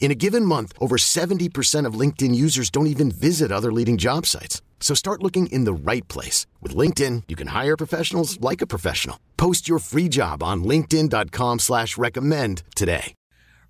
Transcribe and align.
In 0.00 0.10
a 0.10 0.14
given 0.14 0.44
month, 0.44 0.72
over 0.80 0.96
70% 0.96 1.84
of 1.84 2.00
LinkedIn 2.00 2.34
users 2.34 2.70
don't 2.70 2.86
even 2.86 3.10
visit 3.10 3.52
other 3.52 3.70
leading 3.70 3.98
job 3.98 4.24
sites. 4.24 4.62
So 4.80 4.94
start 4.94 5.22
looking 5.22 5.48
in 5.48 5.64
the 5.64 5.92
right 5.92 6.06
place. 6.08 6.46
With 6.62 6.74
LinkedIn, 6.74 7.24
you 7.28 7.36
can 7.36 7.48
hire 7.48 7.76
professionals 7.76 8.40
like 8.40 8.62
a 8.62 8.66
professional. 8.66 9.18
Post 9.36 9.68
your 9.68 9.80
free 9.80 10.08
job 10.08 10.42
on 10.42 10.64
linkedin.com 10.64 11.58
slash 11.58 11.98
recommend 11.98 12.62
today. 12.74 13.14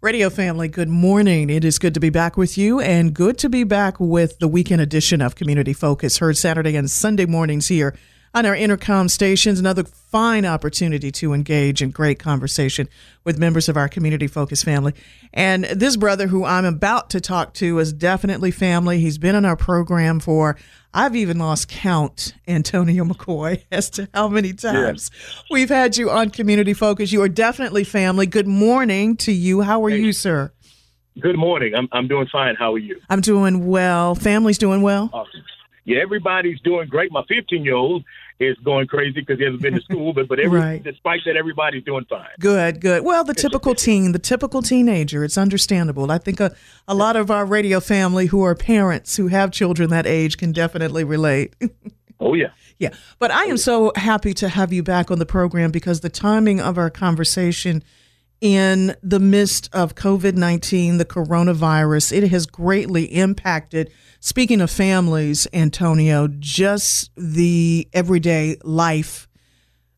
Radio 0.00 0.30
family, 0.30 0.68
good 0.68 0.88
morning. 0.88 1.50
It 1.50 1.64
is 1.64 1.80
good 1.80 1.92
to 1.94 1.98
be 1.98 2.10
back 2.10 2.36
with 2.36 2.56
you 2.56 2.78
and 2.78 3.12
good 3.12 3.36
to 3.38 3.48
be 3.48 3.64
back 3.64 3.98
with 3.98 4.38
the 4.38 4.46
weekend 4.46 4.80
edition 4.80 5.20
of 5.20 5.34
Community 5.34 5.72
Focus, 5.72 6.18
heard 6.18 6.36
Saturday 6.36 6.76
and 6.76 6.88
Sunday 6.88 7.26
mornings 7.26 7.66
here 7.66 7.96
on 8.34 8.46
our 8.46 8.54
Entercom 8.54 9.10
stations. 9.10 9.58
Another 9.58 9.84
fine 9.84 10.44
opportunity 10.44 11.10
to 11.12 11.32
engage 11.32 11.82
in 11.82 11.90
great 11.90 12.18
conversation 12.18 12.88
with 13.24 13.38
members 13.38 13.68
of 13.68 13.76
our 13.76 13.88
community 13.88 14.26
focused 14.26 14.64
family. 14.64 14.94
And 15.32 15.64
this 15.64 15.96
brother 15.96 16.28
who 16.28 16.44
I'm 16.44 16.64
about 16.64 17.10
to 17.10 17.20
talk 17.20 17.54
to 17.54 17.78
is 17.78 17.92
definitely 17.92 18.50
family. 18.50 19.00
He's 19.00 19.18
been 19.18 19.34
on 19.34 19.44
our 19.44 19.56
program 19.56 20.20
for, 20.20 20.56
I've 20.94 21.16
even 21.16 21.38
lost 21.38 21.68
count, 21.68 22.34
Antonio 22.46 23.04
McCoy, 23.04 23.64
as 23.72 23.90
to 23.90 24.08
how 24.14 24.28
many 24.28 24.52
times 24.52 25.10
yeah. 25.12 25.42
we've 25.50 25.68
had 25.68 25.96
you 25.96 26.10
on 26.10 26.30
Community 26.30 26.74
Focus. 26.74 27.12
You 27.12 27.22
are 27.22 27.28
definitely 27.28 27.84
family. 27.84 28.26
Good 28.26 28.48
morning 28.48 29.16
to 29.18 29.32
you. 29.32 29.62
How 29.62 29.84
are 29.84 29.90
hey. 29.90 29.98
you, 29.98 30.12
sir? 30.12 30.52
Good 31.20 31.36
morning. 31.36 31.74
I'm, 31.74 31.88
I'm 31.90 32.06
doing 32.06 32.28
fine. 32.30 32.54
How 32.54 32.74
are 32.74 32.78
you? 32.78 33.00
I'm 33.10 33.20
doing 33.20 33.66
well. 33.66 34.14
Family's 34.14 34.58
doing 34.58 34.82
well? 34.82 35.10
Awesome 35.12 35.42
yeah, 35.88 36.02
everybody's 36.02 36.60
doing 36.60 36.86
great. 36.86 37.10
My 37.10 37.22
15 37.28 37.64
year 37.64 37.74
old 37.74 38.04
is 38.38 38.58
going 38.58 38.86
crazy 38.88 39.20
because 39.20 39.38
he 39.38 39.44
hasn't 39.44 39.62
been 39.62 39.72
to 39.72 39.80
school, 39.80 40.12
but 40.12 40.28
but 40.28 40.38
every, 40.38 40.60
right. 40.60 40.82
despite 40.82 41.20
that, 41.24 41.34
everybody's 41.34 41.82
doing 41.82 42.04
fine. 42.10 42.28
Good, 42.38 42.82
good. 42.82 43.04
Well, 43.04 43.24
the 43.24 43.32
typical 43.32 43.74
teen, 43.86 44.12
the 44.12 44.18
typical 44.18 44.60
teenager, 44.60 45.24
it's 45.24 45.38
understandable. 45.38 46.10
I 46.10 46.18
think 46.18 46.40
a, 46.40 46.54
a 46.86 46.94
lot 46.94 47.16
of 47.16 47.30
our 47.30 47.46
radio 47.46 47.80
family 47.80 48.26
who 48.26 48.42
are 48.44 48.54
parents 48.54 49.16
who 49.16 49.28
have 49.28 49.50
children 49.50 49.88
that 49.88 50.06
age 50.06 50.36
can 50.36 50.52
definitely 50.52 51.04
relate. 51.04 51.54
oh 52.20 52.34
yeah. 52.34 52.50
Yeah, 52.78 52.90
but 53.18 53.30
I 53.30 53.46
oh, 53.46 53.50
am 53.50 53.56
so 53.56 53.92
happy 53.96 54.34
to 54.34 54.48
have 54.50 54.72
you 54.72 54.82
back 54.82 55.10
on 55.10 55.18
the 55.18 55.26
program 55.26 55.70
because 55.70 56.00
the 56.00 56.10
timing 56.10 56.60
of 56.60 56.76
our 56.76 56.90
conversation 56.90 57.82
in 58.40 58.94
the 59.02 59.18
midst 59.18 59.68
of 59.72 59.94
COVID 59.94 60.34
19, 60.34 60.98
the 60.98 61.04
coronavirus, 61.04 62.12
it 62.12 62.28
has 62.28 62.46
greatly 62.46 63.04
impacted 63.04 63.90
Speaking 64.20 64.60
of 64.60 64.70
families, 64.70 65.46
Antonio, 65.52 66.26
just 66.26 67.12
the 67.16 67.88
everyday 67.92 68.56
life 68.64 69.28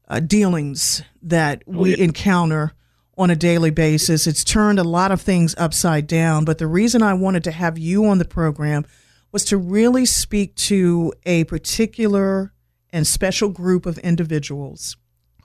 uh, 0.08 0.20
dealings 0.20 1.02
that 1.22 1.62
oh, 1.66 1.78
we 1.78 1.98
encounter 1.98 2.72
on 3.16 3.30
a 3.30 3.36
daily 3.36 3.70
basis, 3.70 4.26
it's 4.26 4.44
turned 4.44 4.78
a 4.78 4.84
lot 4.84 5.10
of 5.10 5.22
things 5.22 5.54
upside 5.56 6.06
down. 6.06 6.44
But 6.44 6.58
the 6.58 6.66
reason 6.66 7.02
I 7.02 7.14
wanted 7.14 7.44
to 7.44 7.50
have 7.50 7.78
you 7.78 8.04
on 8.06 8.18
the 8.18 8.24
program 8.26 8.84
was 9.32 9.44
to 9.46 9.56
really 9.56 10.04
speak 10.04 10.54
to 10.56 11.14
a 11.24 11.44
particular 11.44 12.52
and 12.90 13.06
special 13.06 13.48
group 13.48 13.86
of 13.86 13.96
individuals 13.98 14.98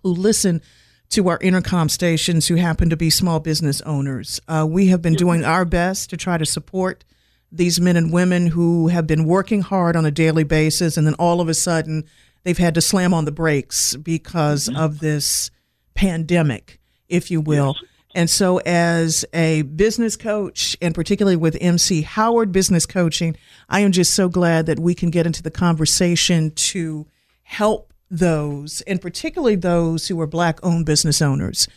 who 0.04 0.10
listen 0.10 0.62
to 1.10 1.28
our 1.30 1.40
Entercom 1.40 1.90
stations 1.90 2.48
who 2.48 2.56
happen 2.56 2.90
to 2.90 2.98
be 2.98 3.10
small 3.10 3.40
business 3.40 3.82
owners. 3.82 4.42
Uh, 4.48 4.66
we 4.70 4.88
have 4.88 5.02
been 5.02 5.14
doing 5.14 5.44
our 5.44 5.66
best 5.66 6.10
to 6.10 6.18
try 6.18 6.38
to 6.38 6.46
support 6.46 7.04
these 7.52 7.80
men 7.80 7.96
and 7.96 8.12
women 8.12 8.48
who 8.48 8.88
have 8.88 9.08
been 9.08 9.26
working 9.26 9.62
hard 9.62 9.96
on 9.96 10.06
a 10.06 10.12
daily 10.12 10.44
basis, 10.44 10.98
and 10.98 11.08
then 11.08 11.14
all 11.16 11.42
of 11.42 11.48
a 11.48 11.54
sudden 11.54 12.04
they've 12.44 12.58
had 12.58 12.76
to 12.76 12.82
slam 12.82 13.14
on 13.14 13.26
the 13.26 13.32
brakes 13.32 13.96
because 13.96 14.68
mm-hmm. 14.68 14.80
of 14.80 15.00
this 15.00 15.52
pandemic, 15.94 16.80
if 17.08 17.32
you 17.32 17.42
will. 17.42 17.76
Yes. 17.82 17.90
And 18.16 18.30
so, 18.30 18.60
as 18.60 19.26
a 19.34 19.64
business 19.64 20.16
coach, 20.16 20.78
and 20.82 20.96
particularly 20.96 21.36
with 21.36 21.58
MC 21.60 22.02
Howard 22.02 22.54
Business 22.54 22.86
Coaching, 22.86 23.36
I 23.68 23.82
am 23.82 23.92
just 23.92 24.14
so 24.14 24.30
glad 24.30 24.68
that 24.68 24.80
we 24.80 24.96
can 24.96 25.10
get 25.10 25.26
into 25.26 25.44
the 25.44 25.52
conversation 25.52 26.52
to 26.52 27.08
help 27.44 27.94
those, 28.10 28.82
and 28.82 29.02
particularly 29.02 29.56
those 29.56 30.08
who 30.08 30.20
are 30.22 30.28
Black 30.28 30.60
owned 30.64 30.86
business 30.86 31.22
owners. 31.22 31.68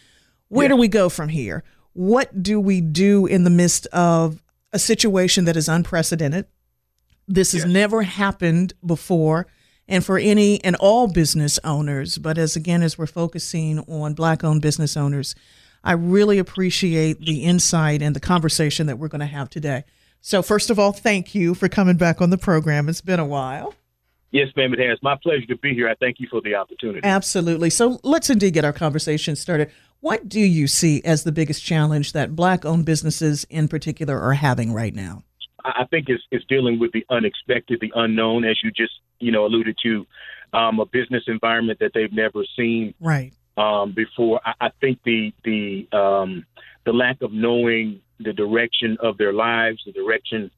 Where 0.48 0.66
yes. 0.66 0.72
do 0.72 0.76
we 0.76 0.88
go 0.88 1.08
from 1.08 1.28
here? 1.28 1.64
What 1.92 2.42
do 2.42 2.60
we 2.60 2.80
do 2.80 3.26
in 3.26 3.44
the 3.44 3.50
midst 3.50 3.86
of 3.86 4.40
a 4.72 4.78
situation 4.78 5.44
that 5.46 5.56
is 5.56 5.68
unprecedented. 5.68 6.46
This 7.26 7.52
has 7.52 7.64
never 7.64 8.02
happened 8.02 8.72
before. 8.84 9.46
And 9.86 10.04
for 10.04 10.18
any 10.18 10.62
and 10.64 10.76
all 10.76 11.06
business 11.06 11.58
owners, 11.64 12.18
but 12.18 12.36
as 12.36 12.56
again, 12.56 12.82
as 12.82 12.98
we're 12.98 13.06
focusing 13.06 13.78
on 13.80 14.12
Black 14.12 14.44
owned 14.44 14.60
business 14.60 14.96
owners, 14.96 15.34
I 15.82 15.92
really 15.92 16.38
appreciate 16.38 17.20
the 17.20 17.44
insight 17.44 18.02
and 18.02 18.14
the 18.14 18.20
conversation 18.20 18.86
that 18.86 18.98
we're 18.98 19.08
going 19.08 19.20
to 19.20 19.26
have 19.26 19.48
today. 19.48 19.84
So, 20.20 20.42
first 20.42 20.68
of 20.68 20.78
all, 20.78 20.92
thank 20.92 21.34
you 21.34 21.54
for 21.54 21.68
coming 21.68 21.96
back 21.96 22.20
on 22.20 22.28
the 22.28 22.36
program. 22.36 22.88
It's 22.88 23.00
been 23.00 23.20
a 23.20 23.24
while. 23.24 23.74
Yes, 24.30 24.48
ma'am, 24.56 24.74
it 24.74 24.78
has. 24.80 24.98
My 25.02 25.16
pleasure 25.22 25.46
to 25.46 25.56
be 25.56 25.74
here. 25.74 25.88
I 25.88 25.94
thank 25.94 26.20
you 26.20 26.28
for 26.30 26.40
the 26.42 26.54
opportunity. 26.54 27.00
Absolutely. 27.02 27.70
So, 27.70 27.98
let's 28.02 28.28
indeed 28.28 28.54
get 28.54 28.64
our 28.64 28.72
conversation 28.72 29.36
started. 29.36 29.70
What 30.00 30.28
do 30.28 30.40
you 30.40 30.66
see 30.66 31.02
as 31.04 31.24
the 31.24 31.32
biggest 31.32 31.64
challenge 31.64 32.12
that 32.12 32.36
black 32.36 32.64
owned 32.64 32.84
businesses 32.84 33.44
in 33.50 33.68
particular 33.68 34.20
are 34.20 34.34
having 34.34 34.72
right 34.72 34.94
now? 34.94 35.24
I 35.64 35.84
think 35.90 36.08
it's, 36.08 36.22
it's 36.30 36.44
dealing 36.44 36.78
with 36.78 36.92
the 36.92 37.04
unexpected, 37.10 37.80
the 37.80 37.92
unknown, 37.94 38.44
as 38.44 38.58
you 38.62 38.70
just 38.70 38.92
you 39.18 39.32
know 39.32 39.46
alluded 39.46 39.76
to, 39.82 40.06
um, 40.52 40.78
a 40.80 40.86
business 40.86 41.24
environment 41.26 41.78
that 41.80 41.92
they've 41.94 42.12
never 42.12 42.44
seen 42.56 42.94
right 43.00 43.32
um, 43.56 43.92
before. 43.92 44.40
I, 44.44 44.54
I, 44.60 44.70
think 44.80 45.00
the 45.04 45.32
the 45.44 45.88
um, 45.92 46.46
the 46.84 46.92
lack 46.92 47.20
of 47.22 47.32
knowing 47.32 48.00
the 48.20 48.32
direction 48.32 48.96
of 49.00 49.18
their 49.18 49.32
lives, 49.32 49.82
the 49.84 49.92
direction 49.92 50.50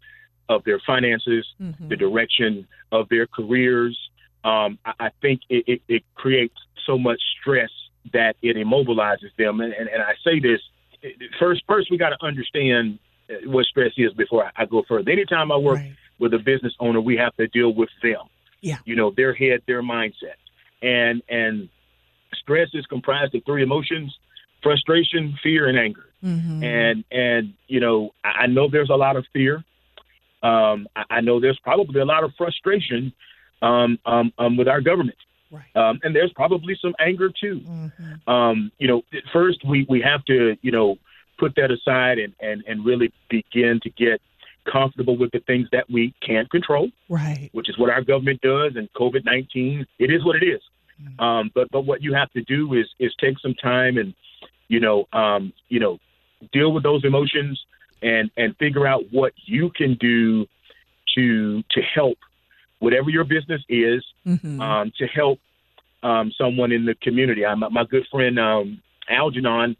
of 0.51 0.65
their 0.65 0.81
finances, 0.87 1.47
mm-hmm. 1.63 1.89
the 1.89 1.97
direction 1.97 2.67
of 2.93 3.09
their 3.09 3.27
careers. 3.27 3.97
Um, 4.45 4.79
I, 4.85 4.93
I, 5.01 5.11
think 5.23 5.43
it, 5.49 5.65
it, 5.67 5.83
it 5.89 6.03
creates 6.17 6.57
so 6.85 6.99
much 6.99 7.21
stress 7.41 7.71
that 8.13 8.35
it 8.43 8.57
immobilizes 8.57 9.35
them. 9.39 9.61
And, 9.61 9.73
and, 9.73 9.89
and 9.89 10.03
I 10.03 10.15
say 10.25 10.41
this 10.41 10.61
first, 11.39 11.63
first 11.69 11.91
we 11.91 11.97
got 11.97 12.11
to 12.11 12.23
understand 12.23 12.99
what 13.45 13.65
stress 13.67 13.93
is 13.97 14.13
before 14.15 14.51
I, 14.57 14.65
go 14.67 14.83
further. 14.89 15.11
Anytime 15.11 15.53
I 15.53 15.57
work 15.57 15.77
right. 15.77 15.93
with 16.19 16.35
a 16.35 16.39
business 16.39 16.75
owner, 16.81 17.01
we 17.01 17.17
have 17.17 17.35
to 17.37 17.47
deal 17.47 17.73
with 17.73 17.91
them. 18.03 18.27
Yeah. 18.61 18.79
You 18.85 18.97
know, 18.97 19.13
their 19.17 19.33
head, 19.33 19.63
their 19.69 19.83
mindset. 19.83 20.37
And, 20.83 21.23
and 21.29 21.69
stress 22.35 22.69
is 22.75 22.87
comprised 22.87 23.35
of 23.37 23.45
three 23.45 23.63
emotions, 23.63 24.17
frustration, 24.63 25.39
fear, 25.43 25.69
and 25.69 25.79
anger. 25.79 26.07
Mm-hmm. 26.25 26.65
And, 26.65 27.05
and, 27.13 27.55
you 27.69 27.79
know, 27.79 28.11
I, 28.25 28.29
I 28.29 28.47
know 28.47 28.69
there's 28.69 28.91
a 28.91 28.97
lot 28.97 29.17
of 29.17 29.25
fear. 29.33 29.65
Um, 30.43 30.89
I, 30.97 31.05
I 31.11 31.21
know 31.21 31.41
there's 31.41 31.59
probably 31.63 32.01
a 32.01 32.05
lot 32.05 32.25
of 32.25 32.33
frustration 32.37 33.13
um, 33.63 33.99
um, 34.07 34.33
um, 34.39 34.57
with 34.57 34.69
our 34.69 34.81
government. 34.81 35.19
Right. 35.51 35.65
Um, 35.75 36.01
and 36.03 36.15
there's 36.15 36.33
probably 36.35 36.79
some 36.81 36.95
anger 37.01 37.29
too. 37.29 37.61
Mm-hmm. 37.61 38.31
Um, 38.31 38.73
you 38.79 38.89
know, 38.89 39.03
first 39.33 39.59
we, 39.67 39.85
we 39.89 40.01
have 40.01 40.25
to, 40.27 40.57
you 40.63 40.71
know, 40.71 40.97
put 41.39 41.55
that 41.57 41.71
aside 41.71 42.19
and, 42.19 42.35
and, 42.41 42.63
and 42.69 42.85
really 42.85 43.13
begin 43.29 43.81
to 43.83 43.91
get 43.91 44.21
comfortable 44.71 45.17
with 45.17 45.33
the 45.33 45.41
things 45.41 45.67
that 45.73 45.91
we 45.91 46.15
can't 46.25 46.49
control. 46.51 46.91
Right. 47.09 47.51
Which 47.53 47.69
is 47.69 47.79
what 47.79 47.91
our 47.91 48.03
government 48.03 48.41
does 48.43 48.73
and 48.77 48.93
COVID 48.93 49.25
nineteen. 49.25 49.87
It 49.99 50.11
is 50.11 50.25
what 50.25 50.37
it 50.37 50.47
is. 50.47 50.61
Mm-hmm. 51.03 51.21
Um, 51.21 51.51
but 51.55 51.71
but 51.71 51.83
what 51.83 52.03
you 52.03 52.15
have 52.15 52.31
to 52.33 52.43
do 52.43 52.75
is 52.75 52.87
is 52.99 53.13
take 53.21 53.39
some 53.41 53.55
time 53.55 53.97
and 53.97 54.15
you 54.69 54.81
know 54.81 55.09
um, 55.13 55.53
you 55.69 55.81
know 55.81 55.99
deal 56.53 56.73
with 56.73 56.83
those 56.83 57.05
emotions 57.05 57.61
and 58.03 58.31
and 58.37 58.57
figure 58.57 58.87
out 58.87 59.05
what 59.11 59.33
you 59.45 59.71
can 59.71 59.95
do 59.95 60.47
to 61.15 61.63
to 61.71 61.81
help 61.95 62.19
whatever 62.79 63.11
your 63.11 63.25
business 63.25 63.63
is, 63.69 64.05
mm-hmm. 64.27 64.61
um, 64.61 64.93
to 64.99 65.07
help 65.07 65.39
um, 66.03 66.33
someone 66.37 66.73
in 66.73 66.87
the 66.87 66.95
community. 66.95 67.45
I, 67.45 67.55
my, 67.55 67.69
my 67.69 67.85
good 67.85 68.07
friend 68.11 68.39
um, 68.39 68.83
Algernon, 69.09 69.77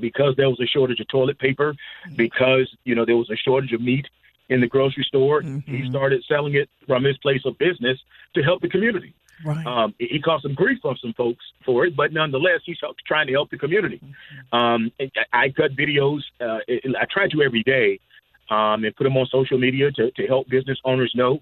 because 0.00 0.34
there 0.36 0.48
was 0.48 0.60
a 0.60 0.66
shortage 0.66 1.00
of 1.00 1.08
toilet 1.08 1.38
paper, 1.38 1.74
because 2.16 2.68
you 2.84 2.94
know 2.94 3.04
there 3.04 3.16
was 3.16 3.30
a 3.30 3.36
shortage 3.36 3.72
of 3.72 3.80
meat 3.80 4.06
in 4.48 4.60
the 4.60 4.66
grocery 4.66 5.04
store, 5.04 5.42
Mm-hmm. 5.42 5.74
he 5.74 5.88
started 5.88 6.22
selling 6.28 6.54
it 6.54 6.68
from 6.86 7.04
his 7.04 7.16
place 7.18 7.42
of 7.44 7.56
business 7.58 7.98
to 8.34 8.42
help 8.42 8.60
the 8.60 8.68
community. 8.68 9.14
Right. 9.44 9.66
Um, 9.66 9.94
he 9.98 10.20
caused 10.20 10.42
some 10.42 10.54
grief 10.54 10.78
from 10.82 10.96
some 11.00 11.12
folks 11.14 11.44
for 11.64 11.86
it, 11.86 11.96
but 11.96 12.12
nonetheless, 12.12 12.60
he's 12.64 12.78
trying 13.06 13.26
to 13.26 13.32
help 13.32 13.50
the 13.50 13.58
community. 13.58 14.00
Um, 14.52 14.92
I, 15.00 15.10
I 15.32 15.48
cut 15.50 15.76
videos. 15.76 16.20
Uh, 16.40 16.58
I 16.68 17.04
try 17.10 17.28
to 17.28 17.42
every 17.42 17.62
day 17.62 18.00
um, 18.50 18.84
and 18.84 18.94
put 18.94 19.04
them 19.04 19.16
on 19.16 19.26
social 19.26 19.58
media 19.58 19.90
to, 19.92 20.10
to 20.10 20.26
help 20.26 20.48
business 20.48 20.78
owners 20.84 21.12
know 21.14 21.40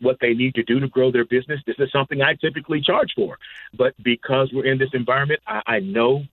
what 0.00 0.16
they 0.20 0.34
need 0.34 0.54
to 0.56 0.62
do 0.62 0.80
to 0.80 0.88
grow 0.88 1.10
their 1.10 1.24
business. 1.24 1.60
This 1.66 1.76
is 1.78 1.90
something 1.92 2.20
I 2.22 2.34
typically 2.34 2.80
charge 2.80 3.12
for, 3.14 3.38
but 3.76 3.94
because 4.02 4.50
we're 4.52 4.66
in 4.66 4.78
this 4.78 4.90
environment, 4.92 5.40
I, 5.46 5.62
I 5.66 5.80
know 5.80 6.24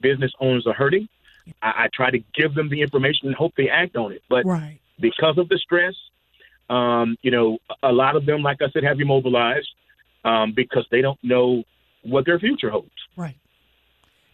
business 0.00 0.32
owners 0.40 0.66
are 0.66 0.72
hurting. 0.72 1.08
I, 1.62 1.84
I 1.84 1.88
try 1.92 2.10
to 2.10 2.18
give 2.34 2.54
them 2.54 2.68
the 2.68 2.82
information 2.82 3.28
and 3.28 3.34
hope 3.36 3.54
they 3.56 3.68
act 3.68 3.96
on 3.96 4.12
it. 4.12 4.22
But 4.28 4.44
right. 4.44 4.78
because 5.00 5.38
of 5.38 5.48
the 5.48 5.58
stress, 5.58 5.94
um, 6.68 7.16
you 7.22 7.30
know, 7.30 7.58
a 7.82 7.92
lot 7.92 8.14
of 8.16 8.26
them, 8.26 8.42
like 8.42 8.62
I 8.62 8.70
said, 8.70 8.84
have 8.84 9.00
immobilized 9.00 9.68
um, 10.24 10.52
because 10.54 10.86
they 10.90 11.00
don't 11.00 11.18
know 11.22 11.62
what 12.02 12.26
their 12.26 12.38
future 12.38 12.70
holds. 12.70 12.90
Right. 13.16 13.36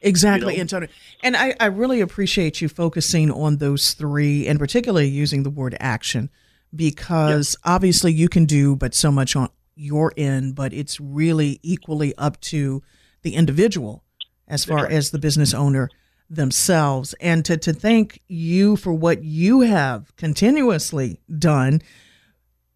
Exactly, 0.03 0.55
You 0.55 0.59
know? 0.59 0.63
Antonio. 0.63 0.89
And 1.23 1.37
I, 1.37 1.55
I 1.59 1.67
really 1.67 2.01
appreciate 2.01 2.61
you 2.61 2.69
focusing 2.69 3.31
on 3.31 3.57
those 3.57 3.93
three 3.93 4.47
and 4.47 4.59
particularly 4.59 5.09
using 5.09 5.43
the 5.43 5.51
word 5.51 5.77
action 5.81 6.31
because 6.75 7.57
obviously 7.65 8.13
you 8.13 8.29
can 8.29 8.45
do 8.45 8.77
but 8.77 8.95
so 8.95 9.11
much 9.11 9.35
on 9.35 9.49
your 9.75 10.13
end, 10.17 10.55
but 10.55 10.73
it's 10.73 11.01
really 11.01 11.59
equally 11.63 12.15
up 12.17 12.41
to 12.41 12.83
the 13.23 13.35
individual 13.35 14.05
as 14.49 14.65
far 14.65 14.87
as 14.87 15.11
the 15.11 15.19
business 15.19 15.53
owner 15.53 15.91
themselves. 16.31 17.15
And 17.21 17.45
to, 17.45 17.57
to 17.57 17.73
thank 17.73 18.23
you 18.29 18.77
for 18.77 18.93
what 18.93 19.25
you 19.25 19.63
have 19.63 20.15
continuously 20.17 21.21
done 21.39 21.83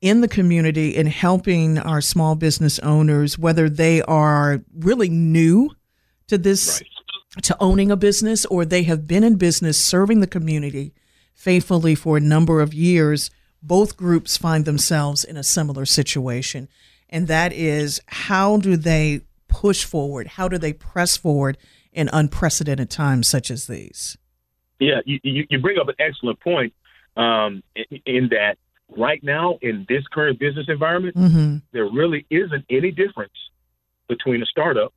in 0.00 0.20
the 0.20 0.29
community 0.29 0.97
in 0.97 1.06
helping 1.06 1.79
our 1.79 2.00
small 2.00 2.35
business 2.35 2.79
owners, 2.81 3.38
whether 3.38 3.69
they 3.69 4.00
are 4.02 4.62
really 4.75 5.08
new 5.08 5.70
to 6.26 6.38
this, 6.38 6.82
to 7.43 7.56
owning 7.61 7.91
a 7.91 7.97
business, 7.97 8.47
or 8.47 8.64
they 8.64 8.85
have 8.85 9.06
been 9.06 9.25
in 9.25 9.37
business 9.37 9.79
serving 9.79 10.20
the 10.20 10.26
community 10.26 10.94
faithfully 11.35 11.94
for 11.94 12.17
a 12.17 12.20
number 12.20 12.61
of 12.61 12.75
years, 12.75 13.31
both 13.62 13.97
groups 13.97 14.37
find 14.37 14.64
themselves 14.64 15.25
in 15.25 15.37
a 15.37 15.43
similar 15.43 15.85
situation. 15.85 16.69
And 17.08 17.29
that 17.29 17.53
is 17.53 18.00
how 18.06 18.56
do 18.58 18.76
they 18.76 19.23
push 19.49 19.85
forward? 19.85 20.29
How 20.29 20.49
do 20.49 20.58
they 20.58 20.73
press 20.73 21.17
forward 21.17 21.58
in 21.93 22.08
unprecedented 22.12 22.91
times 22.91 23.29
such 23.29 23.50
as 23.50 23.67
these? 23.67 24.17
Yeah, 24.79 25.00
you, 25.05 25.19
you, 25.23 25.58
bring 25.58 25.79
up 25.79 25.88
an 25.88 25.94
excellent 25.99 26.41
point 26.41 26.73
um, 27.17 27.62
in 28.06 28.29
that 28.31 28.56
right 28.96 29.22
now 29.22 29.58
in 29.62 29.87
this 29.88 30.04
current 30.12 30.38
business 30.38 30.66
environment, 30.69 31.16
Mm-hmm. 31.16 31.56
there 31.72 31.84
really 31.87 32.26
isn't 32.31 32.64
any 32.70 32.90
difference 32.90 33.32
between 34.08 34.42
a 34.42 34.46
startup 34.46 34.92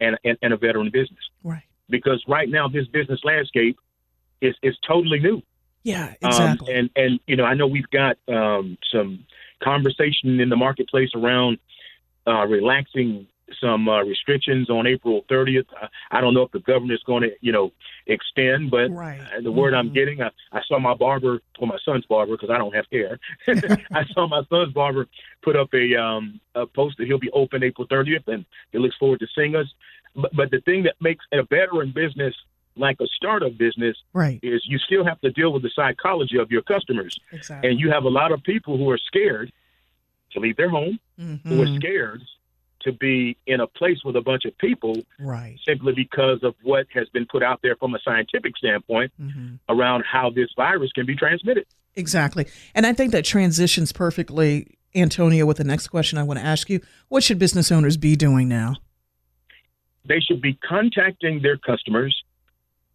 and, 0.00 0.16
and, 0.24 0.36
and 0.42 0.52
a 0.52 0.56
veteran 0.56 0.90
business 0.92 1.20
Right. 1.44 1.62
because 1.88 2.22
right 2.28 2.48
now 2.48 2.68
this 2.68 2.86
business 2.88 3.20
landscape 3.24 3.78
is, 4.40 4.54
is 4.62 4.76
totally 4.86 5.20
new. 5.20 5.42
Yeah, 5.84 6.14
Um, 6.22 6.30
exactly. 6.30 6.74
and 6.74 6.90
and 6.96 7.20
you 7.28 7.36
know, 7.36 7.44
I 7.44 7.54
know 7.54 7.68
we've 7.68 7.88
got 7.90 8.18
um, 8.26 8.76
some 8.92 9.24
conversation 9.62 10.40
in 10.40 10.48
the 10.48 10.56
marketplace 10.56 11.10
around 11.14 11.58
uh, 12.26 12.44
relaxing 12.46 13.28
some 13.60 13.88
uh, 13.88 14.02
restrictions 14.02 14.68
on 14.70 14.86
April 14.86 15.22
30th. 15.30 15.66
I, 15.80 16.18
I 16.18 16.20
don't 16.20 16.34
know 16.34 16.42
if 16.42 16.52
the 16.52 16.60
governor 16.60 16.94
is 16.94 17.02
going 17.06 17.22
to, 17.22 17.30
you 17.40 17.52
know, 17.52 17.72
extend, 18.06 18.70
but 18.70 18.90
Right. 18.90 19.20
uh, 19.20 19.40
the 19.40 19.52
word 19.52 19.74
I'm 19.74 19.90
Mhm. 19.90 19.94
getting, 19.94 20.22
I, 20.22 20.30
I 20.52 20.62
saw 20.66 20.78
my 20.78 20.94
barber, 20.94 21.40
or 21.58 21.66
my 21.66 21.78
son's 21.84 22.04
barber, 22.06 22.32
because 22.32 22.50
I 22.50 22.58
don't 22.58 22.74
have 22.74 22.86
hair. 22.90 23.18
I 23.92 24.04
saw 24.12 24.26
my 24.26 24.42
son's 24.50 24.72
barber 24.72 25.06
put 25.42 25.56
up 25.56 25.72
a, 25.74 25.94
um, 25.96 26.40
a 26.54 26.66
post 26.66 26.98
that 26.98 27.06
he'll 27.06 27.18
be 27.18 27.30
open 27.30 27.62
April 27.62 27.86
30th, 27.86 28.26
and 28.26 28.44
he 28.72 28.78
looks 28.78 28.96
forward 28.96 29.20
to 29.20 29.26
seeing 29.34 29.54
us. 29.54 29.66
But, 30.14 30.34
but 30.34 30.50
the 30.50 30.60
thing 30.62 30.82
that 30.84 30.96
makes 31.00 31.24
a 31.32 31.42
veteran 31.44 31.92
business 31.92 32.34
like 32.78 33.00
a 33.00 33.06
startup 33.06 33.56
business 33.56 33.96
right. 34.12 34.38
is 34.42 34.62
you 34.66 34.78
still 34.78 35.04
have 35.04 35.20
to 35.20 35.30
deal 35.30 35.52
with 35.52 35.62
the 35.62 35.70
psychology 35.74 36.36
of 36.38 36.50
your 36.50 36.62
customers. 36.62 37.18
Exactly. 37.32 37.70
And 37.70 37.80
you 37.80 37.90
have 37.90 38.04
a 38.04 38.08
lot 38.08 38.32
of 38.32 38.42
people 38.42 38.76
who 38.76 38.90
are 38.90 38.98
scared 38.98 39.50
to 40.32 40.40
leave 40.40 40.56
their 40.56 40.68
home, 40.68 40.98
who 41.16 41.62
are 41.62 41.66
Mhm. 41.66 41.76
scared 41.76 42.22
to 42.86 42.92
be 42.92 43.36
in 43.46 43.60
a 43.60 43.66
place 43.66 43.98
with 44.04 44.16
a 44.16 44.20
bunch 44.20 44.44
of 44.44 44.56
people 44.58 45.02
Right. 45.18 45.58
simply 45.66 45.92
because 45.92 46.42
of 46.42 46.54
what 46.62 46.86
has 46.94 47.08
been 47.10 47.26
put 47.26 47.42
out 47.42 47.60
there 47.62 47.76
from 47.76 47.94
a 47.94 47.98
scientific 48.00 48.56
standpoint 48.56 49.12
hmm 49.20 49.54
around 49.68 50.04
how 50.04 50.30
this 50.30 50.48
virus 50.56 50.92
can 50.92 51.04
be 51.06 51.16
transmitted. 51.16 51.66
Exactly. 51.96 52.46
And 52.74 52.86
I 52.86 52.92
think 52.92 53.10
that 53.12 53.24
transitions 53.24 53.90
perfectly, 53.92 54.76
Antonio, 54.94 55.44
with 55.44 55.56
the 55.56 55.64
next 55.64 55.88
question 55.88 56.18
I 56.18 56.22
want 56.22 56.38
to 56.38 56.44
ask 56.44 56.70
you. 56.70 56.80
What 57.08 57.22
should 57.24 57.38
business 57.38 57.72
owners 57.72 57.96
be 57.96 58.14
doing 58.16 58.48
now? 58.48 58.76
They 60.04 60.20
should 60.20 60.40
be 60.40 60.54
contacting 60.54 61.42
their 61.42 61.56
customers, 61.56 62.14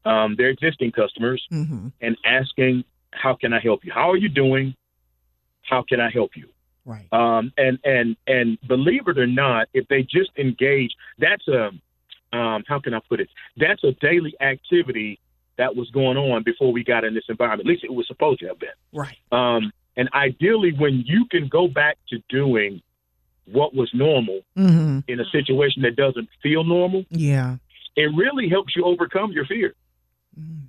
um, 0.05 0.35
their 0.37 0.47
existing 0.49 0.91
customers, 0.93 1.45
Mm-hmm. 1.51 1.87
and 1.99 2.15
asking, 2.25 2.85
"How 3.11 3.33
can 3.35 3.51
I 3.53 3.59
help 3.59 3.83
you? 3.83 3.91
How 3.91 4.09
are 4.11 4.17
you 4.17 4.29
doing? 4.29 4.75
How 5.63 5.81
can 5.83 5.99
I 5.99 6.09
help 6.09 6.31
you?" 6.37 6.47
Right. 6.85 7.07
Um, 7.13 7.51
and 7.57 7.77
and 7.83 8.15
and 8.27 8.57
believe 8.67 9.07
it 9.07 9.17
or 9.19 9.27
not, 9.27 9.67
if 9.73 9.87
they 9.87 10.01
just 10.03 10.31
engage, 10.37 10.91
that's 11.19 11.47
a 11.47 11.69
um, 12.33 12.63
how 12.67 12.79
can 12.79 12.93
I 12.93 12.99
put 13.07 13.19
it? 13.19 13.29
That's 13.57 13.83
a 13.83 13.91
daily 13.93 14.33
activity 14.41 15.19
that 15.57 15.75
was 15.75 15.89
going 15.91 16.17
on 16.17 16.43
before 16.43 16.71
we 16.71 16.83
got 16.83 17.03
in 17.03 17.13
this 17.13 17.25
environment. 17.29 17.67
At 17.67 17.71
least 17.71 17.83
it 17.83 17.93
was 17.93 18.07
supposed 18.07 18.39
to 18.39 18.47
have 18.47 18.57
been. 18.59 18.69
Right. 18.93 19.17
Um, 19.31 19.71
and 19.97 20.09
ideally, 20.13 20.71
when 20.71 21.03
you 21.05 21.25
can 21.29 21.47
go 21.49 21.67
back 21.67 21.97
to 22.09 22.17
doing 22.29 22.81
what 23.45 23.75
was 23.75 23.91
normal 23.93 24.41
Mm-hmm. 24.57 24.99
in 25.07 25.19
a 25.19 25.25
situation 25.25 25.81
that 25.81 25.95
doesn't 25.97 26.29
feel 26.41 26.63
normal, 26.63 27.03
Yeah. 27.09 27.57
it 27.97 28.09
really 28.15 28.47
helps 28.47 28.75
you 28.75 28.85
overcome 28.85 29.33
your 29.33 29.45
fear. 29.45 29.75
Mhm. 30.39 30.61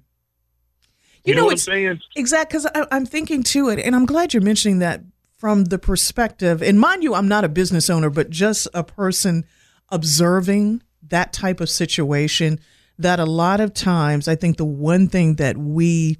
You, 1.25 1.31
You 1.31 1.35
know, 1.37 1.43
know, 1.43 1.47
what 1.47 1.53
I'm 1.53 1.59
saying? 1.59 2.01
Exactly, 2.17 2.59
because 2.59 2.87
I'm 2.91 3.07
thinking 3.07 3.45
to 3.45 3.69
it, 3.69 3.79
and 3.79 3.95
I'm 3.95 4.07
glad 4.07 4.35
you're 4.35 4.43
mentioning 4.43 4.81
that 4.81 5.03
from 5.43 5.65
the 5.65 5.79
perspective. 5.79 6.63
And 6.63 6.79
mind 6.79 7.03
you, 7.03 7.15
I'm 7.15 7.27
not 7.27 7.43
a 7.43 7.49
business 7.49 7.91
owner, 7.91 8.11
but 8.11 8.31
just 8.31 8.69
a 8.73 8.85
person 8.85 9.45
observing 9.89 10.85
that 11.09 11.33
type 11.33 11.61
of 11.61 11.69
situation. 11.69 12.61
That 12.97 13.19
a 13.19 13.25
lot 13.25 13.59
of 13.59 13.75
times, 13.75 14.29
I 14.29 14.37
think 14.37 14.57
the 14.57 14.65
one 14.65 15.09
thing 15.09 15.35
that 15.37 15.57
we 15.57 16.19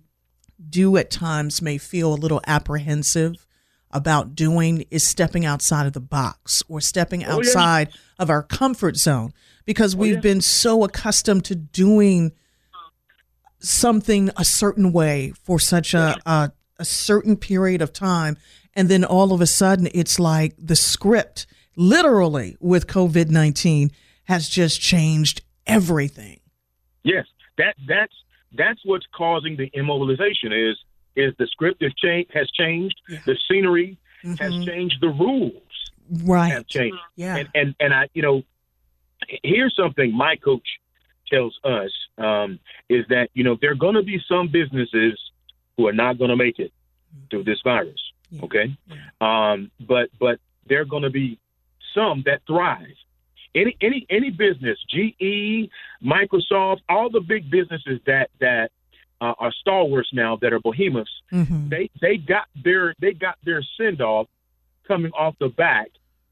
do 0.69 0.97
at 0.97 1.09
times 1.09 1.63
may 1.63 1.79
feel 1.79 2.13
a 2.13 2.17
little 2.17 2.41
apprehensive 2.49 3.47
about 3.93 4.35
doing 4.35 4.87
is 4.91 5.07
stepping 5.07 5.47
outside 5.47 5.87
of 5.87 5.93
the 5.93 6.01
box 6.01 6.65
or 6.67 6.81
stepping 6.81 7.25
Oh, 7.25 7.29
yeah. 7.29 7.35
outside 7.35 7.91
of 8.19 8.29
our 8.29 8.43
comfort 8.43 8.97
zone 8.97 9.33
because 9.65 9.95
oh, 9.95 9.99
we've 9.99 10.15
yeah. 10.15 10.21
been 10.21 10.41
so 10.41 10.83
accustomed 10.83 11.45
to 11.45 11.55
doing 11.55 12.33
something 13.61 14.31
a 14.37 14.45
certain 14.45 14.93
way 14.93 15.33
for 15.45 15.61
such 15.61 15.95
a, 15.95 16.17
a 16.27 16.51
a 16.79 16.85
certain 16.85 17.37
period 17.37 17.81
of 17.81 17.93
time 17.93 18.37
and 18.75 18.89
then 18.89 19.05
all 19.05 19.33
of 19.33 19.41
a 19.41 19.47
sudden 19.47 19.89
it's 19.95 20.19
like 20.19 20.55
the 20.59 20.77
script 20.77 21.47
literally 21.77 22.57
with 22.61 22.87
COVID-19 22.87 23.91
has 24.25 24.49
just 24.49 24.81
changed 24.81 25.43
everything. 25.67 26.41
Yes, 27.03 27.27
that 27.59 27.75
that's 27.87 28.15
that's 28.55 28.81
what's 28.85 29.07
causing 29.15 29.57
the 29.57 29.71
immobilization. 29.71 30.53
Is 30.71 30.77
is 31.17 31.35
the 31.39 31.47
script 31.47 31.83
has 31.83 31.93
changed? 31.95 32.31
Has 32.35 32.51
changed. 32.53 32.95
Yeah. 33.09 33.19
The 33.27 33.37
scenery 33.49 33.99
Mhm. 34.25 34.39
has 34.39 34.65
changed. 34.65 34.97
The 35.01 35.09
rules 35.09 35.63
Right. 36.25 36.49
have 36.53 36.67
changed. 36.67 36.99
Yeah. 37.17 37.37
And 37.39 37.49
and 37.55 37.75
and 37.81 37.95
I, 37.95 38.09
you 38.15 38.23
know, 38.23 38.43
here's 39.43 39.75
something 39.75 40.15
my 40.17 40.37
coach 40.37 40.67
tells 41.31 41.59
us 41.65 41.91
um, 42.19 42.59
is 42.89 43.05
that 43.09 43.31
you 43.35 43.43
know 43.45 43.57
there 43.61 43.71
are 43.73 43.75
going 43.87 43.95
to 43.95 44.03
be 44.03 44.21
some 44.29 44.49
businesses 44.49 45.19
who 45.77 45.87
are 45.89 45.93
not 45.93 46.19
going 46.19 46.31
to 46.31 46.37
make 46.37 46.59
it 46.59 46.73
through 47.31 47.45
this 47.45 47.61
virus. 47.65 48.01
Yeah. 48.33 48.45
Okay, 48.45 48.77
Yeah. 48.89 48.97
um, 49.53 49.71
but 49.81 50.09
but 50.19 50.41
there 50.67 50.81
are 50.81 50.85
going 50.87 51.03
to 51.03 51.11
be 51.11 51.39
some 51.95 52.23
that 52.27 52.41
thrive. 52.47 52.87
Any 53.55 53.77
any 53.83 54.07
any 54.09 54.31
business, 54.31 54.79
GE, 54.89 55.69
Microsoft, 56.03 56.79
all 56.89 57.11
the 57.11 57.21
big 57.21 57.51
businesses 57.51 58.01
that 58.07 58.31
that 58.41 58.71
uh, 59.21 59.35
are 59.39 59.53
stalwarts 59.53 60.09
now 60.13 60.37
that 60.37 60.53
are 60.53 60.61
behemoths, 60.61 61.11
Mhm. 61.31 61.69
they 61.69 61.91
they 62.01 62.17
got 62.17 62.47
their 62.65 62.95
they 62.99 63.13
got 63.13 63.37
their 63.45 63.63
send 63.77 64.01
off 64.01 64.27
coming 64.89 65.13
off 65.13 65.35
the 65.39 65.49
back 65.49 65.89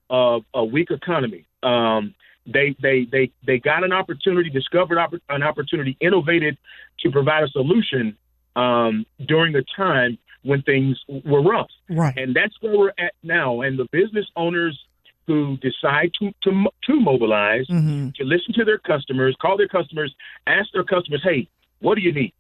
of 0.09 0.45
a 0.55 0.65
weak 0.65 0.91
economy. 0.91 1.45
Um, 1.63 2.15
they 2.47 2.75
they 2.81 3.05
they 3.05 3.31
they 3.47 3.59
got 3.59 3.85
an 3.85 3.93
opportunity, 3.93 4.49
discovered 4.49 4.97
oppor- 4.97 5.21
an 5.29 5.43
opportunity, 5.43 5.99
innovated 6.01 6.57
to 7.01 7.11
provide 7.11 7.45
a 7.45 7.49
solution 7.49 8.17
um, 8.57 9.05
during 9.27 9.53
the 9.53 9.65
time 9.77 10.17
when 10.43 10.63
things 10.63 10.99
were 11.09 11.43
rough, 11.43 11.71
Right. 11.89 12.17
and 12.17 12.35
that's 12.35 12.55
where 12.61 12.77
we're 12.77 12.93
at 12.99 13.13
now. 13.23 13.61
And 13.61 13.79
the 13.79 13.87
business 13.93 14.27
owners 14.37 14.79
who 15.27 15.57
decide 15.59 16.11
to 16.21 16.33
to, 16.45 16.67
to 16.85 16.95
mobilize, 17.01 17.67
Mm-hmm. 17.69 18.11
to 18.17 18.25
listen 18.25 18.55
to 18.55 18.65
their 18.65 18.79
customers, 18.79 19.37
call 19.41 19.57
their 19.57 19.69
customers, 19.69 20.15
ask 20.47 20.71
their 20.73 20.85
customers, 20.85 21.23
"Hey, 21.23 21.49
what 21.81 21.95
do 21.97 22.01
you 22.01 22.13
need?" 22.13 22.33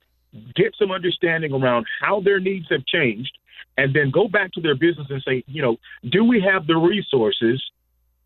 Get 0.55 0.75
some 0.79 0.91
understanding 0.91 1.53
around 1.53 1.87
how 2.01 2.21
their 2.21 2.41
needs 2.41 2.67
have 2.71 2.85
changed, 2.87 3.37
and 3.77 3.95
then 3.95 4.11
go 4.11 4.29
back 4.29 4.53
to 4.53 4.61
their 4.61 4.75
business 4.77 5.09
and 5.11 5.23
say, 5.23 5.43
you 5.47 5.61
know, 5.61 5.77
do 6.11 6.25
we 6.25 6.41
have 6.41 6.67
the 6.67 6.77
resources, 6.77 7.63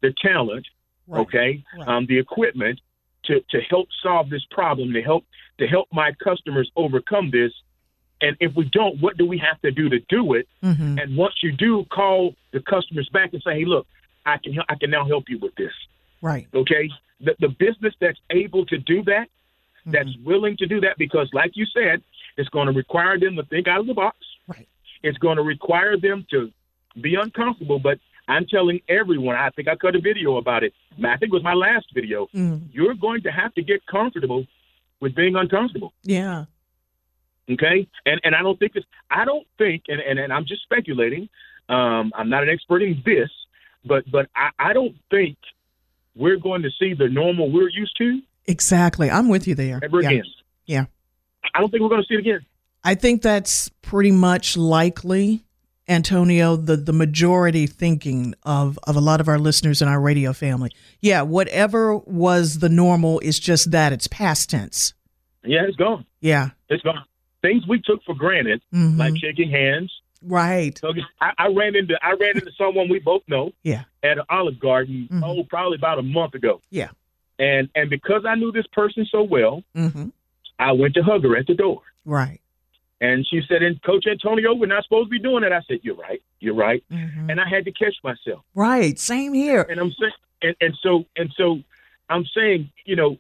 the 0.03 0.13
talent, 0.23 0.67
Right. 1.07 1.21
okay, 1.21 1.65
Right. 1.77 1.89
um, 1.89 2.07
the 2.07 2.19
equipment 2.19 2.81
to 3.25 3.41
to 3.51 3.61
help 3.71 3.89
solve 4.03 4.31
this 4.31 4.45
problem, 4.51 4.93
to 4.93 5.03
help 5.03 5.25
to 5.59 5.67
help 5.67 5.89
my 5.93 6.13
customers 6.23 6.71
overcome 6.77 7.31
this. 7.31 7.53
And 8.25 8.37
if 8.47 8.53
we 8.59 8.65
don't, 8.79 8.95
what 9.05 9.15
do 9.21 9.25
we 9.27 9.39
have 9.49 9.59
to 9.67 9.71
do 9.81 9.85
to 9.95 10.01
do 10.17 10.23
it? 10.39 10.47
Mm-hmm. 10.63 10.99
And 11.01 11.17
once 11.25 11.37
you 11.45 11.53
do, 11.67 11.73
call 12.01 12.35
the 12.53 12.61
customers 12.75 13.09
back 13.17 13.29
and 13.35 13.43
say, 13.47 13.55
"Hey, 13.61 13.67
look, 13.75 13.87
I 14.33 14.37
can 14.43 14.53
I 14.73 14.75
can 14.81 14.91
now 14.97 15.05
help 15.13 15.25
you 15.29 15.39
with 15.45 15.55
this." 15.63 15.75
Right. 16.31 16.47
Okay, 16.63 16.85
the 17.27 17.33
the 17.45 17.51
business 17.65 17.95
that's 18.01 18.21
able 18.43 18.65
to 18.73 18.79
do 18.93 18.99
that, 19.13 19.27
that's 19.95 20.09
Mm-hmm. 20.15 20.31
willing 20.31 20.57
to 20.63 20.67
do 20.75 20.79
that, 20.85 20.95
because 21.05 21.29
like 21.41 21.53
you 21.61 21.67
said, 21.79 21.97
it's 22.39 22.49
going 22.57 22.69
to 22.73 22.73
require 22.85 23.17
them 23.25 23.37
to 23.37 23.45
think 23.53 23.69
out 23.73 23.81
of 23.81 23.87
the 23.87 23.95
box. 24.05 24.17
Right. 24.49 24.69
It's 25.03 25.19
going 25.19 25.37
to 25.37 25.47
require 25.55 25.97
them 26.07 26.19
to 26.33 26.39
be 27.07 27.13
uncomfortable. 27.25 27.79
But 27.89 27.97
I'm 28.27 28.47
telling 28.47 28.81
everyone, 29.01 29.37
I 29.37 29.51
think 29.51 29.69
I 29.69 29.75
cut 29.85 29.95
a 29.95 30.01
video 30.01 30.31
about 30.39 30.63
it. 30.67 30.73
I 30.99 31.17
think 31.19 31.29
it 31.33 31.37
was 31.41 31.43
my 31.53 31.53
last 31.67 31.87
video. 31.99 32.29
Mm. 32.35 32.69
You're 32.77 32.95
going 33.07 33.23
to 33.27 33.31
have 33.41 33.53
to 33.59 33.63
get 33.63 33.81
comfortable 33.97 34.47
with 35.03 35.15
being 35.15 35.37
uncomfortable. 35.37 35.93
Yeah. 36.19 36.47
Okay, 37.51 37.87
and 38.07 38.21
and 38.25 38.35
I 38.35 38.43
don't 38.43 38.59
think 38.59 38.73
this. 38.73 38.85
I 39.11 39.25
don't 39.25 39.47
think, 39.59 39.85
and 39.89 40.01
and, 40.01 40.19
and 40.19 40.33
I'm 40.33 40.47
just 40.47 40.63
speculating. 40.63 41.29
Um, 41.69 42.13
I'm 42.15 42.29
not 42.29 42.43
an 42.43 42.49
expert 42.49 42.83
in 42.83 43.03
this, 43.05 43.31
but 43.85 44.11
but 44.11 44.29
I, 44.35 44.51
I 44.59 44.73
don't 44.73 44.97
think 45.11 45.37
we're 46.15 46.37
going 46.39 46.63
to 46.63 46.71
see 46.79 46.95
the 46.95 47.09
normal 47.09 47.51
we're 47.51 47.69
used 47.69 47.97
to 47.99 48.21
Exactly. 48.47 49.11
I'm 49.11 49.29
with 49.29 49.49
you 49.49 49.55
there. 49.55 49.81
ever 49.83 50.03
Yeah. 50.03 50.11
again. 50.11 50.25
Yeah. 50.67 50.85
I 51.55 51.61
don't 51.61 51.71
think 51.71 51.83
we're 51.83 51.89
going 51.89 52.03
to 52.03 52.07
see 52.07 52.15
it 52.15 52.21
again. 52.21 52.41
I 52.85 52.95
think 52.95 53.23
that's 53.23 53.71
pretty 53.83 54.11
much 54.13 54.57
likely, 54.57 55.45
Antonio, 55.89 56.57
the, 56.57 56.77
the 56.77 56.93
majority 56.93 57.67
thinking 57.67 58.35
of, 58.43 58.79
of 58.87 58.97
a 58.97 59.01
lot 59.01 59.21
of 59.21 59.29
our 59.29 59.39
listeners 59.39 59.81
in 59.81 59.89
our 59.89 60.01
radio 60.01 60.33
family. 60.33 60.71
Yeah, 61.01 61.23
whatever 61.23 61.97
was 61.97 62.59
the 62.59 62.69
normal 62.69 63.19
is 63.21 63.39
just 63.39 63.71
that. 63.71 63.93
It's 63.93 64.07
past 64.09 64.51
tense. 64.51 64.93
Yeah, 65.43 65.63
it's 65.67 65.77
gone. 65.77 66.05
Yeah. 66.21 66.51
It's 66.69 66.83
gone. 66.83 67.05
Things 67.45 67.67
we 67.69 67.79
took 67.79 68.03
for 68.05 68.15
granted, 68.15 68.63
Mhm. 68.73 68.97
like 68.99 69.15
shaking 69.19 69.51
hands. 69.51 69.93
right. 70.23 70.79
So 70.79 70.95
I, 71.21 71.33
I 71.37 71.47
ran 71.49 71.77
into 71.77 71.95
I 72.03 72.13
ran 72.15 72.39
into 72.39 72.51
someone 72.57 72.89
we 72.89 72.99
both 73.01 73.23
know 73.29 73.53
Yeah. 73.63 73.85
at 74.03 74.17
an 74.17 74.25
Olive 74.31 74.59
Garden. 74.59 75.07
Mhm. 75.13 75.23
Oh, 75.23 75.45
probably 75.45 75.77
about 75.77 75.99
a 75.99 76.03
month 76.03 76.35
ago. 76.35 76.63
Yeah. 76.71 76.89
And 77.39 77.69
and 77.75 77.91
because 77.91 78.25
I 78.25 78.35
knew 78.35 78.51
this 78.51 78.67
person 78.69 79.05
so 79.11 79.23
well, 79.23 79.63
hmm 79.75 80.07
I 80.59 80.73
went 80.73 80.95
to 80.95 81.03
hug 81.03 81.23
her 81.25 81.37
at 81.37 81.47
the 81.47 81.55
door. 81.55 81.83
Right. 82.07 82.41
And 83.03 83.27
she 83.29 83.43
said, 83.47 83.63
"And 83.63 83.83
Coach 83.83 84.07
Antonio, 84.07 84.55
we're 84.55 84.65
not 84.77 84.85
supposed 84.85 85.09
to 85.09 85.11
be 85.11 85.19
doing 85.19 85.43
that." 85.43 85.53
I 85.53 85.61
said, 85.69 85.81
"You're 85.83 85.97
right. 85.97 86.23
You're 86.41 86.55
right." 86.55 86.83
Mhm. 86.91 87.29
And 87.31 87.39
I 87.39 87.47
had 87.47 87.67
to 87.67 87.73
catch 87.73 87.97
myself. 88.03 88.43
Right. 88.55 88.99
Same 88.99 89.35
here. 89.35 89.67
And 89.69 89.79
I'm 89.79 89.93
saying, 90.01 90.13
and, 90.41 90.57
and 90.63 90.75
so 90.83 91.05
and 91.17 91.31
so, 91.37 91.61
I'm 92.09 92.25
saying, 92.35 92.71
you 92.87 92.97
know, 92.97 93.19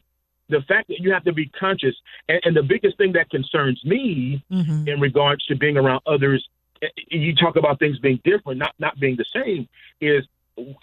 the 0.49 0.61
fact 0.63 0.89
that 0.89 1.01
you 1.01 1.13
have 1.13 1.25
to 1.25 1.33
be 1.33 1.47
conscious, 1.49 1.95
and, 2.29 2.41
and 2.45 2.57
the 2.57 2.63
biggest 2.63 2.99
thing 2.99 3.13
that 3.13 3.31
concerns 3.31 3.83
me 3.85 4.43
hmm 4.51 4.85
in 4.87 5.01
regards 5.01 5.45
to 5.47 5.57
being 5.57 5.79
around 5.79 6.03
others, 6.07 6.47
eh, 6.83 6.89
you 7.11 7.35
talk 7.35 7.57
about 7.57 7.79
things 7.79 7.99
being 7.99 8.21
different, 8.25 8.59
not 8.59 8.75
not 8.79 8.99
being 9.01 9.17
the 9.17 9.25
same. 9.35 9.67
Is 10.01 10.25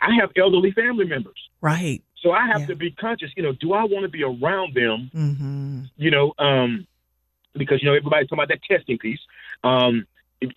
I 0.02 0.16
have 0.20 0.32
elderly 0.36 0.72
family 0.72 1.06
members, 1.06 1.50
Right. 1.62 2.02
so 2.18 2.32
I 2.32 2.48
have 2.48 2.62
Yeah. 2.62 2.68
to 2.68 2.76
be 2.76 2.92
conscious. 2.92 3.32
You 3.38 3.44
know, 3.44 3.54
do 3.54 3.74
I 3.74 3.84
want 3.84 4.04
to 4.04 4.10
be 4.10 4.24
around 4.24 4.74
them? 4.74 5.10
hmm 5.14 5.84
you 5.98 6.10
know, 6.10 6.34
um, 6.40 6.88
because 7.54 7.82
you 7.82 7.88
know 7.88 7.94
everybody's 7.96 8.28
talking 8.28 8.40
about 8.44 8.48
that 8.50 8.64
testing 8.64 8.98
piece. 8.98 9.20
Um, 9.64 10.08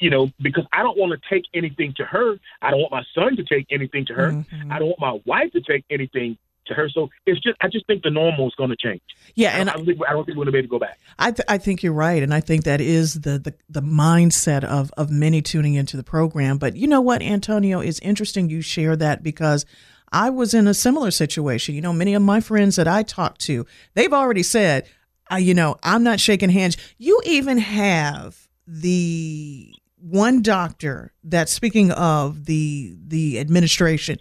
you 0.01 0.09
know, 0.09 0.31
because 0.41 0.65
I 0.73 0.83
don't 0.83 0.97
want 0.97 1.13
to 1.13 1.29
take 1.29 1.45
anything 1.53 1.93
to 1.99 2.05
her. 2.07 2.39
I 2.63 2.71
don't 2.71 2.81
want 2.81 2.93
my 2.93 3.05
son 3.15 3.37
to 3.37 3.45
take 3.45 3.67
anything 3.71 4.07
to 4.07 4.15
her. 4.15 4.33
Mhm. 4.33 4.73
I 4.73 4.79
don't 4.79 4.89
want 4.89 5.01
my 5.01 5.21
wife 5.27 5.53
to 5.53 5.61
take 5.61 5.85
anything 5.91 6.39
to 6.67 6.75
her. 6.75 6.89
So 6.89 7.11
it's 7.27 7.41
just, 7.41 7.57
I 7.61 7.69
just 7.69 7.87
think 7.87 8.03
the 8.03 8.11
normal 8.11 8.49
is 8.49 8.55
going 8.57 8.71
to 8.71 8.77
change. 8.77 9.03
Yeah, 9.35 9.51
and 9.51 9.71
I 9.71 9.75
don't 9.75 9.87
think, 9.87 9.99
I 10.09 10.13
don't 10.13 10.25
think 10.25 10.37
we're 10.37 10.45
going 10.45 10.47
to 10.47 10.53
be 10.53 10.59
able 10.59 10.69
to 10.69 10.71
go 10.71 10.79
back. 10.79 10.99
I, 11.19 11.31
th- 11.31 11.47
I 11.49 11.59
think 11.59 11.83
you're 11.83 11.93
right, 11.93 12.23
and 12.23 12.33
I 12.33 12.41
think 12.41 12.65
that 12.65 12.81
is 12.81 13.15
the, 13.21 13.39
the 13.39 13.55
the 13.69 13.83
mindset 13.83 14.65
of 14.65 14.93
of 14.97 15.11
many 15.11 15.43
tuning 15.43 15.75
into 15.75 15.97
the 15.97 16.05
program. 16.05 16.59
But 16.59 16.77
you 16.77 16.87
know 16.87 17.01
what, 17.01 17.23
Antonio, 17.23 17.81
is 17.81 17.99
interesting 18.01 18.49
you 18.49 18.61
share 18.61 18.97
that 18.97 19.23
because 19.23 19.65
I 20.13 20.31
was 20.31 20.55
in 20.55 20.67
a 20.67 20.75
similar 20.75 21.11
situation. 21.11 21.75
You 21.75 21.81
know, 21.81 21.93
many 21.93 22.15
of 22.15 22.23
my 22.23 22.41
friends 22.41 22.77
that 22.77 22.87
I 22.87 23.03
talk 23.03 23.39
to, 23.39 23.67
they've 23.95 24.13
already 24.13 24.45
said, 24.45 24.89
uh, 25.33 25.37
you 25.37 25.55
know, 25.55 25.77
I'm 25.83 26.05
not 26.05 26.21
shaking 26.21 26.51
hands. 26.51 26.77
You 26.99 27.21
even 27.25 27.59
have 27.59 28.49
the 28.67 29.75
one 29.97 30.43
doctor 30.43 31.13
that, 31.25 31.49
speaking 31.49 31.91
of 31.91 32.45
the 32.45 32.95
the 33.07 33.41
administration 33.41 34.19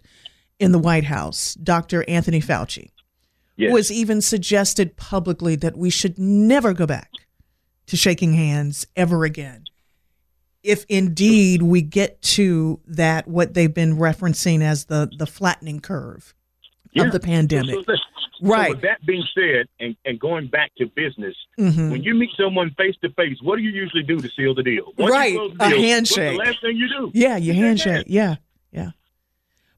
in 0.60 0.72
the 0.72 0.79
White 0.79 1.05
House, 1.05 1.55
Dr. 1.55 2.03
Anthony 2.07 2.41
Fauci 2.41 2.89
Yes. 3.57 3.72
was 3.74 3.91
even 3.91 4.22
suggested 4.22 4.95
publicly 4.98 5.55
that 5.57 5.77
we 5.77 5.89
should 5.89 6.17
never 6.17 6.74
go 6.74 6.86
back 6.88 7.12
to 7.88 7.98
shaking 7.98 8.33
hands 8.33 8.88
ever 8.95 9.25
again. 9.25 9.65
If 10.63 10.86
indeed 10.88 11.62
we 11.62 11.81
get 11.81 12.22
to 12.22 12.79
that, 12.88 13.27
what 13.27 13.53
they've 13.53 13.74
been 13.74 13.98
referencing 13.98 14.62
as 14.62 14.86
the, 14.86 15.10
the 15.17 15.25
flattening 15.27 15.81
curve 15.81 16.33
Yeah. 16.93 17.03
of 17.05 17.12
the 17.12 17.19
pandemic. 17.19 17.75
So, 17.75 17.81
so, 17.81 17.93
so 17.95 18.00
Right. 18.41 18.69
with 18.72 18.81
that 18.81 19.05
being 19.05 19.24
said, 19.36 19.67
and, 19.79 19.95
and 20.05 20.19
going 20.19 20.48
back 20.48 20.72
to 20.77 20.86
business, 20.88 21.36
Mhm. 21.60 21.91
when 21.91 22.03
you 22.03 22.13
meet 22.15 22.29
someone 22.38 22.72
face 22.77 22.95
to 23.03 23.10
face, 23.12 23.38
what 23.41 23.57
do 23.57 23.62
you 23.62 23.69
usually 23.72 24.03
do 24.03 24.19
to 24.19 24.29
seal 24.29 24.55
the 24.55 24.63
deal? 24.63 24.93
Once 24.98 25.12
Right, 25.12 25.33
the 25.60 25.63
a 25.65 25.69
handshake. 25.81 26.38
What's 26.38 26.48
the 26.48 26.51
last 26.53 26.62
thing 26.62 26.77
you 26.77 26.88
do? 26.88 27.12
Yeah, 27.13 27.38
you 27.38 27.53
You 27.53 27.62
handshake. 27.63 28.05
Yeah. 28.07 28.36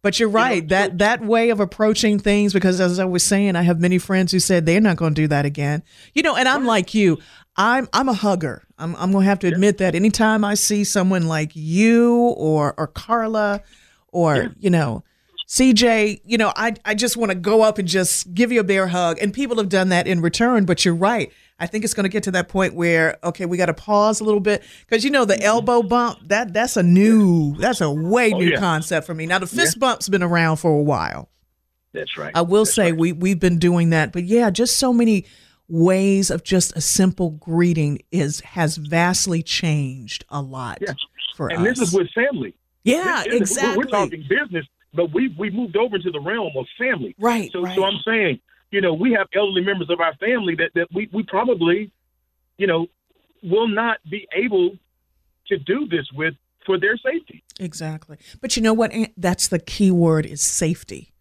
But 0.05 0.19
you're 0.19 0.29
right. 0.29 0.61
know, 0.61 0.67
that 0.67 0.99
that 0.99 1.25
way 1.25 1.49
of 1.49 1.59
approaching 1.59 2.19
things, 2.19 2.53
because 2.53 2.79
as 2.79 2.99
I 2.99 3.05
was 3.05 3.23
saying, 3.23 3.55
I 3.55 3.63
have 3.63 3.81
many 3.81 3.97
friends 3.97 4.31
who 4.31 4.39
said 4.39 4.67
they're 4.67 4.79
not 4.79 4.97
going 4.97 5.15
to 5.15 5.21
do 5.23 5.27
that 5.29 5.47
again. 5.47 5.81
You 6.13 6.21
know, 6.21 6.35
and 6.35 6.47
I'm 6.47 6.63
like 6.63 6.93
you. 6.93 7.17
I'm 7.57 7.89
I'm 7.91 8.07
a 8.07 8.13
hugger. 8.13 8.61
I'm 8.77 8.95
I'm 8.97 9.11
going 9.11 9.23
to 9.23 9.29
have 9.29 9.39
to 9.39 9.47
admit 9.47 9.79
that. 9.79 9.95
Anytime 9.95 10.45
I 10.45 10.53
see 10.53 10.83
someone 10.83 11.27
like 11.27 11.53
you 11.55 12.17
or 12.37 12.75
or 12.77 12.85
Carla, 12.85 13.63
or 14.09 14.53
you 14.59 14.69
know. 14.69 15.03
CJ, 15.47 16.21
you 16.25 16.39
know, 16.39 16.51
I, 16.55 16.73
I 16.85 16.95
just 16.95 17.17
want 17.17 17.31
to 17.31 17.35
go 17.35 17.61
up 17.61 17.77
and 17.77 17.87
just 17.87 18.33
give 18.33 18.51
you 18.51 18.59
a 18.59 18.63
bear 18.63 18.87
hug. 18.87 19.19
And 19.21 19.31
people 19.31 19.57
have 19.57 19.69
done 19.69 19.89
that 19.89 20.07
in 20.07 20.21
return, 20.21 20.65
but 20.65 20.83
you're 20.83 20.95
right. 20.95 21.31
I 21.57 21.67
think 21.67 21.85
it's 21.85 21.93
going 21.93 22.03
to 22.03 22.09
get 22.09 22.23
to 22.23 22.31
that 22.31 22.49
point 22.49 22.73
where, 22.75 23.17
okay, 23.23 23.45
we 23.45 23.55
got 23.57 23.67
to 23.67 23.73
pause 23.73 24.19
a 24.19 24.23
little 24.25 24.41
bit 24.41 24.63
because, 24.85 25.05
you 25.05 25.09
know, 25.09 25.23
the 25.23 25.35
mm-hmm. 25.35 25.43
elbow 25.43 25.81
bump, 25.83 26.19
that 26.27 26.53
that's 26.53 26.75
a 26.75 26.83
new, 26.83 27.55
that's 27.57 27.79
a 27.81 27.89
way 27.89 28.31
Oh, 28.33 28.39
new 28.39 28.49
yeah. 28.51 28.59
concept 28.59 29.07
for 29.07 29.13
me. 29.13 29.25
Now, 29.25 29.39
the 29.39 29.47
fist 29.47 29.79
bump's 29.79 30.09
been 30.09 30.23
around 30.23 30.57
for 30.57 30.71
a 30.71 30.83
while. 30.83 31.29
That's 31.93 32.17
right. 32.17 32.33
I 32.35 32.41
will 32.41 32.65
That's 32.65 32.75
say 32.75 32.91
right. 32.91 32.99
we, 32.99 33.11
we've 33.13 33.39
been 33.39 33.57
doing 33.57 33.91
that. 33.91 34.11
But 34.11 34.25
yeah, 34.25 34.49
just 34.49 34.77
so 34.77 34.91
many 34.91 35.25
ways 35.69 36.29
of 36.29 36.43
just 36.43 36.75
a 36.75 36.81
simple 36.81 37.31
greeting 37.31 37.99
is 38.11 38.41
has 38.41 38.75
vastly 38.77 39.41
changed 39.41 40.25
a 40.29 40.41
lot 40.41 40.79
Yeah. 40.81 40.93
for 41.37 41.47
and 41.47 41.65
us. 41.65 41.79
this 41.79 41.87
is 41.87 41.93
with 41.93 42.09
family. 42.11 42.53
yeah, 42.83 43.23
this- 43.25 43.35
exactly. 43.51 43.77
We're, 43.77 43.85
we're 43.85 43.91
talking 43.91 44.25
business, 44.27 44.65
but 44.93 45.13
we 45.13 45.33
we 45.39 45.49
moved 45.49 45.77
over 45.77 45.97
to 45.97 46.11
the 46.11 46.19
realm 46.19 46.51
of 46.57 46.65
family. 46.77 47.15
right, 47.17 47.49
So, 47.53 47.61
right. 47.61 47.75
so 47.75 47.85
I'm 47.85 47.99
saying, 48.05 48.39
you 48.75 48.81
know, 48.81 48.93
we 48.93 49.13
have 49.13 49.27
elderly 49.33 49.63
members 49.63 49.89
of 49.89 50.01
our 50.01 50.13
family 50.15 50.53
that, 50.55 50.71
that 50.75 50.87
we, 50.93 51.09
we 51.13 51.23
probably, 51.23 51.93
you 52.57 52.67
know, 52.67 52.87
will 53.41 53.69
not 53.69 53.99
be 54.11 54.27
able 54.33 54.71
to 55.47 55.57
do 55.57 55.87
this 55.87 56.05
with 56.13 56.33
for 56.65 56.77
their 56.77 56.97
safety. 56.97 57.41
Exactly. 57.57 58.17
But 58.41 58.57
you 58.57 58.61
know 58.61 58.73
what? 58.73 58.91
That's 59.15 59.47
the 59.47 59.59
key 59.59 59.91
word 59.91 60.25
is 60.25 60.41
safety. 60.41 61.13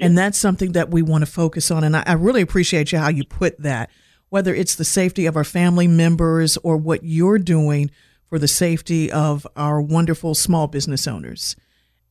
And 0.00 0.18
that's 0.18 0.36
something 0.36 0.72
that 0.72 0.90
we 0.90 1.00
want 1.00 1.24
to 1.24 1.30
focus 1.30 1.70
on. 1.70 1.84
And 1.84 1.96
I, 1.96 2.02
I 2.06 2.12
really 2.14 2.40
appreciate 2.40 2.90
you 2.90 2.98
how 2.98 3.08
you 3.08 3.22
put 3.24 3.62
that, 3.62 3.88
whether 4.30 4.52
it's 4.52 4.74
the 4.74 4.84
safety 4.84 5.26
of 5.26 5.36
our 5.36 5.44
family 5.44 5.86
members 5.86 6.56
or 6.64 6.76
what 6.76 7.04
you're 7.04 7.38
doing 7.38 7.92
for 8.28 8.40
the 8.40 8.48
safety 8.48 9.12
of 9.12 9.46
our 9.54 9.80
wonderful 9.80 10.34
small 10.34 10.66
business 10.66 11.06
owners 11.06 11.54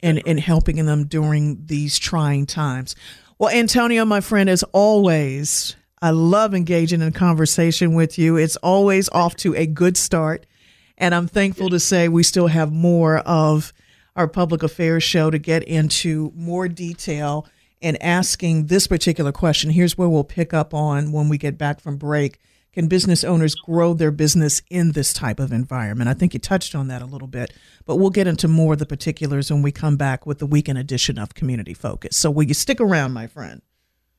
and, 0.01 0.21
and 0.25 0.39
helping 0.39 0.85
them 0.85 1.05
during 1.05 1.65
these 1.65 1.99
trying 1.99 2.45
times. 2.45 2.95
Well, 3.39 3.55
Antonio, 3.55 4.03
my 4.03 4.19
friend, 4.19 4.49
as 4.49 4.63
always, 4.73 5.77
I 6.01 6.09
love 6.09 6.53
engaging 6.53 7.01
in 7.01 7.13
conversation 7.13 7.93
with 7.93 8.19
you. 8.19 8.35
It's 8.35 8.57
always 8.57 9.07
off 9.13 9.37
to 9.37 9.55
a 9.55 9.65
good 9.65 9.95
start. 9.95 10.45
And 10.97 11.15
I'm 11.15 11.25
thankful 11.25 11.69
to 11.69 11.79
say 11.79 12.09
we 12.09 12.23
still 12.23 12.47
have 12.47 12.73
more 12.73 13.19
of 13.19 13.71
our 14.17 14.27
public 14.27 14.61
affairs 14.61 15.03
show 15.03 15.29
to 15.29 15.39
get 15.39 15.63
into 15.63 16.33
more 16.35 16.67
detail 16.67 17.47
and 17.81 18.03
asking 18.03 18.65
this 18.65 18.87
particular 18.87 19.31
question. 19.31 19.69
Here's 19.69 19.97
where 19.97 20.09
we'll 20.09 20.25
pick 20.25 20.53
up 20.53 20.73
on 20.73 21.13
when 21.13 21.29
we 21.29 21.37
get 21.37 21.57
back 21.57 21.79
from 21.79 21.95
break. 21.95 22.41
Can 22.73 22.87
business 22.87 23.23
owners 23.23 23.55
grow 23.55 23.93
their 23.93 24.11
business 24.11 24.61
in 24.69 24.91
this 24.91 25.11
type 25.11 25.39
of 25.39 25.51
environment? 25.51 26.09
I 26.09 26.13
think 26.13 26.33
you 26.33 26.39
touched 26.39 26.75
on 26.75 26.87
that 26.87 27.01
a 27.01 27.05
little 27.05 27.27
bit, 27.27 27.51
but 27.85 27.95
we'll 27.95 28.11
get 28.11 28.27
into 28.27 28.47
more 28.47 28.73
of 28.73 28.79
the 28.79 28.85
particulars 28.85 29.51
when 29.51 29.63
we 29.63 29.71
come 29.71 29.97
back 29.97 30.25
with 30.25 30.37
the 30.37 30.45
weekend 30.45 30.77
edition 30.77 31.17
of 31.17 31.33
Community 31.33 31.73
Focus. 31.73 32.15
So, 32.15 32.29
will 32.29 32.43
you 32.43 32.53
stick 32.53 32.79
around, 32.79 33.13
my 33.13 33.25
friend? 33.25 33.61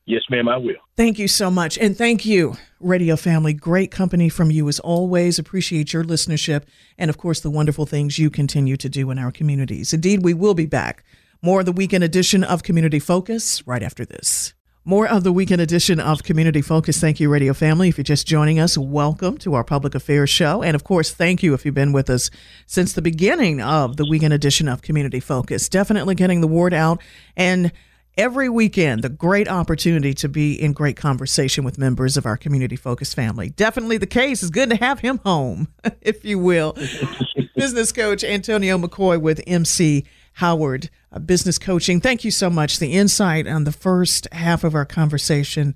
Yes, 0.05 0.23
ma'am, 0.29 0.49
I 0.49 0.57
will. 0.57 0.75
Thank 0.97 1.19
you 1.19 1.29
so 1.29 1.49
much. 1.49 1.77
And 1.77 1.97
thank 1.97 2.25
you, 2.25 2.55
Radio 2.79 3.15
Family. 3.15 3.53
Great 3.53 3.91
company 3.91 4.27
from 4.27 4.51
you 4.51 4.67
as 4.67 4.79
always. 4.79 5.39
Appreciate 5.39 5.93
your 5.93 6.03
listenership 6.03 6.63
and, 6.97 7.09
of 7.09 7.17
course, 7.17 7.39
the 7.39 7.49
wonderful 7.49 7.85
things 7.85 8.19
you 8.19 8.29
continue 8.29 8.75
to 8.77 8.89
do 8.89 9.11
in 9.11 9.17
our 9.17 9.31
communities. 9.31 9.93
Indeed, 9.93 10.23
we 10.23 10.33
will 10.33 10.55
be 10.55 10.65
back. 10.65 11.05
More 11.41 11.61
of 11.61 11.65
the 11.65 11.71
weekend 11.71 12.03
edition 12.03 12.43
of 12.43 12.63
Community 12.63 12.99
Focus 12.99 13.65
right 13.65 13.81
after 13.81 14.03
this. 14.03 14.53
More 14.83 15.07
of 15.07 15.23
the 15.23 15.31
weekend 15.31 15.61
edition 15.61 15.99
of 15.99 16.23
Community 16.23 16.59
Focus. 16.59 16.99
Thank 16.99 17.19
you, 17.19 17.29
Radio 17.29 17.53
Family. 17.53 17.89
If 17.89 17.99
you're 17.99 18.03
just 18.03 18.25
joining 18.25 18.59
us, 18.59 18.79
welcome 18.79 19.37
to 19.37 19.53
our 19.53 19.63
public 19.63 19.93
affairs 19.93 20.31
show. 20.31 20.63
And 20.63 20.73
of 20.73 20.83
course, 20.83 21.13
thank 21.13 21.43
you 21.43 21.53
if 21.53 21.63
you've 21.63 21.75
been 21.75 21.91
with 21.91 22.09
us 22.09 22.31
since 22.65 22.93
the 22.93 23.01
beginning 23.03 23.61
of 23.61 23.97
the 23.97 24.07
weekend 24.09 24.33
edition 24.33 24.67
of 24.67 24.81
Community 24.81 25.19
Focus. 25.19 25.69
Definitely 25.69 26.15
getting 26.15 26.41
the 26.41 26.47
word 26.47 26.73
out 26.73 26.99
and 27.37 27.71
every 28.17 28.49
weekend 28.49 29.03
the 29.03 29.09
great 29.09 29.47
opportunity 29.47 30.15
to 30.15 30.27
be 30.27 30.59
in 30.59 30.73
great 30.73 30.97
conversation 30.97 31.63
with 31.63 31.77
members 31.77 32.17
of 32.17 32.25
our 32.25 32.35
community 32.35 32.75
Focus 32.75 33.13
family 33.13 33.51
definitely 33.51 33.97
the 33.97 34.05
case 34.05 34.43
it's 34.43 34.51
good 34.51 34.69
to 34.69 34.75
have 34.75 34.99
him 34.99 35.17
home 35.19 35.69
if 36.01 36.25
you 36.25 36.37
will 36.37 36.73
business 37.55 37.93
coach 37.93 38.21
antonio 38.21 38.77
mccoy 38.77 39.19
with 39.19 39.41
mc 39.47 40.05
howard 40.33 40.89
uh, 41.11 41.19
business 41.19 41.57
coaching 41.57 41.99
thank 41.99 42.23
you 42.23 42.31
so 42.31 42.49
much 42.49 42.79
the 42.79 42.93
insight 42.93 43.47
on 43.47 43.63
the 43.63 43.71
first 43.71 44.27
half 44.31 44.63
of 44.63 44.75
our 44.75 44.85
conversation 44.85 45.75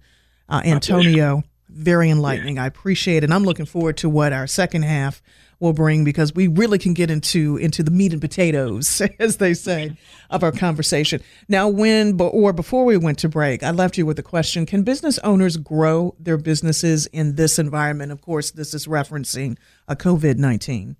uh, 0.49 0.61
antonio 0.65 1.43
very 1.69 2.09
enlightening 2.09 2.57
i 2.57 2.65
appreciate 2.65 3.17
it 3.17 3.25
and 3.25 3.33
i'm 3.33 3.43
looking 3.43 3.65
forward 3.65 3.97
to 3.97 4.09
what 4.09 4.31
our 4.33 4.47
second 4.47 4.83
half 4.83 5.21
will 5.59 5.73
bring 5.73 6.03
because 6.03 6.33
we 6.33 6.47
really 6.47 6.77
can 6.77 6.93
get 6.93 7.09
into 7.09 7.57
into 7.57 7.83
the 7.83 7.91
meat 7.91 8.11
and 8.11 8.21
potatoes, 8.21 9.01
as 9.19 9.37
they 9.37 9.53
say, 9.53 9.95
of 10.29 10.43
our 10.43 10.51
conversation. 10.51 11.21
Now, 11.47 11.67
when 11.67 12.19
or 12.19 12.53
before 12.53 12.85
we 12.85 12.97
went 12.97 13.19
to 13.19 13.29
break, 13.29 13.63
I 13.63 13.71
left 13.71 13.97
you 13.97 14.05
with 14.05 14.19
a 14.19 14.23
question: 14.23 14.65
Can 14.65 14.83
business 14.83 15.17
owners 15.19 15.57
grow 15.57 16.15
their 16.19 16.37
businesses 16.37 17.07
in 17.07 17.35
this 17.35 17.59
environment? 17.59 18.11
Of 18.11 18.21
course, 18.21 18.51
this 18.51 18.73
is 18.73 18.87
referencing 18.87 19.57
a 19.87 19.95
COVID 19.95 20.37
nineteen. 20.37 20.95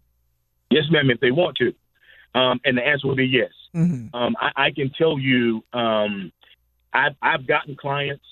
Yes, 0.72 0.86
ma'am. 0.90 1.10
If 1.10 1.20
they 1.20 1.32
want 1.32 1.58
to, 1.58 1.74
um, 2.36 2.60
and 2.66 2.78
the 2.78 2.86
answer 2.86 3.08
will 3.08 3.16
be 3.16 3.26
yes. 3.26 3.52
Mm-hmm. 3.74 4.16
Um, 4.16 4.36
I, 4.40 4.68
I, 4.68 4.72
can 4.72 4.92
tell 4.92 5.18
you, 5.18 5.64
um, 5.74 6.32
I've, 6.94 7.16
I've 7.22 7.48
gotten 7.48 7.76
clients 7.76 8.24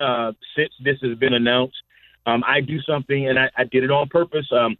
uh, 0.00 0.32
since 0.56 0.72
this 0.82 0.98
has 1.02 1.16
been 1.16 1.32
announced. 1.32 1.76
Um, 2.26 2.42
I 2.46 2.60
do 2.60 2.80
something, 2.82 3.28
and 3.28 3.38
I, 3.38 3.50
I, 3.56 3.64
did 3.64 3.84
it 3.84 3.90
on 3.90 4.08
purpose. 4.08 4.46
Um, 4.50 4.76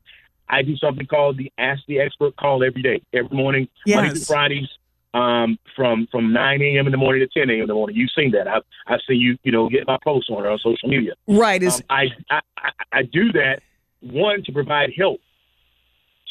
I 0.48 0.62
do 0.62 0.76
something 0.76 1.06
called 1.06 1.38
the 1.38 1.52
Ask 1.56 1.82
the 1.86 2.00
Expert 2.00 2.36
call 2.36 2.64
every 2.64 2.82
day, 2.82 3.00
every 3.12 3.36
morning, 3.36 3.68
yes. 3.86 3.96
Monday 3.96 4.10
through 4.10 4.24
Fridays, 4.24 4.68
um, 5.14 5.58
from 5.76 6.08
from 6.10 6.32
9 6.32 6.62
a.m. 6.62 6.86
in 6.86 6.90
the 6.90 6.98
morning 6.98 7.26
to 7.26 7.40
10 7.40 7.48
a.m. 7.50 7.62
in 7.62 7.66
the 7.68 7.74
morning. 7.74 7.96
You've 7.96 8.10
seen 8.16 8.32
that. 8.32 8.48
I've 8.48 8.62
I've 8.88 9.00
seen 9.08 9.20
you 9.20 9.38
you 9.44 9.52
know 9.52 9.68
get 9.68 9.86
my 9.86 9.98
posts 10.02 10.30
on 10.30 10.44
it 10.44 10.48
on 10.48 10.58
social 10.58 10.88
media. 10.88 11.12
Right. 11.28 11.62
Is 11.62 11.76
um, 11.76 11.82
I, 11.90 12.06
I 12.30 12.70
I 12.92 13.02
do 13.02 13.30
that 13.32 13.60
one 14.00 14.42
to 14.44 14.52
provide 14.52 14.90
help 14.96 15.20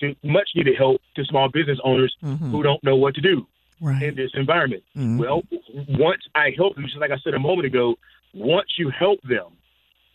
to 0.03 0.27
much 0.27 0.49
needed 0.55 0.75
help 0.77 1.01
to 1.15 1.23
small 1.25 1.49
business 1.49 1.79
owners 1.83 2.15
mm-hmm. 2.23 2.51
who 2.51 2.63
don't 2.63 2.83
know 2.83 2.95
what 2.95 3.15
to 3.15 3.21
do 3.21 3.47
right. 3.81 4.01
in 4.01 4.15
this 4.15 4.31
environment. 4.33 4.83
Mm-hmm. 4.95 5.17
Well, 5.17 5.43
once 5.89 6.21
I 6.35 6.51
help 6.55 6.75
them, 6.75 6.85
just 6.85 6.97
like 6.97 7.11
I 7.11 7.17
said 7.23 7.33
a 7.33 7.39
moment 7.39 7.65
ago, 7.65 7.95
once 8.33 8.69
you 8.77 8.89
help 8.89 9.19
them, 9.23 9.57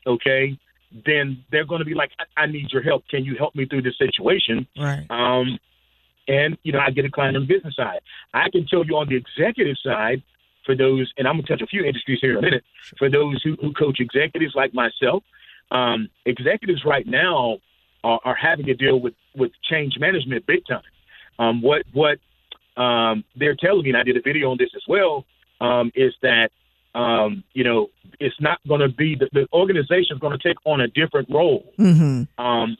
okay, 0.06 0.58
then 1.06 1.44
they're 1.50 1.66
going 1.66 1.80
to 1.80 1.84
be 1.84 1.94
like, 1.94 2.10
I, 2.18 2.42
I 2.42 2.46
need 2.46 2.72
your 2.72 2.82
help. 2.82 3.06
Can 3.08 3.24
you 3.24 3.36
help 3.36 3.54
me 3.54 3.66
through 3.66 3.82
this 3.82 3.98
situation? 3.98 4.66
Right. 4.78 5.06
Um, 5.10 5.58
and 6.26 6.58
you 6.62 6.72
know, 6.72 6.80
I 6.80 6.90
get 6.90 7.04
a 7.04 7.10
client 7.10 7.36
on 7.36 7.46
the 7.46 7.54
business 7.54 7.76
side. 7.76 8.00
I 8.34 8.50
can 8.50 8.66
tell 8.66 8.84
you 8.84 8.96
on 8.96 9.08
the 9.08 9.16
executive 9.16 9.76
side, 9.82 10.22
for 10.64 10.76
those, 10.76 11.10
and 11.16 11.26
I'm 11.26 11.36
going 11.36 11.46
to 11.46 11.52
touch 11.54 11.62
a 11.62 11.66
few 11.66 11.82
industries 11.82 12.18
here 12.20 12.32
in 12.32 12.38
a 12.38 12.42
minute. 12.42 12.64
For 12.98 13.08
those 13.08 13.42
who, 13.42 13.56
who 13.58 13.72
coach 13.72 14.00
executives 14.00 14.52
like 14.54 14.74
myself, 14.74 15.22
um, 15.70 16.08
executives 16.26 16.84
right 16.84 17.06
now 17.06 17.58
are, 18.04 18.20
are, 18.24 18.34
having 18.34 18.66
to 18.66 18.74
deal 18.74 19.00
with 19.00 19.14
with 19.34 19.52
change 19.68 19.94
management 19.98 20.46
big 20.46 20.66
time. 20.66 20.82
Um, 21.38 21.62
what 21.62 21.82
what 21.92 22.18
um, 22.80 23.24
they're 23.36 23.56
telling 23.56 23.82
me, 23.82 23.90
and 23.90 23.96
I 23.96 24.02
did 24.02 24.16
a 24.16 24.22
video 24.22 24.50
on 24.50 24.58
this 24.58 24.70
as 24.74 24.82
well, 24.88 25.24
um, 25.60 25.90
is 25.94 26.14
that 26.22 26.50
um, 26.94 27.44
you 27.52 27.64
know, 27.64 27.88
it's 28.18 28.40
not 28.40 28.58
going 28.66 28.80
to 28.80 28.88
be 28.88 29.14
the, 29.14 29.28
the 29.32 29.46
organization 29.52 30.16
is 30.16 30.18
going 30.18 30.36
to 30.36 30.48
take 30.48 30.56
on 30.64 30.80
a 30.80 30.88
different 30.88 31.28
role. 31.30 31.72
Mm-hmm. 31.78 32.44
Um, 32.44 32.76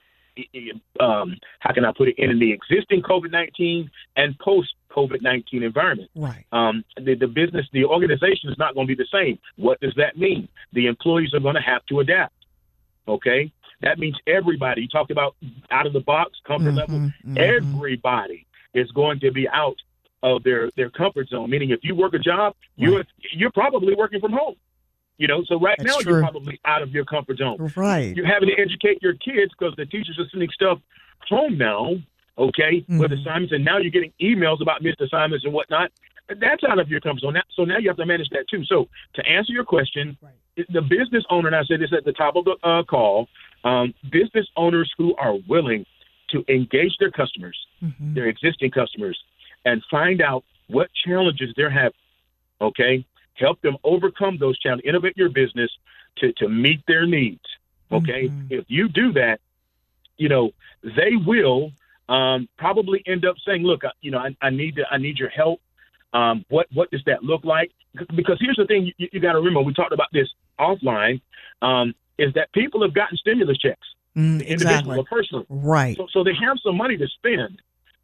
um, 1.00 1.36
how 1.58 1.72
can 1.72 1.84
I 1.84 1.92
put 1.96 2.08
it 2.08 2.14
in 2.18 2.38
the 2.38 2.52
existing 2.52 3.02
COVID 3.02 3.32
nineteen 3.32 3.90
and 4.16 4.38
post 4.38 4.74
COVID 4.90 5.22
nineteen 5.22 5.62
environment? 5.62 6.10
Right. 6.14 6.44
Um, 6.52 6.84
the, 6.96 7.14
the 7.14 7.26
business, 7.26 7.66
the 7.72 7.84
organization 7.84 8.50
is 8.50 8.56
not 8.58 8.74
going 8.74 8.86
to 8.86 8.96
be 8.96 9.02
the 9.02 9.08
same. 9.12 9.38
What 9.56 9.80
does 9.80 9.94
that 9.96 10.16
mean? 10.16 10.48
The 10.72 10.86
employees 10.86 11.34
are 11.34 11.40
going 11.40 11.56
to 11.56 11.60
have 11.60 11.84
to 11.86 12.00
adapt. 12.00 12.34
Okay. 13.06 13.52
That 13.80 13.98
means 13.98 14.16
everybody. 14.26 14.82
You 14.82 14.88
talked 14.88 15.10
about 15.10 15.36
out 15.70 15.86
of 15.86 15.92
the 15.92 16.00
box, 16.00 16.32
comfort 16.46 16.70
mm-hmm, 16.70 16.78
level. 16.78 16.98
Mm-hmm. 16.98 17.38
Everybody 17.38 18.46
is 18.74 18.90
going 18.92 19.20
to 19.20 19.30
be 19.30 19.48
out 19.48 19.76
of 20.22 20.42
their 20.42 20.70
their 20.76 20.90
comfort 20.90 21.28
zone. 21.28 21.50
Meaning, 21.50 21.70
if 21.70 21.80
you 21.82 21.94
work 21.94 22.14
a 22.14 22.18
job, 22.18 22.54
right. 22.54 22.88
you're 22.90 23.04
you're 23.32 23.52
probably 23.52 23.94
working 23.94 24.20
from 24.20 24.32
home. 24.32 24.56
You 25.16 25.26
know, 25.26 25.42
so 25.46 25.58
right 25.58 25.76
That's 25.78 25.90
now 25.90 25.98
true. 25.98 26.12
you're 26.12 26.22
probably 26.22 26.60
out 26.64 26.82
of 26.82 26.92
your 26.92 27.04
comfort 27.04 27.38
zone. 27.38 27.72
Right. 27.74 28.14
You're 28.14 28.26
having 28.26 28.48
to 28.50 28.54
educate 28.54 29.02
your 29.02 29.14
kids 29.14 29.52
because 29.58 29.74
the 29.76 29.84
teachers 29.84 30.16
are 30.18 30.28
sending 30.30 30.48
stuff 30.50 30.78
home 31.28 31.58
now. 31.58 31.96
Okay, 32.36 32.82
mm-hmm. 32.82 32.98
with 32.98 33.10
assignments, 33.10 33.52
and 33.52 33.64
now 33.64 33.78
you're 33.78 33.90
getting 33.90 34.12
emails 34.22 34.62
about 34.62 34.80
missed 34.80 35.00
assignments 35.00 35.44
and 35.44 35.52
whatnot. 35.52 35.90
That's 36.28 36.62
out 36.62 36.78
of 36.78 36.88
your 36.88 37.00
comfort 37.00 37.22
zone. 37.22 37.36
So 37.56 37.64
now 37.64 37.78
you 37.78 37.88
have 37.88 37.96
to 37.96 38.06
manage 38.06 38.28
that 38.30 38.48
too. 38.48 38.64
So 38.64 38.88
to 39.14 39.26
answer 39.26 39.52
your 39.52 39.64
question, 39.64 40.16
right. 40.22 40.66
the 40.68 40.82
business 40.82 41.24
owner, 41.30 41.48
and 41.48 41.56
I 41.56 41.64
said 41.64 41.80
this 41.80 41.92
at 41.92 42.04
the 42.04 42.12
top 42.12 42.36
of 42.36 42.44
the 42.44 42.56
uh, 42.62 42.84
call, 42.84 43.28
um, 43.68 43.94
business 44.10 44.46
owners 44.56 44.90
who 44.96 45.14
are 45.16 45.34
willing 45.46 45.84
to 46.30 46.44
engage 46.48 46.96
their 46.98 47.10
customers, 47.10 47.56
mm-hmm. 47.82 48.14
their 48.14 48.26
existing 48.26 48.70
customers, 48.70 49.18
and 49.64 49.82
find 49.90 50.22
out 50.22 50.44
what 50.68 50.88
challenges 51.06 51.52
they're 51.56 51.70
having. 51.70 51.92
Okay, 52.60 53.04
help 53.34 53.60
them 53.60 53.76
overcome 53.84 54.38
those 54.38 54.58
challenges. 54.58 54.88
Innovate 54.88 55.16
your 55.16 55.28
business 55.28 55.70
to 56.18 56.32
to 56.34 56.48
meet 56.48 56.80
their 56.88 57.06
needs. 57.06 57.44
Okay, 57.92 58.28
mm-hmm. 58.28 58.46
if 58.50 58.64
you 58.68 58.88
do 58.88 59.12
that, 59.12 59.40
you 60.16 60.28
know 60.28 60.50
they 60.82 61.12
will 61.26 61.72
um, 62.08 62.48
probably 62.56 63.02
end 63.06 63.26
up 63.26 63.36
saying, 63.46 63.62
"Look, 63.62 63.82
you 64.00 64.10
know, 64.10 64.18
I, 64.18 64.36
I 64.40 64.50
need 64.50 64.76
to, 64.76 64.84
I 64.90 64.96
need 64.96 65.18
your 65.18 65.28
help. 65.28 65.60
Um, 66.14 66.44
what 66.48 66.66
what 66.72 66.90
does 66.90 67.02
that 67.04 67.22
look 67.22 67.44
like? 67.44 67.70
Because 68.14 68.38
here's 68.40 68.56
the 68.56 68.66
thing: 68.66 68.92
you, 68.96 69.08
you 69.12 69.20
got 69.20 69.32
to 69.32 69.38
remember. 69.38 69.62
We 69.62 69.74
talked 69.74 69.92
about 69.92 70.08
this 70.12 70.28
offline. 70.58 71.20
Um, 71.60 71.94
is 72.18 72.32
that 72.34 72.52
people 72.52 72.82
have 72.82 72.94
gotten 72.94 73.16
stimulus 73.16 73.58
checks, 73.58 73.86
mm, 74.16 74.42
exactly. 74.46 74.96
or 74.98 75.04
personally, 75.04 75.46
right? 75.48 75.96
So, 75.96 76.06
so 76.12 76.24
they 76.24 76.34
have 76.34 76.58
some 76.62 76.76
money 76.76 76.96
to 76.96 77.06
spend. 77.08 77.60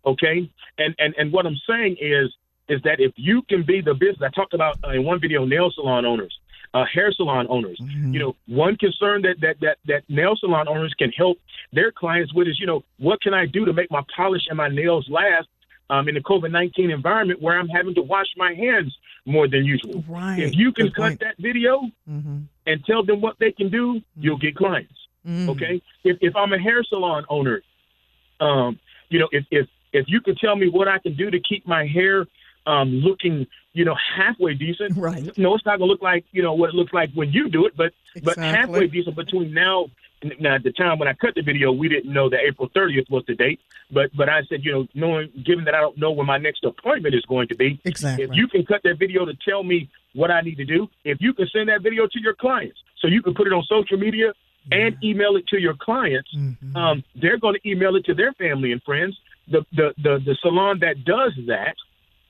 Okay, 0.07 0.51
and 0.79 0.95
and 0.99 1.15
and 1.17 1.33
what 1.33 1.47
I'm 1.47 1.57
saying 1.69 1.97
is 2.01 2.33
is 2.69 2.81
that 2.83 3.01
if 3.01 3.13
you 3.17 3.43
can 3.43 3.63
be 3.63 3.81
the 3.81 3.95
business 3.95 4.23
I 4.23 4.31
talked 4.31 4.55
about 4.55 4.79
uh, 4.85 4.91
in 4.91 5.05
one 5.05 5.21
video, 5.21 5.45
nail 5.45 5.71
salon 5.75 6.05
owners, 6.05 6.39
uh, 6.75 6.85
hair 6.93 7.13
salon 7.13 7.47
owners. 7.49 7.79
Mm-hmm. 7.81 8.13
You 8.13 8.21
know, 8.21 8.37
one 8.47 8.77
concern 8.77 9.23
that, 9.23 9.37
that 9.41 9.57
that 9.61 9.79
that 9.87 10.03
nail 10.09 10.37
salon 10.37 10.69
owners 10.69 10.95
can 10.99 11.11
help 11.11 11.39
their 11.73 11.93
clients 11.93 12.35
with 12.35 12.49
is, 12.49 12.59
you 12.59 12.67
know, 12.67 12.83
what 12.99 13.21
can 13.23 13.33
I 13.33 13.47
do 13.47 13.65
to 13.65 13.73
make 13.73 13.91
my 13.91 14.03
polish 14.15 14.43
and 14.49 14.57
my 14.57 14.69
nails 14.69 15.07
last 15.09 15.49
um, 15.95 16.09
in 16.09 16.15
the 16.15 16.21
COVID 16.21 16.51
nineteen 16.51 16.91
environment 16.91 17.41
where 17.41 17.59
I'm 17.59 17.69
having 17.69 17.95
to 17.95 18.03
wash 18.03 18.27
my 18.37 18.53
hands 18.55 18.97
more 19.27 19.49
than 19.49 19.65
usual. 19.65 20.05
Right. 20.09 20.39
If 20.39 20.55
you 20.55 20.73
can 20.73 20.87
Good 20.87 20.95
cut 20.95 21.09
point. 21.09 21.21
that 21.21 21.37
video 21.39 21.83
mm-hmm. 22.09 22.41
and 22.67 22.85
tell 22.85 23.05
them 23.05 23.21
what 23.21 23.37
they 23.39 23.53
can 23.53 23.71
do, 23.71 23.95
mm-hmm. 23.95 24.23
you'll 24.23 24.39
get 24.39 24.57
clients. 24.57 24.95
Mm-hmm. 25.27 25.51
Okay. 25.51 25.83
If 26.05 26.19
if 26.21 26.37
I'm 26.37 26.53
a 26.53 26.59
hair 26.59 26.83
salon 26.85 27.25
owner, 27.29 27.63
um, 28.41 28.79
you 29.09 29.19
know, 29.19 29.29
if 29.33 29.45
if 29.51 29.67
if 29.93 30.07
you 30.09 30.21
can 30.21 30.37
tell 30.37 30.57
me 30.57 30.69
what 30.69 30.89
I 30.89 30.99
can 30.99 31.17
do 31.17 31.31
to 31.31 31.41
keep 31.41 31.67
my 31.67 31.87
hair 31.87 32.27
um, 32.67 32.89
looking, 32.91 33.47
you 33.73 33.85
know, 33.85 33.97
halfway 34.17 34.55
decent. 34.55 34.97
Right. 34.97 35.37
No, 35.39 35.55
it's 35.55 35.67
not 35.67 35.79
gonna 35.79 35.91
look 35.91 36.03
like 36.03 36.25
you 36.33 36.43
know 36.43 36.55
what 36.55 36.71
it 36.71 36.75
looks 36.75 36.93
like 36.93 37.11
when 37.15 37.31
you 37.33 37.49
do 37.49 37.67
it, 37.67 37.77
but 37.77 37.93
exactly. 38.15 38.43
but 38.43 38.57
halfway 38.57 38.87
decent 38.89 39.17
between 39.17 39.55
now. 39.55 39.87
Now, 40.41 40.55
at 40.55 40.63
the 40.63 40.73
time 40.73 40.99
when 40.99 41.09
I 41.09 41.13
cut 41.13 41.35
the 41.35 41.43
video, 41.43 41.73
we 41.73 41.89
didn't 41.89 42.13
know 42.13 42.29
that 42.31 42.41
April 42.47 42.69
30th 42.75 43.11
was 43.11 43.25
the 43.27 43.35
date. 43.35 43.61
But 43.91 44.11
but 44.17 44.29
I 44.29 44.43
said, 44.49 44.65
you 44.65 44.73
know, 44.73 44.87
knowing 44.95 45.31
given 45.45 45.65
that 45.65 45.75
I 45.75 45.81
don't 45.81 45.99
know 45.99 46.11
when 46.11 46.27
my 46.27 46.39
next 46.39 46.65
appointment 46.65 47.15
is 47.15 47.25
going 47.27 47.49
to 47.49 47.55
be, 47.55 47.81
exactly. 47.85 48.25
If 48.25 48.31
you 48.33 48.49
can 48.49 48.65
cut 48.65 48.83
that 48.85 48.99
video 48.99 49.25
to 49.25 49.35
tell 49.47 49.63
me 49.63 49.91
what 50.15 50.31
I 50.31 50.41
need 50.41 50.57
to 50.57 50.65
do, 50.65 50.89
if 51.05 51.19
you 51.21 51.35
can 51.35 51.47
send 51.49 51.69
that 51.69 51.83
video 51.83 52.07
to 52.07 52.21
your 52.21 52.35
clients, 52.35 52.79
so 53.01 53.09
you 53.09 53.23
can 53.23 53.35
put 53.35 53.47
it 53.47 53.53
on 53.53 53.63
social 53.65 53.99
media 53.99 54.33
and 54.73 54.97
email 55.05 55.37
it 55.37 55.47
to 55.49 55.61
your 55.61 55.75
clients, 55.75 56.35
mm-hmm. 56.35 56.75
um, 56.75 57.05
they're 57.21 57.39
going 57.39 57.55
to 57.55 57.69
email 57.69 57.97
it 57.97 58.05
to 58.07 58.15
their 58.15 58.33
family 58.33 58.73
and 58.73 58.83
friends 58.83 59.19
the, 59.49 59.65
the, 59.73 59.95
the, 60.03 60.19
the 60.25 60.37
salon 60.41 60.81
that 60.81 61.05
does 61.05 61.33
that, 61.47 61.77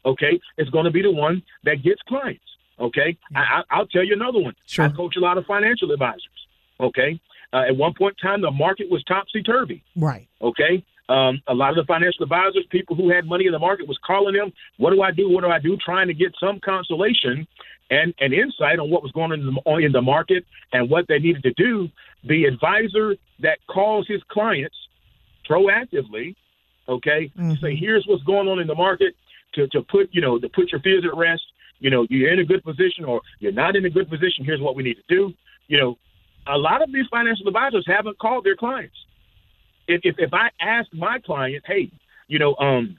okay, 0.04 0.40
is 0.58 0.68
going 0.70 0.84
to 0.84 0.90
be 0.90 1.02
the 1.02 1.10
one 1.10 1.42
that 1.64 1.82
gets 1.82 2.02
clients. 2.02 2.42
Okay, 2.78 3.16
I, 3.36 3.62
I'll 3.70 3.86
tell 3.86 4.02
you 4.02 4.14
another 4.14 4.40
one. 4.40 4.56
Sure. 4.66 4.86
I 4.86 4.88
coach 4.88 5.14
a 5.16 5.20
lot 5.20 5.38
of 5.38 5.46
financial 5.46 5.92
advisors. 5.92 6.26
Okay, 6.80 7.20
Uh, 7.54 7.68
at 7.68 7.76
one 7.76 7.94
point 7.96 8.16
in 8.20 8.28
time, 8.28 8.40
the 8.42 8.50
market 8.50 8.90
was 8.90 9.02
topsy 9.04 9.42
turvy. 9.42 9.84
Right. 9.94 10.28
Okay. 10.42 10.84
Um, 11.08 11.40
a 11.46 11.54
lot 11.54 11.70
of 11.70 11.76
the 11.76 11.84
financial 11.86 12.24
advisors, 12.24 12.66
people 12.70 12.96
who 12.96 13.10
had 13.10 13.26
money 13.26 13.46
in 13.46 13.52
the 13.52 13.58
market, 13.58 13.86
was 13.86 13.98
calling 14.04 14.34
them. 14.34 14.52
What 14.78 14.90
do 14.90 15.02
I 15.02 15.12
do? 15.12 15.30
What 15.30 15.44
do 15.44 15.50
I 15.50 15.60
do? 15.60 15.76
Trying 15.76 16.08
to 16.08 16.14
get 16.14 16.34
some 16.40 16.58
consolation 16.64 17.46
and 17.90 18.12
an 18.18 18.32
insight 18.32 18.78
on 18.78 18.90
what 18.90 19.02
was 19.02 19.12
going 19.12 19.30
on 19.30 19.40
in 19.40 19.54
the, 19.54 19.86
in 19.86 19.92
the 19.92 20.02
market 20.02 20.44
and 20.72 20.90
what 20.90 21.06
they 21.06 21.18
needed 21.18 21.42
to 21.44 21.52
do. 21.52 21.88
The 22.24 22.44
advisor 22.44 23.14
that 23.40 23.58
calls 23.68 24.08
his 24.08 24.22
clients 24.30 24.76
proactively, 25.48 26.34
okay, 26.88 27.30
mm-hmm. 27.38 27.52
say 27.62 27.76
here's 27.76 28.04
what's 28.08 28.24
going 28.24 28.48
on 28.48 28.58
in 28.58 28.66
the 28.66 28.74
market 28.74 29.14
to, 29.54 29.68
to 29.68 29.82
put 29.82 30.08
you 30.10 30.22
know 30.22 30.38
to 30.38 30.48
put 30.48 30.72
your 30.72 30.80
fears 30.80 31.04
at 31.04 31.16
rest. 31.16 31.42
You 31.78 31.90
know 31.90 32.06
you're 32.08 32.32
in 32.32 32.40
a 32.40 32.44
good 32.44 32.64
position 32.64 33.04
or 33.04 33.20
you're 33.38 33.52
not 33.52 33.76
in 33.76 33.84
a 33.84 33.90
good 33.90 34.08
position. 34.08 34.44
Here's 34.44 34.60
what 34.60 34.74
we 34.74 34.82
need 34.82 34.96
to 34.96 35.14
do. 35.14 35.34
You 35.68 35.78
know, 35.78 35.98
a 36.46 36.58
lot 36.58 36.82
of 36.82 36.92
these 36.92 37.06
financial 37.10 37.46
advisors 37.46 37.84
haven't 37.86 38.18
called 38.18 38.44
their 38.44 38.56
clients. 38.56 38.96
If 39.88 40.00
if, 40.04 40.16
if 40.18 40.32
I 40.32 40.50
ask 40.60 40.88
my 40.92 41.18
client, 41.24 41.64
hey, 41.66 41.90
you 42.28 42.38
know, 42.38 42.54
um, 42.56 42.96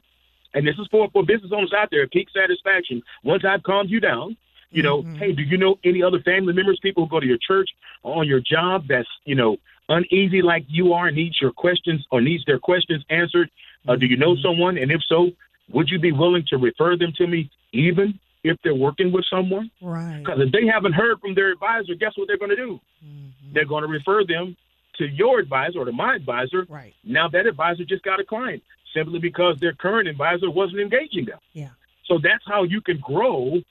and 0.53 0.65
this 0.65 0.75
is 0.79 0.87
for 0.89 1.09
for 1.11 1.23
business 1.23 1.51
owners 1.53 1.73
out 1.75 1.89
there, 1.91 2.07
peak 2.07 2.27
satisfaction. 2.33 3.01
Once 3.23 3.43
I've 3.47 3.63
calmed 3.63 3.89
you 3.89 3.99
down, 3.99 4.37
you 4.71 4.83
know, 4.83 5.03
mm-hmm. 5.03 5.15
hey, 5.15 5.31
do 5.31 5.41
you 5.41 5.57
know 5.57 5.77
any 5.83 6.03
other 6.03 6.19
family 6.19 6.53
members, 6.53 6.79
people 6.81 7.05
who 7.05 7.09
go 7.09 7.19
to 7.19 7.25
your 7.25 7.37
church 7.45 7.69
or 8.03 8.19
on 8.19 8.27
your 8.27 8.41
job 8.41 8.85
that's, 8.87 9.07
you 9.25 9.35
know, 9.35 9.57
uneasy 9.89 10.41
like 10.41 10.65
you 10.67 10.93
are, 10.93 11.11
needs 11.11 11.39
your 11.41 11.51
questions 11.51 12.05
or 12.11 12.21
needs 12.21 12.43
their 12.45 12.59
questions 12.59 13.03
answered? 13.09 13.49
Uh, 13.87 13.95
do 13.95 14.05
you 14.05 14.17
know 14.17 14.33
mm-hmm. 14.33 14.41
someone? 14.41 14.77
And 14.77 14.91
if 14.91 15.01
so, 15.07 15.31
would 15.71 15.89
you 15.89 15.99
be 15.99 16.11
willing 16.11 16.43
to 16.49 16.57
refer 16.57 16.97
them 16.97 17.13
to 17.17 17.27
me, 17.27 17.49
even 17.71 18.19
if 18.45 18.57
they're 18.63 18.75
working 18.75 19.11
with 19.11 19.25
someone? 19.29 19.71
Right. 19.81 20.19
Because 20.19 20.39
if 20.39 20.51
they 20.51 20.65
haven't 20.71 20.93
heard 20.93 21.19
from 21.19 21.35
their 21.35 21.51
advisor, 21.51 21.95
guess 21.99 22.13
what 22.15 22.27
they're 22.27 22.37
going 22.37 22.51
to 22.51 22.55
do? 22.55 22.79
Mm-hmm. 23.03 23.53
They're 23.53 23.65
going 23.65 23.83
to 23.83 23.89
refer 23.89 24.23
them 24.25 24.55
to 24.97 25.05
your 25.07 25.39
advisor 25.39 25.79
or 25.79 25.85
to 25.85 25.91
my 25.91 26.15
advisor. 26.15 26.65
Right. 26.69 26.93
Now 27.03 27.27
that 27.29 27.45
advisor 27.47 27.83
just 27.83 28.03
got 28.03 28.19
a 28.19 28.23
client 28.23 28.63
simply 28.93 29.19
because 29.19 29.57
their 29.59 29.73
current 29.73 30.07
advisor 30.07 30.49
wasn't 30.49 30.79
engaging 30.79 31.25
them. 31.25 31.39
Yeah. 31.53 31.69
So 32.05 32.19
that's 32.21 32.43
how 32.47 32.63
you 32.63 32.81
can 32.81 32.99
grow 32.99 33.61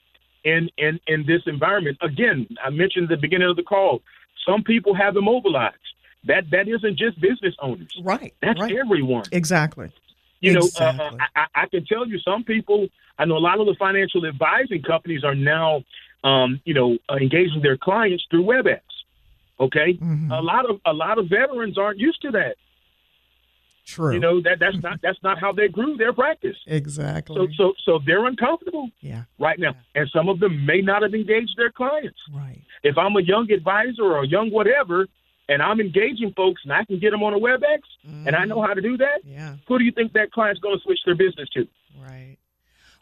in 0.44 0.68
in 0.76 1.00
in 1.06 1.24
this 1.26 1.42
environment. 1.46 1.98
Again, 2.02 2.46
I 2.62 2.70
mentioned 2.70 3.04
at 3.04 3.16
the 3.16 3.20
beginning 3.20 3.48
of 3.48 3.56
the 3.56 3.62
call. 3.62 4.02
Some 4.46 4.62
people 4.62 4.94
have 4.94 5.16
immobilized. 5.16 5.76
That 6.26 6.44
that 6.50 6.68
isn't 6.68 6.98
just 6.98 7.20
business 7.20 7.54
owners. 7.62 7.94
Right. 8.02 8.34
That's 8.42 8.60
right. 8.60 8.74
everyone. 8.76 9.24
Exactly. 9.32 9.90
You 10.44 10.58
exactly. 10.58 10.98
know, 10.98 11.24
uh, 11.24 11.28
I, 11.36 11.62
I 11.62 11.66
can 11.66 11.84
tell 11.86 12.06
you 12.06 12.18
some 12.20 12.44
people. 12.44 12.88
I 13.18 13.24
know 13.24 13.36
a 13.36 13.38
lot 13.38 13.60
of 13.60 13.66
the 13.66 13.74
financial 13.78 14.26
advising 14.26 14.82
companies 14.82 15.24
are 15.24 15.34
now, 15.34 15.84
um, 16.24 16.60
you 16.64 16.74
know, 16.74 16.98
uh, 17.08 17.16
engaging 17.16 17.62
their 17.62 17.76
clients 17.76 18.24
through 18.30 18.44
WebEx. 18.44 18.80
Okay, 19.60 19.94
mm-hmm. 19.94 20.32
a 20.32 20.40
lot 20.40 20.68
of 20.68 20.80
a 20.84 20.92
lot 20.92 21.18
of 21.18 21.28
veterans 21.28 21.78
aren't 21.78 21.98
used 21.98 22.20
to 22.22 22.30
that. 22.32 22.56
True. 23.86 24.14
You 24.14 24.18
know 24.18 24.40
that 24.42 24.58
that's 24.58 24.76
not 24.82 25.00
that's 25.02 25.22
not 25.22 25.38
how 25.38 25.52
they 25.52 25.68
grew 25.68 25.96
their 25.96 26.12
practice. 26.12 26.56
Exactly. 26.66 27.36
So 27.36 27.46
so 27.56 27.72
so 27.84 28.00
they're 28.04 28.26
uncomfortable. 28.26 28.90
Yeah. 29.00 29.24
Right 29.38 29.58
now, 29.58 29.74
yeah. 29.94 30.02
and 30.02 30.10
some 30.10 30.28
of 30.28 30.40
them 30.40 30.66
may 30.66 30.80
not 30.80 31.02
have 31.02 31.14
engaged 31.14 31.54
their 31.56 31.70
clients. 31.70 32.18
Right. 32.34 32.62
If 32.82 32.98
I'm 32.98 33.16
a 33.16 33.22
young 33.22 33.50
advisor 33.50 34.02
or 34.02 34.24
a 34.24 34.26
young 34.26 34.50
whatever, 34.50 35.06
and 35.48 35.62
I'm 35.62 35.80
engaging 35.80 36.32
folks, 36.36 36.62
and 36.64 36.72
I 36.72 36.84
can 36.84 36.98
get 36.98 37.10
them 37.10 37.22
on 37.22 37.34
a 37.34 37.38
WebEx, 37.38 37.80
mm-hmm. 38.06 38.26
and 38.26 38.36
I 38.36 38.44
know 38.44 38.62
how 38.62 38.74
to 38.74 38.80
do 38.80 38.96
that. 38.98 39.20
Yeah. 39.24 39.56
Who 39.68 39.78
do 39.78 39.84
you 39.84 39.92
think 39.92 40.12
that 40.14 40.32
client's 40.32 40.60
going 40.60 40.76
to 40.76 40.82
switch 40.82 41.00
their 41.04 41.14
business 41.14 41.48
to? 41.50 41.66
Right. 42.00 42.36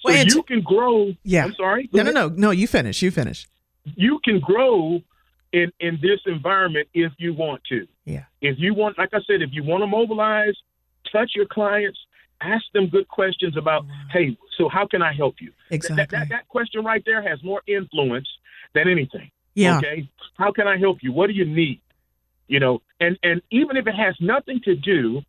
So 0.00 0.12
well, 0.12 0.26
you 0.26 0.42
can 0.42 0.62
grow. 0.62 1.12
Yeah. 1.22 1.44
I'm 1.44 1.54
sorry. 1.54 1.88
No, 1.92 2.02
no, 2.02 2.10
no, 2.10 2.28
no. 2.28 2.50
You 2.50 2.66
finish. 2.66 3.02
You 3.02 3.10
finish. 3.10 3.46
You 3.84 4.18
can 4.24 4.40
grow 4.40 5.00
in 5.52 5.70
in 5.78 5.98
this 6.02 6.20
environment 6.26 6.88
if 6.94 7.12
you 7.18 7.34
want 7.34 7.62
to. 7.68 7.86
Yeah. 8.04 8.24
If 8.40 8.56
you 8.58 8.74
want, 8.74 8.98
like 8.98 9.10
I 9.12 9.20
said, 9.26 9.42
if 9.42 9.50
you 9.52 9.62
want 9.62 9.82
to 9.82 9.86
mobilize 9.86 10.54
touch 11.10 11.32
your 11.34 11.46
clients, 11.46 11.98
ask 12.40 12.64
them 12.74 12.88
good 12.88 13.06
questions 13.08 13.56
about, 13.56 13.84
hey, 14.12 14.36
so 14.56 14.68
how 14.68 14.86
can 14.86 15.02
I 15.02 15.12
help 15.12 15.36
you? 15.40 15.52
Exactly. 15.70 15.96
That, 15.96 16.10
that, 16.10 16.28
that 16.30 16.48
question 16.48 16.84
right 16.84 17.02
there 17.06 17.22
has 17.22 17.42
more 17.44 17.62
influence 17.66 18.28
than 18.74 18.88
anything. 18.88 19.30
Yeah. 19.54 19.78
Okay. 19.78 20.08
How 20.36 20.52
can 20.52 20.66
I 20.66 20.78
help 20.78 20.98
you? 21.02 21.12
What 21.12 21.28
do 21.28 21.34
you 21.34 21.44
need? 21.44 21.80
You 22.52 22.60
know, 22.60 22.82
and 23.00 23.18
and 23.22 23.40
even 23.50 23.78
if 23.78 23.86
it 23.86 23.94
has 23.94 24.14
nothing 24.20 24.60
to 24.66 24.74
do 24.76 25.22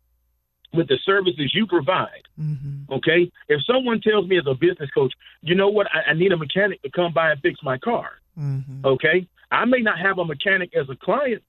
with 0.74 0.88
the 0.88 0.98
services 1.06 1.52
you 1.54 1.66
provide. 1.66 2.24
Mm-hmm. 2.38 2.92
Okay. 2.92 3.30
If 3.48 3.60
someone 3.64 4.02
tells 4.02 4.28
me 4.28 4.36
as 4.36 4.44
a 4.46 4.54
business 4.54 4.90
coach, 4.90 5.14
you 5.40 5.54
know 5.54 5.70
what, 5.70 5.86
I, 5.86 6.10
I 6.10 6.14
need 6.14 6.32
a 6.32 6.36
mechanic 6.36 6.82
to 6.82 6.90
come 6.90 7.14
by 7.14 7.30
and 7.30 7.40
fix 7.40 7.60
my 7.62 7.78
car. 7.78 8.10
Mm-hmm. 8.38 8.84
Okay. 8.84 9.26
I 9.50 9.64
may 9.64 9.80
not 9.80 9.98
have 10.00 10.18
a 10.18 10.24
mechanic 10.24 10.76
as 10.76 10.86
a 10.90 10.96
client. 10.96 11.42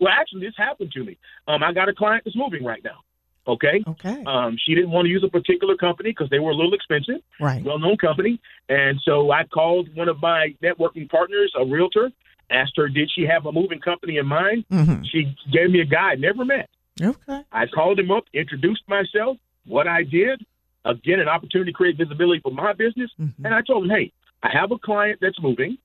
Well, 0.00 0.14
actually, 0.18 0.46
this 0.46 0.54
happened 0.56 0.92
to 0.92 1.04
me. 1.04 1.18
Um, 1.46 1.62
I 1.62 1.72
got 1.72 1.90
a 1.90 1.94
client 1.94 2.22
that's 2.24 2.36
moving 2.36 2.64
right 2.64 2.82
now. 2.82 3.00
Okay. 3.46 3.82
Okay. 3.86 4.22
Um, 4.24 4.56
she 4.64 4.74
didn't 4.74 4.92
want 4.92 5.06
to 5.06 5.10
use 5.10 5.24
a 5.24 5.28
particular 5.28 5.76
company 5.76 6.10
because 6.10 6.30
they 6.30 6.38
were 6.38 6.52
a 6.52 6.54
little 6.54 6.72
expensive. 6.72 7.20
Right. 7.38 7.62
Well 7.62 7.78
known 7.78 7.98
company. 7.98 8.40
And 8.68 8.98
so 9.04 9.30
I 9.30 9.44
called 9.44 9.94
one 9.94 10.08
of 10.08 10.22
my 10.22 10.54
networking 10.62 11.10
partners, 11.10 11.52
a 11.58 11.66
realtor, 11.66 12.10
asked 12.50 12.72
her, 12.76 12.88
did 12.88 13.10
she 13.14 13.26
have 13.26 13.46
a 13.46 13.52
moving 13.52 13.80
company 13.80 14.16
in 14.18 14.26
mind? 14.26 14.64
Mm-hmm. 14.70 15.02
She 15.10 15.36
gave 15.52 15.70
me 15.70 15.80
a 15.80 15.84
guy 15.84 16.12
I 16.12 16.14
never 16.14 16.44
met. 16.44 16.68
Okay. 17.00 17.42
I 17.52 17.66
called 17.66 17.98
him 17.98 18.10
up, 18.10 18.24
introduced 18.32 18.82
myself, 18.88 19.36
what 19.66 19.86
I 19.86 20.02
did. 20.02 20.44
Again, 20.84 21.20
an 21.20 21.28
opportunity 21.28 21.72
to 21.72 21.76
create 21.76 21.96
visibility 21.96 22.40
for 22.40 22.52
my 22.52 22.72
business. 22.72 23.10
Mm-hmm. 23.20 23.44
And 23.44 23.54
I 23.54 23.60
told 23.62 23.84
him, 23.84 23.90
hey, 23.90 24.12
I 24.42 24.50
have 24.52 24.72
a 24.72 24.78
client 24.78 25.18
that's 25.20 25.40
moving. 25.42 25.78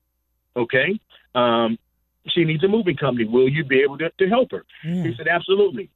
Okay. 0.56 0.98
Um, 1.34 1.78
she 2.28 2.44
needs 2.44 2.64
a 2.64 2.68
moving 2.68 2.96
company. 2.96 3.26
Will 3.26 3.48
you 3.48 3.64
be 3.64 3.82
able 3.82 3.98
to, 3.98 4.10
to 4.10 4.28
help 4.28 4.52
her? 4.52 4.64
Yeah. 4.84 5.04
He 5.04 5.14
said, 5.16 5.28
absolutely. 5.28 5.90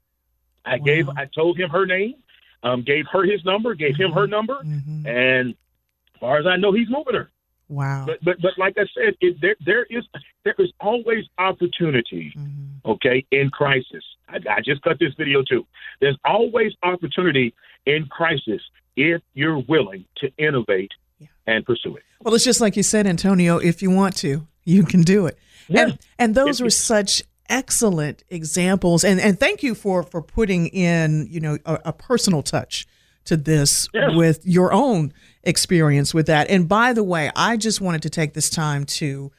I 0.64 0.76
wow. 0.76 0.85
gave, 0.85 1.09
I 1.09 1.26
told 1.35 1.59
him 1.59 1.70
her 1.70 1.87
name, 1.87 2.16
um, 2.62 2.83
gave 2.83 3.07
her 3.12 3.24
his 3.24 3.44
number, 3.44 3.74
gave 3.74 3.96
him 3.96 4.12
her 4.12 4.22
mm-hmm. 4.22 4.31
number, 4.31 4.59
mm-hmm. 4.64 5.07
and 5.07 5.50
as 5.50 6.20
far 6.20 6.38
as 6.38 6.46
I 6.46 6.57
know, 6.57 6.72
he's 6.72 6.90
moving 6.90 7.14
her. 7.14 7.31
Wow. 7.68 8.04
But 8.07 8.24
but 8.24 8.40
but 8.40 8.52
like 8.57 8.76
I 8.78 8.87
said, 8.94 9.14
it, 9.20 9.40
there 9.40 9.57
there 9.64 9.85
is 9.85 10.04
there 10.44 10.54
is 10.59 10.72
always 10.81 11.24
opportunity. 11.38 12.33
Mm-hmm. 12.37 12.90
Okay, 12.90 13.24
in 13.31 13.50
crisis. 13.50 14.02
I, 14.28 14.37
I 14.50 14.61
just 14.64 14.83
cut 14.83 14.98
this 14.98 15.12
video 15.18 15.42
too. 15.42 15.66
There's 16.00 16.18
always 16.24 16.72
opportunity 16.83 17.54
in 17.85 18.07
crisis 18.07 18.62
if 18.96 19.20
you're 19.35 19.59
willing 19.59 20.04
to 20.16 20.31
innovate 20.38 20.92
yeah. 21.18 21.26
and 21.46 21.66
pursue 21.66 21.96
it. 21.96 22.02
Well, 22.22 22.35
it's 22.35 22.44
just 22.44 22.61
like 22.61 22.76
you 22.76 22.83
said, 22.83 23.07
Antonio. 23.07 23.59
If 23.59 23.83
you 23.83 23.90
want 23.90 24.16
to, 24.18 24.46
you 24.64 24.85
can 24.85 25.02
do 25.02 25.26
it. 25.26 25.38
Yeah. 25.68 25.83
And 25.83 25.98
and 26.18 26.35
those 26.35 26.62
were 26.62 26.70
such 26.70 27.22
excellent 27.50 28.22
examples 28.28 29.04
and 29.04 29.18
and 29.18 29.40
thank 29.40 29.62
you 29.62 29.74
for 29.74 30.02
for 30.02 30.20
putting 30.20 30.66
in 30.66 31.26
you 31.31 31.40
know 31.40 31.57
a, 31.64 31.78
a 31.87 31.92
personal 31.94 32.42
touch 32.42 32.87
to 33.29 33.37
this 33.37 33.88
yes. 33.93 34.11
with 34.14 34.45
your 34.45 34.73
own 34.73 35.12
experience 35.43 36.12
with 36.12 36.27
that 36.27 36.49
and 36.51 36.69
by 36.69 36.93
the 36.93 37.05
way 37.05 37.31
i 37.37 37.57
just 37.57 37.81
wanted 37.81 38.03
to 38.03 38.11
take 38.11 38.35
this 38.35 38.51
time 38.51 38.85
to 38.85 39.31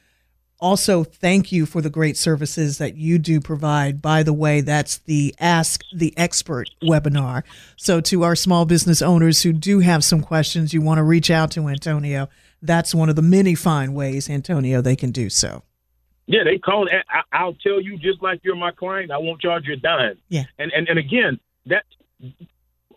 also 0.62 1.04
thank 1.04 1.52
you 1.52 1.65
for 1.65 1.82
the 1.82 1.89
great 1.89 2.17
services 2.17 2.78
that 2.80 2.95
you 2.95 3.17
do 3.17 3.39
provide 3.39 4.02
by 4.02 4.23
the 4.23 4.34
way 4.34 4.62
that's 4.62 4.97
the 4.99 5.36
ask 5.39 5.82
the 5.93 6.13
expert 6.17 6.69
webinar 6.84 7.43
so 7.75 7.99
to 8.02 8.23
our 8.23 8.36
small 8.36 8.65
business 8.65 9.02
owners 9.02 9.43
who 9.43 9.54
do 9.54 9.80
have 9.80 10.04
some 10.04 10.21
questions 10.21 10.73
you 10.73 10.82
want 10.82 10.97
to 10.97 11.04
reach 11.04 11.30
out 11.30 11.52
to 11.52 11.67
antonio 11.67 12.28
that's 12.62 12.95
one 12.95 13.10
of 13.10 13.15
the 13.15 13.21
many 13.21 13.56
fine 13.56 13.93
ways 13.93 14.30
antonio 14.30 14.82
they 14.82 14.95
can 14.95 15.12
do 15.12 15.30
so 15.30 15.63
yeah, 16.30 16.43
they 16.43 16.60
call. 16.60 16.88
I, 17.32 17.43
will 17.43 17.56
tell 17.56 17.82
you 17.82 17.97
just 17.97 18.21
like 18.21 18.41
you're 18.43 18.56
my 18.56 18.69
client. 18.69 19.10
I 19.10 19.17
won't 19.17 19.41
charge 19.41 19.65
you 19.65 19.73
a 19.73 19.78
dime. 19.78 20.19
Yeah. 20.30 20.43
And 20.60 20.71
and, 20.71 20.88
and 20.88 20.99
again, 20.99 21.39
that 21.65 21.86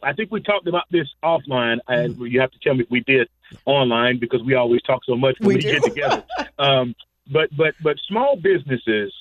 I 0.02 0.12
think 0.12 0.30
we 0.30 0.40
talked 0.40 0.66
about 0.66 0.84
this 0.90 1.08
offline, 1.22 1.78
and 1.88 2.14
mm-hmm. 2.14 2.26
you 2.26 2.40
have 2.40 2.50
to 2.52 2.58
tell 2.58 2.74
me 2.74 2.84
if 2.84 2.90
we 2.90 3.00
did 3.00 3.28
online 3.64 4.18
because 4.18 4.42
we 4.42 4.54
always 4.54 4.82
talk 4.82 5.04
so 5.04 5.16
much 5.16 5.36
when 5.40 5.48
we, 5.48 5.54
we 5.56 5.60
get 5.60 5.82
together. 5.82 6.24
um, 6.58 6.94
but 7.30 7.54
but 7.56 7.74
but 7.82 7.96
small 8.08 8.36
businesses 8.36 9.12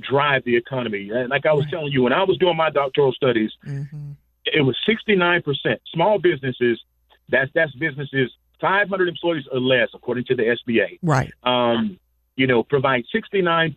drive 0.00 0.44
the 0.44 0.56
economy. 0.56 1.10
And 1.10 1.30
like 1.30 1.46
I 1.46 1.52
was 1.52 1.64
right. 1.64 1.70
telling 1.72 1.92
you, 1.92 2.02
when 2.02 2.12
I 2.12 2.24
was 2.24 2.38
doing 2.38 2.56
my 2.56 2.70
doctoral 2.70 3.12
studies, 3.12 3.50
mm-hmm. 3.66 4.12
it 4.46 4.62
was 4.62 4.76
69 4.86 5.42
percent 5.42 5.80
small 5.92 6.18
businesses. 6.18 6.80
That's 7.28 7.50
that's 7.54 7.74
businesses 7.74 8.30
500 8.62 9.08
employees 9.08 9.44
or 9.52 9.60
less, 9.60 9.88
according 9.92 10.24
to 10.26 10.36
the 10.36 10.56
SBA. 10.56 11.00
Right. 11.02 11.32
Um, 11.42 11.98
you 12.36 12.46
know, 12.46 12.62
provide 12.62 13.04
69% 13.14 13.74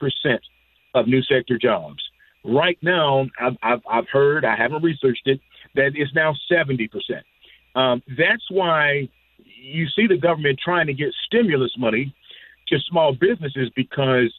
of 0.93 1.07
new 1.07 1.21
sector 1.23 1.57
jobs. 1.57 2.01
Right 2.45 2.77
now, 2.81 3.25
I've, 3.39 3.57
I've, 3.61 3.81
I've 3.89 4.07
heard, 4.07 4.45
I 4.45 4.55
haven't 4.55 4.83
researched 4.83 5.25
it, 5.25 5.41
that 5.75 5.91
it's 5.95 6.13
now 6.13 6.33
70%. 6.51 6.89
Um, 7.75 8.01
that's 8.17 8.43
why 8.49 9.09
you 9.37 9.87
see 9.95 10.07
the 10.07 10.17
government 10.17 10.59
trying 10.63 10.87
to 10.87 10.93
get 10.93 11.09
stimulus 11.25 11.71
money 11.77 12.15
to 12.67 12.79
small 12.89 13.13
businesses 13.13 13.69
because 13.75 14.33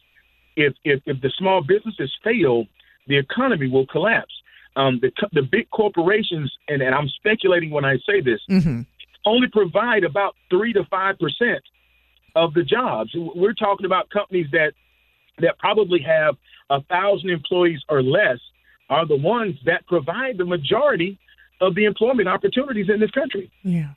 if, 0.55 0.73
if, 0.83 1.01
if 1.05 1.21
the 1.21 1.31
small 1.37 1.61
businesses 1.61 2.13
fail, 2.23 2.65
the 3.07 3.17
economy 3.17 3.69
will 3.69 3.87
collapse. 3.87 4.33
Um, 4.75 4.99
the, 5.01 5.11
the 5.33 5.41
big 5.41 5.69
corporations, 5.71 6.51
and, 6.67 6.81
and 6.81 6.93
I'm 6.93 7.09
speculating 7.09 7.71
when 7.71 7.85
I 7.85 7.97
say 8.05 8.21
this, 8.21 8.39
mm-hmm. 8.49 8.81
only 9.25 9.47
provide 9.51 10.03
about 10.03 10.35
3 10.49 10.73
to 10.73 10.83
5% 10.83 11.55
of 12.35 12.53
the 12.53 12.63
jobs. 12.63 13.11
We're 13.15 13.53
talking 13.53 13.85
about 13.85 14.09
companies 14.09 14.47
that 14.51 14.73
that 15.39 15.57
probably 15.59 15.99
have 16.01 16.35
a 16.69 16.81
thousand 16.83 17.29
employees 17.29 17.79
or 17.89 18.01
less 18.01 18.39
are 18.89 19.05
the 19.05 19.15
ones 19.15 19.55
that 19.65 19.85
provide 19.87 20.37
the 20.37 20.45
majority 20.45 21.19
of 21.61 21.75
the 21.75 21.85
employment 21.85 22.27
opportunities 22.27 22.89
in 22.89 22.99
this 22.99 23.11
country. 23.11 23.51
Yeah. 23.63 23.89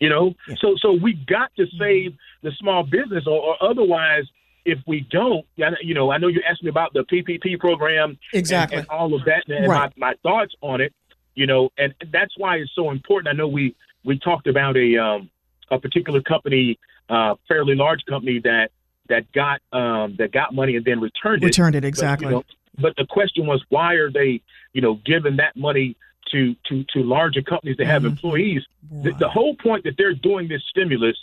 You 0.00 0.08
know, 0.08 0.34
yeah. 0.48 0.54
so 0.60 0.74
so 0.80 0.92
we 0.92 1.12
got 1.12 1.54
to 1.56 1.66
save 1.78 2.14
the 2.42 2.52
small 2.58 2.84
business, 2.84 3.24
or, 3.26 3.38
or 3.38 3.62
otherwise, 3.62 4.24
if 4.64 4.78
we 4.86 5.06
don't, 5.10 5.44
you 5.82 5.94
know, 5.94 6.10
I 6.10 6.16
know 6.16 6.28
you 6.28 6.42
asked 6.48 6.62
me 6.62 6.70
about 6.70 6.94
the 6.94 7.00
PPP 7.00 7.58
program, 7.58 8.18
exactly, 8.32 8.78
and, 8.78 8.86
and 8.88 8.98
all 8.98 9.14
of 9.14 9.24
that, 9.26 9.44
and 9.48 9.68
right. 9.68 9.92
my, 9.98 10.12
my 10.12 10.14
thoughts 10.22 10.54
on 10.62 10.80
it. 10.80 10.94
You 11.34 11.46
know, 11.46 11.70
and 11.78 11.94
that's 12.12 12.32
why 12.36 12.56
it's 12.56 12.72
so 12.74 12.90
important. 12.90 13.28
I 13.28 13.36
know 13.36 13.46
we 13.46 13.76
we 14.04 14.18
talked 14.18 14.46
about 14.46 14.76
a 14.76 14.96
um, 14.96 15.30
a 15.70 15.78
particular 15.78 16.22
company, 16.22 16.78
uh, 17.08 17.34
fairly 17.46 17.74
large 17.74 18.04
company 18.08 18.40
that 18.42 18.70
that 19.08 19.30
got 19.32 19.60
um, 19.72 20.16
that 20.18 20.32
got 20.32 20.54
money 20.54 20.76
and 20.76 20.84
then 20.84 21.00
returned 21.00 21.42
it. 21.42 21.46
Returned 21.46 21.76
it 21.76 21.84
exactly. 21.84 22.26
But, 22.26 22.30
you 22.30 22.36
know, 22.36 22.44
but 22.78 22.94
the 22.96 23.06
question 23.06 23.46
was, 23.46 23.62
why 23.68 23.94
are 23.94 24.10
they, 24.10 24.42
you 24.72 24.80
know, 24.80 25.00
giving 25.04 25.36
that 25.36 25.56
money 25.56 25.96
to 26.30 26.54
to 26.68 26.84
to 26.92 27.02
larger 27.02 27.42
companies 27.42 27.76
that 27.78 27.86
have 27.86 28.02
mm-hmm. 28.02 28.12
employees. 28.12 28.62
The, 28.90 29.12
the, 29.12 29.28
whole 29.28 29.54
point 29.56 29.84
that 29.84 29.94
they're 29.96 30.14
doing 30.14 30.48
this 30.48 30.62
stimulus, 30.68 31.16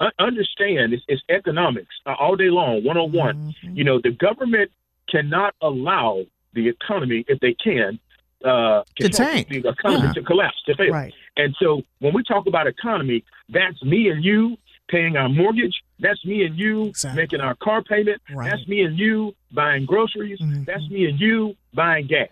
uh, 0.00 0.10
understand, 0.18 0.92
it's, 0.92 1.04
it's 1.08 1.22
economics 1.28 1.94
uh, 2.06 2.14
all 2.18 2.36
day 2.36 2.50
long, 2.50 2.84
one 2.84 2.96
on 2.96 3.12
one. 3.12 3.54
You 3.62 3.84
know, 3.84 4.00
the 4.02 4.10
government 4.10 4.70
cannot 5.08 5.54
allow 5.60 6.24
the 6.54 6.68
economy, 6.68 7.24
if 7.28 7.38
they 7.40 7.54
can, 7.54 7.98
uh, 8.44 8.82
to 8.96 9.08
tank. 9.08 9.48
the 9.48 9.68
economy 9.68 10.06
yeah. 10.06 10.12
to 10.12 10.22
collapse, 10.22 10.62
to 10.66 10.74
fail. 10.74 10.90
Right. 10.90 11.14
And 11.36 11.54
so 11.60 11.82
when 12.00 12.12
we 12.12 12.22
talk 12.24 12.46
about 12.46 12.66
economy, 12.66 13.24
that's 13.48 13.82
me 13.82 14.08
and 14.08 14.24
you 14.24 14.56
paying 14.88 15.16
our 15.16 15.28
mortgage. 15.28 15.82
That's 16.02 16.24
me 16.26 16.44
and 16.44 16.58
you 16.58 16.86
exactly. 16.86 17.22
making 17.22 17.40
our 17.40 17.54
car 17.54 17.82
payment. 17.82 18.20
Right. 18.34 18.50
That's 18.50 18.66
me 18.66 18.82
and 18.82 18.98
you 18.98 19.34
buying 19.52 19.86
groceries. 19.86 20.40
Mm-hmm. 20.40 20.64
That's 20.64 20.86
me 20.90 21.06
and 21.06 21.18
you 21.18 21.54
buying 21.72 22.08
gas. 22.08 22.28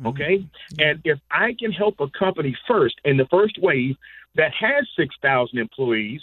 Mm-hmm. 0.00 0.06
Okay. 0.08 0.46
And 0.78 1.00
if 1.04 1.18
I 1.30 1.54
can 1.58 1.70
help 1.72 2.00
a 2.00 2.08
company 2.08 2.56
first 2.66 2.96
in 3.04 3.16
the 3.16 3.26
first 3.26 3.58
wave 3.62 3.96
that 4.34 4.52
has 4.58 4.88
6,000 4.96 5.56
employees, 5.58 6.20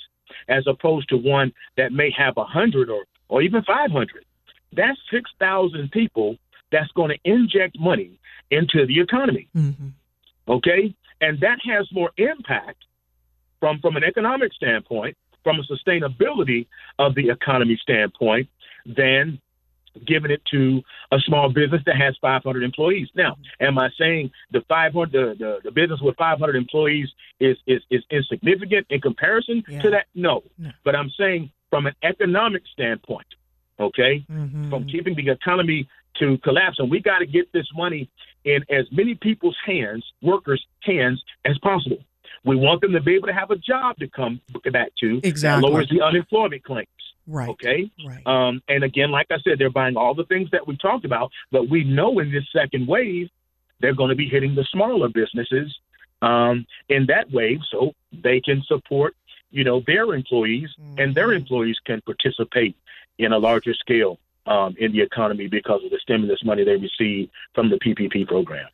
as 0.47 0.65
opposed 0.67 1.09
to 1.09 1.17
one 1.17 1.53
that 1.77 1.91
may 1.91 2.11
have 2.15 2.35
100 2.35 2.89
or, 2.89 3.05
or 3.29 3.41
even 3.41 3.63
500, 3.63 4.25
that's 4.73 4.99
6,000 5.11 5.91
people 5.91 6.35
that's 6.71 6.91
going 6.91 7.09
to 7.09 7.19
inject 7.23 7.79
money 7.79 8.19
into 8.51 8.85
the 8.85 8.99
economy. 8.99 9.47
Mm-hmm. 9.55 9.87
Okay. 10.47 10.93
And 11.21 11.39
that 11.39 11.59
has 11.65 11.87
more 11.91 12.11
impact 12.17 12.83
from, 13.59 13.79
from 13.79 13.95
an 13.95 14.03
economic 14.03 14.53
standpoint, 14.53 15.17
from 15.43 15.57
a 15.59 15.63
sustainability 15.63 16.67
of 16.97 17.15
the 17.15 17.29
economy 17.29 17.77
standpoint, 17.81 18.47
than 18.85 19.39
giving 20.05 20.31
it 20.31 20.41
to 20.51 20.81
a 21.11 21.19
small 21.19 21.49
business 21.49 21.81
that 21.85 21.95
has 21.95 22.15
500 22.21 22.63
employees. 22.63 23.07
Now, 23.15 23.37
am 23.59 23.77
I 23.77 23.89
saying 23.99 24.31
the 24.51 24.61
500 24.67 25.11
the, 25.11 25.35
the, 25.37 25.59
the 25.63 25.71
business 25.71 25.99
with 26.01 26.15
500 26.17 26.55
employees 26.55 27.09
is 27.39 27.57
is, 27.67 27.81
is 27.89 28.03
insignificant 28.11 28.87
in 28.89 29.01
comparison 29.01 29.63
yeah. 29.67 29.81
to 29.81 29.89
that? 29.91 30.05
No. 30.15 30.43
no. 30.57 30.69
But 30.83 30.95
I'm 30.95 31.09
saying 31.17 31.51
from 31.69 31.85
an 31.85 31.95
economic 32.03 32.63
standpoint, 32.71 33.27
okay, 33.79 34.25
mm-hmm. 34.31 34.69
from 34.69 34.87
keeping 34.87 35.15
the 35.15 35.29
economy 35.31 35.87
to 36.19 36.37
collapse, 36.39 36.79
and 36.79 36.89
we 36.89 36.99
got 36.99 37.19
to 37.19 37.25
get 37.25 37.51
this 37.53 37.67
money 37.75 38.09
in 38.45 38.63
as 38.69 38.85
many 38.91 39.15
people's 39.15 39.57
hands, 39.65 40.03
workers' 40.21 40.65
hands, 40.83 41.21
as 41.45 41.57
possible. 41.59 41.99
We 42.43 42.55
want 42.55 42.81
them 42.81 42.93
to 42.93 43.01
be 43.01 43.15
able 43.15 43.27
to 43.27 43.33
have 43.33 43.51
a 43.51 43.57
job 43.57 43.97
to 43.97 44.07
come 44.07 44.41
back 44.71 44.91
to. 44.99 45.19
Exactly. 45.23 45.69
lowers 45.69 45.89
the 45.89 46.01
unemployment 46.01 46.63
claims. 46.63 46.87
Right. 47.27 47.49
Okay. 47.49 47.91
Right. 48.05 48.25
Um, 48.25 48.61
and 48.67 48.83
again, 48.83 49.11
like 49.11 49.27
I 49.29 49.37
said, 49.43 49.59
they're 49.59 49.69
buying 49.69 49.97
all 49.97 50.15
the 50.15 50.25
things 50.25 50.49
that 50.51 50.65
we 50.65 50.77
talked 50.77 51.05
about, 51.05 51.31
but 51.51 51.69
we 51.69 51.83
know 51.83 52.19
in 52.19 52.31
this 52.31 52.45
second 52.51 52.87
wave, 52.87 53.29
they're 53.81 53.93
going 53.93 54.09
to 54.09 54.15
be 54.15 54.27
hitting 54.27 54.55
the 54.55 54.65
smaller 54.71 55.09
businesses 55.09 55.77
um, 56.21 56.65
in 56.89 57.05
that 57.05 57.31
wave, 57.31 57.59
so 57.71 57.93
they 58.11 58.41
can 58.41 58.61
support, 58.67 59.15
you 59.51 59.63
know, 59.63 59.81
their 59.85 60.13
employees, 60.13 60.69
mm-hmm. 60.79 60.99
and 60.99 61.15
their 61.15 61.27
mm-hmm. 61.27 61.37
employees 61.37 61.77
can 61.85 62.01
participate 62.01 62.75
in 63.17 63.31
a 63.31 63.37
larger 63.37 63.73
scale 63.73 64.19
um, 64.45 64.75
in 64.79 64.91
the 64.91 65.01
economy 65.01 65.47
because 65.47 65.83
of 65.83 65.91
the 65.91 65.99
stimulus 66.01 66.43
money 66.43 66.63
they 66.63 66.75
receive 66.75 67.29
from 67.53 67.69
the 67.69 67.77
PPP 67.77 68.27
program. 68.27 68.67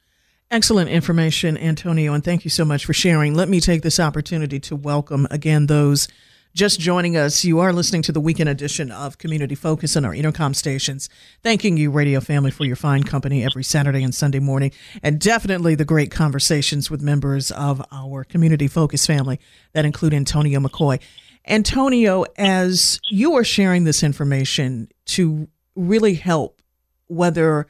Excellent 0.51 0.89
information, 0.89 1.57
Antonio, 1.57 2.13
and 2.13 2.23
thank 2.23 2.43
you 2.43 2.51
so 2.51 2.63
much 2.63 2.85
for 2.85 2.93
sharing. 2.93 3.33
Let 3.33 3.49
me 3.49 3.59
take 3.59 3.81
this 3.81 3.99
opportunity 3.99 4.59
to 4.61 4.75
welcome 4.75 5.27
again 5.31 5.65
those 5.65 6.07
just 6.55 6.79
joining 6.79 7.17
us, 7.17 7.43
you 7.43 7.59
are 7.59 7.73
listening 7.73 8.01
to 8.03 8.13
the 8.13 8.21
weekend 8.21 8.47
edition 8.47 8.89
of 8.89 9.17
Community 9.17 9.55
Focus 9.55 9.97
on 9.97 10.05
our 10.05 10.13
Entercom 10.13 10.55
stations. 10.55 11.09
Thanking 11.43 11.75
you, 11.75 11.91
radio 11.91 12.21
family, 12.21 12.49
for 12.49 12.63
your 12.63 12.77
fine 12.77 13.03
company 13.03 13.43
every 13.43 13.63
Saturday 13.63 14.01
and 14.03 14.15
Sunday 14.15 14.39
morning, 14.39 14.71
and 15.03 15.19
definitely 15.19 15.75
the 15.75 15.83
great 15.83 16.11
conversations 16.11 16.89
with 16.89 17.01
members 17.01 17.51
of 17.51 17.85
our 17.91 18.23
Community 18.23 18.69
Focus 18.69 19.05
family 19.05 19.37
that 19.73 19.83
include 19.83 20.13
Antonio 20.13 20.61
McCoy. 20.61 21.01
Antonio, 21.45 22.23
as 22.37 23.01
you 23.09 23.35
are 23.35 23.43
sharing 23.43 23.83
this 23.83 24.01
information 24.01 24.87
to 25.07 25.49
really 25.75 26.13
help 26.13 26.61
whether 27.07 27.67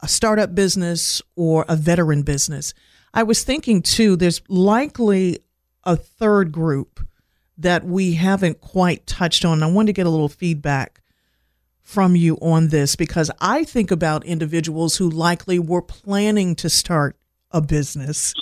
a 0.00 0.08
startup 0.08 0.54
business 0.54 1.22
or 1.36 1.64
a 1.68 1.76
veteran 1.76 2.22
business, 2.22 2.74
I 3.14 3.22
was 3.22 3.42
thinking 3.44 3.82
too, 3.82 4.16
there's 4.16 4.42
likely 4.48 5.40
a 5.84 5.96
third 5.96 6.52
group 6.52 7.00
that 7.56 7.84
we 7.84 8.14
haven't 8.14 8.60
quite 8.60 9.06
touched 9.06 9.44
on. 9.44 9.62
I 9.62 9.66
wanted 9.66 9.88
to 9.88 9.92
get 9.94 10.06
a 10.06 10.10
little 10.10 10.28
feedback 10.28 11.00
from 11.82 12.14
you 12.14 12.36
on 12.42 12.68
this 12.68 12.96
because 12.96 13.30
I 13.40 13.64
think 13.64 13.90
about 13.90 14.24
individuals 14.24 14.96
who 14.96 15.08
likely 15.08 15.58
were 15.58 15.82
planning 15.82 16.54
to 16.56 16.68
start 16.68 17.16
a 17.50 17.60
business 17.60 18.34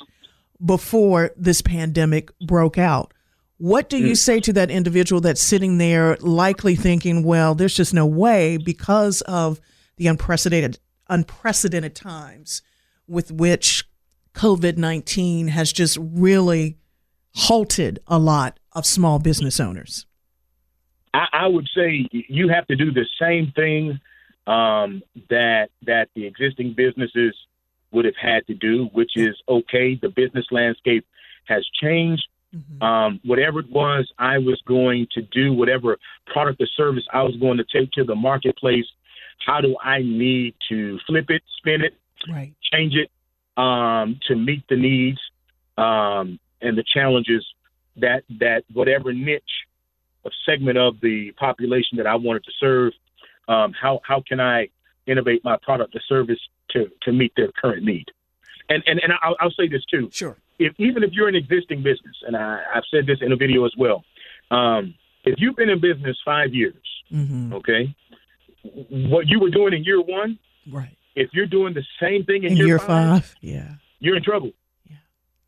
before 0.64 1.30
this 1.36 1.62
pandemic 1.62 2.36
broke 2.40 2.76
out. 2.76 3.14
What 3.58 3.88
do 3.88 3.98
you 3.98 4.12
mm. 4.12 4.18
say 4.18 4.40
to 4.40 4.52
that 4.54 4.70
individual 4.70 5.20
that's 5.20 5.40
sitting 5.40 5.78
there 5.78 6.16
likely 6.20 6.74
thinking, 6.74 7.22
well, 7.22 7.54
there's 7.54 7.76
just 7.76 7.94
no 7.94 8.04
way 8.04 8.58
because 8.58 9.22
of 9.22 9.60
the 9.96 10.08
unprecedented 10.08 10.78
unprecedented 11.08 11.94
times 11.94 12.62
with 13.06 13.30
which 13.30 13.84
COVID-19 14.34 15.48
has 15.48 15.72
just 15.72 15.98
really 16.00 16.76
halted 17.34 17.98
a 18.06 18.18
lot 18.18 18.58
of 18.72 18.86
small 18.86 19.18
business 19.18 19.60
owners? 19.60 20.06
I, 21.14 21.26
I 21.32 21.46
would 21.46 21.68
say 21.74 22.08
you 22.10 22.48
have 22.48 22.66
to 22.66 22.76
do 22.76 22.92
the 22.92 23.06
same 23.20 23.52
thing 23.54 23.98
um, 24.46 25.02
that 25.28 25.70
that 25.86 26.08
the 26.14 26.26
existing 26.26 26.74
businesses 26.76 27.34
would 27.92 28.04
have 28.04 28.16
had 28.20 28.46
to 28.46 28.54
do, 28.54 28.88
which 28.92 29.12
is 29.16 29.36
okay. 29.48 29.98
The 30.00 30.08
business 30.08 30.46
landscape 30.50 31.06
has 31.46 31.66
changed. 31.80 32.26
Mm-hmm. 32.54 32.82
Um, 32.82 33.20
whatever 33.24 33.60
it 33.60 33.70
was 33.70 34.10
I 34.18 34.38
was 34.38 34.60
going 34.66 35.08
to 35.14 35.22
do, 35.22 35.52
whatever 35.52 35.98
product 36.26 36.60
or 36.60 36.66
service 36.76 37.04
I 37.12 37.22
was 37.22 37.36
going 37.36 37.58
to 37.58 37.64
take 37.64 37.90
to 37.92 38.04
the 38.04 38.14
marketplace, 38.14 38.86
how 39.44 39.60
do 39.60 39.76
I 39.82 39.98
need 39.98 40.54
to 40.68 40.98
flip 41.06 41.26
it, 41.28 41.42
spin 41.58 41.82
it, 41.82 41.94
right. 42.30 42.52
change 42.72 42.94
it 42.94 43.10
um, 43.60 44.18
to 44.28 44.36
meet 44.36 44.64
the 44.68 44.76
needs 44.76 45.18
um, 45.78 46.38
and 46.60 46.76
the 46.76 46.84
challenges 46.84 47.44
that 47.96 48.24
that 48.40 48.64
whatever 48.72 49.12
niche 49.12 49.42
or 50.24 50.30
segment 50.44 50.76
of 50.76 51.00
the 51.00 51.32
population 51.32 51.98
that 51.98 52.06
I 52.06 52.16
wanted 52.16 52.44
to 52.44 52.52
serve, 52.58 52.92
um, 53.48 53.72
how 53.80 54.00
how 54.04 54.22
can 54.26 54.40
I 54.40 54.68
innovate 55.06 55.44
my 55.44 55.56
product 55.62 55.94
or 55.94 56.00
service 56.08 56.40
to 56.70 56.90
to 57.02 57.12
meet 57.12 57.32
their 57.36 57.50
current 57.52 57.84
need? 57.84 58.06
And 58.68 58.82
and 58.86 59.00
and 59.02 59.12
I'll, 59.22 59.36
I'll 59.40 59.50
say 59.50 59.68
this 59.68 59.84
too. 59.90 60.10
Sure. 60.12 60.36
If 60.58 60.74
even 60.78 61.02
if 61.02 61.12
you're 61.12 61.28
an 61.28 61.34
existing 61.34 61.82
business, 61.82 62.16
and 62.26 62.36
I, 62.36 62.62
I've 62.74 62.84
said 62.90 63.06
this 63.06 63.18
in 63.20 63.32
a 63.32 63.36
video 63.36 63.64
as 63.64 63.72
well, 63.78 64.04
um, 64.50 64.94
if 65.24 65.34
you've 65.38 65.56
been 65.56 65.68
in 65.68 65.80
business 65.80 66.16
five 66.24 66.54
years, 66.54 66.82
mm-hmm. 67.12 67.52
okay, 67.54 67.94
what 69.10 69.26
you 69.26 69.40
were 69.40 69.50
doing 69.50 69.74
in 69.74 69.84
year 69.84 70.00
one, 70.00 70.38
right? 70.70 70.96
If 71.14 71.30
you're 71.32 71.46
doing 71.46 71.74
the 71.74 71.84
same 72.00 72.24
thing 72.24 72.44
in, 72.44 72.52
in 72.52 72.56
year, 72.56 72.66
year 72.66 72.78
five, 72.78 73.24
five, 73.24 73.34
yeah, 73.40 73.74
you're 73.98 74.16
in 74.16 74.22
trouble 74.22 74.52
yeah. 74.88 74.96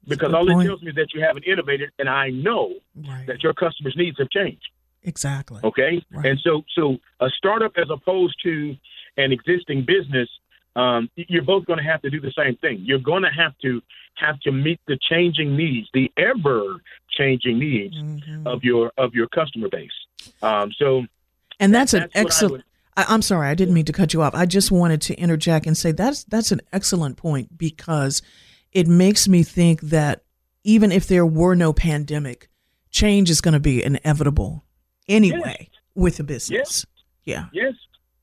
because 0.07 0.33
all 0.33 0.47
point. 0.47 0.63
it 0.63 0.67
tells 0.67 0.83
me 0.83 0.91
is 0.91 0.97
that 0.97 1.09
you 1.15 1.21
haven't 1.21 1.45
innovated, 1.45 1.91
and 1.99 2.09
I 2.09 2.31
know 2.31 2.75
right. 3.07 3.27
that 3.27 3.43
your 3.43 3.55
customers' 3.55 3.95
needs 3.97 4.19
have 4.19 4.31
changed. 4.31 4.69
Exactly. 5.03 5.61
Okay, 5.63 6.05
right. 6.11 6.27
and 6.27 6.41
so 6.41 6.63
so 6.75 6.97
a 7.21 7.29
startup 7.31 7.73
as 7.77 7.89
opposed 7.91 8.37
to 8.43 8.77
an 9.17 9.33
existing 9.33 9.85
business, 9.85 10.29
um, 10.77 11.11
you're 11.17 11.43
both 11.43 11.67
going 11.67 11.79
to 11.79 11.85
have 11.85 12.03
to 12.03 12.11
do 12.11 12.21
the 12.21 12.33
same 12.37 12.57
thing. 12.57 12.81
You're 12.83 12.99
going 12.99 13.23
to 13.23 13.31
have 13.31 13.53
to 13.63 13.83
have 14.15 14.41
to 14.41 14.53
meet 14.53 14.81
the 14.87 14.99
changing 15.09 15.57
needs, 15.57 15.89
the 15.95 16.11
ever 16.17 16.77
changing 17.11 17.59
needs 17.59 17.97
mm-hmm. 17.97 18.47
of 18.47 18.65
your 18.65 18.93
of 18.99 19.15
your 19.15 19.29
customer 19.29 19.69
base. 19.69 19.91
Um, 20.43 20.73
so, 20.77 21.05
and 21.61 21.75
that's, 21.75 21.93
that's 21.93 22.05
an 22.05 22.11
excellent. 22.15 22.65
I 22.99 23.15
am 23.15 23.23
sorry, 23.23 23.49
I 23.49 23.55
didn't 23.55 23.75
mean 23.75 23.85
to 23.85 23.93
cut 23.93 24.13
you 24.13 24.23
off. 24.23 24.35
I 24.35 24.45
just 24.45 24.73
wanted 24.73 25.01
to 25.03 25.15
interject 25.15 25.67
and 25.67 25.77
say 25.77 25.93
that's 25.93 26.25
that's 26.25 26.51
an 26.51 26.61
excellent 26.73 27.17
point 27.17 27.57
because 27.57 28.23
it 28.73 28.89
makes 28.89 29.29
me 29.29 29.45
think 29.45 29.81
that 29.83 30.25
even 30.65 30.91
if 30.91 31.07
there 31.07 31.25
were 31.25 31.55
no 31.55 31.73
pandemic, 31.73 32.49
change 32.91 33.31
is 33.31 33.41
going 33.41 33.55
to 33.55 33.61
be 33.61 33.83
inevitable 33.85 34.65
anyway 35.09 35.57
yes. 35.71 35.81
with 35.95 36.19
a 36.19 36.25
business. 36.25 36.51
Yes. 36.59 36.87
Yeah. 37.25 37.45
Yes. 37.53 37.75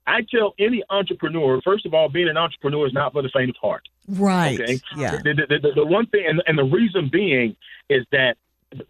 I 0.08 0.22
tell 0.30 0.54
any 0.60 0.84
entrepreneur, 0.90 1.62
first 1.64 1.86
of 1.86 1.94
all, 1.94 2.10
being 2.10 2.28
an 2.28 2.38
entrepreneur 2.38 2.86
is 2.86 2.94
not 2.94 3.14
for 3.14 3.22
the 3.22 3.30
faint 3.30 3.50
of 3.50 3.56
heart. 3.56 3.88
Right. 4.08 4.60
Okay. 4.60 4.80
Yeah. 4.98 5.18
The, 5.24 5.34
the, 5.34 5.60
the, 5.62 5.72
the 5.78 5.86
one 5.86 6.06
thing, 6.08 6.26
and, 6.28 6.44
and 6.46 6.58
the 6.58 6.64
reason 6.64 7.10
being 7.12 7.56
is 7.90 8.06
that 8.12 8.36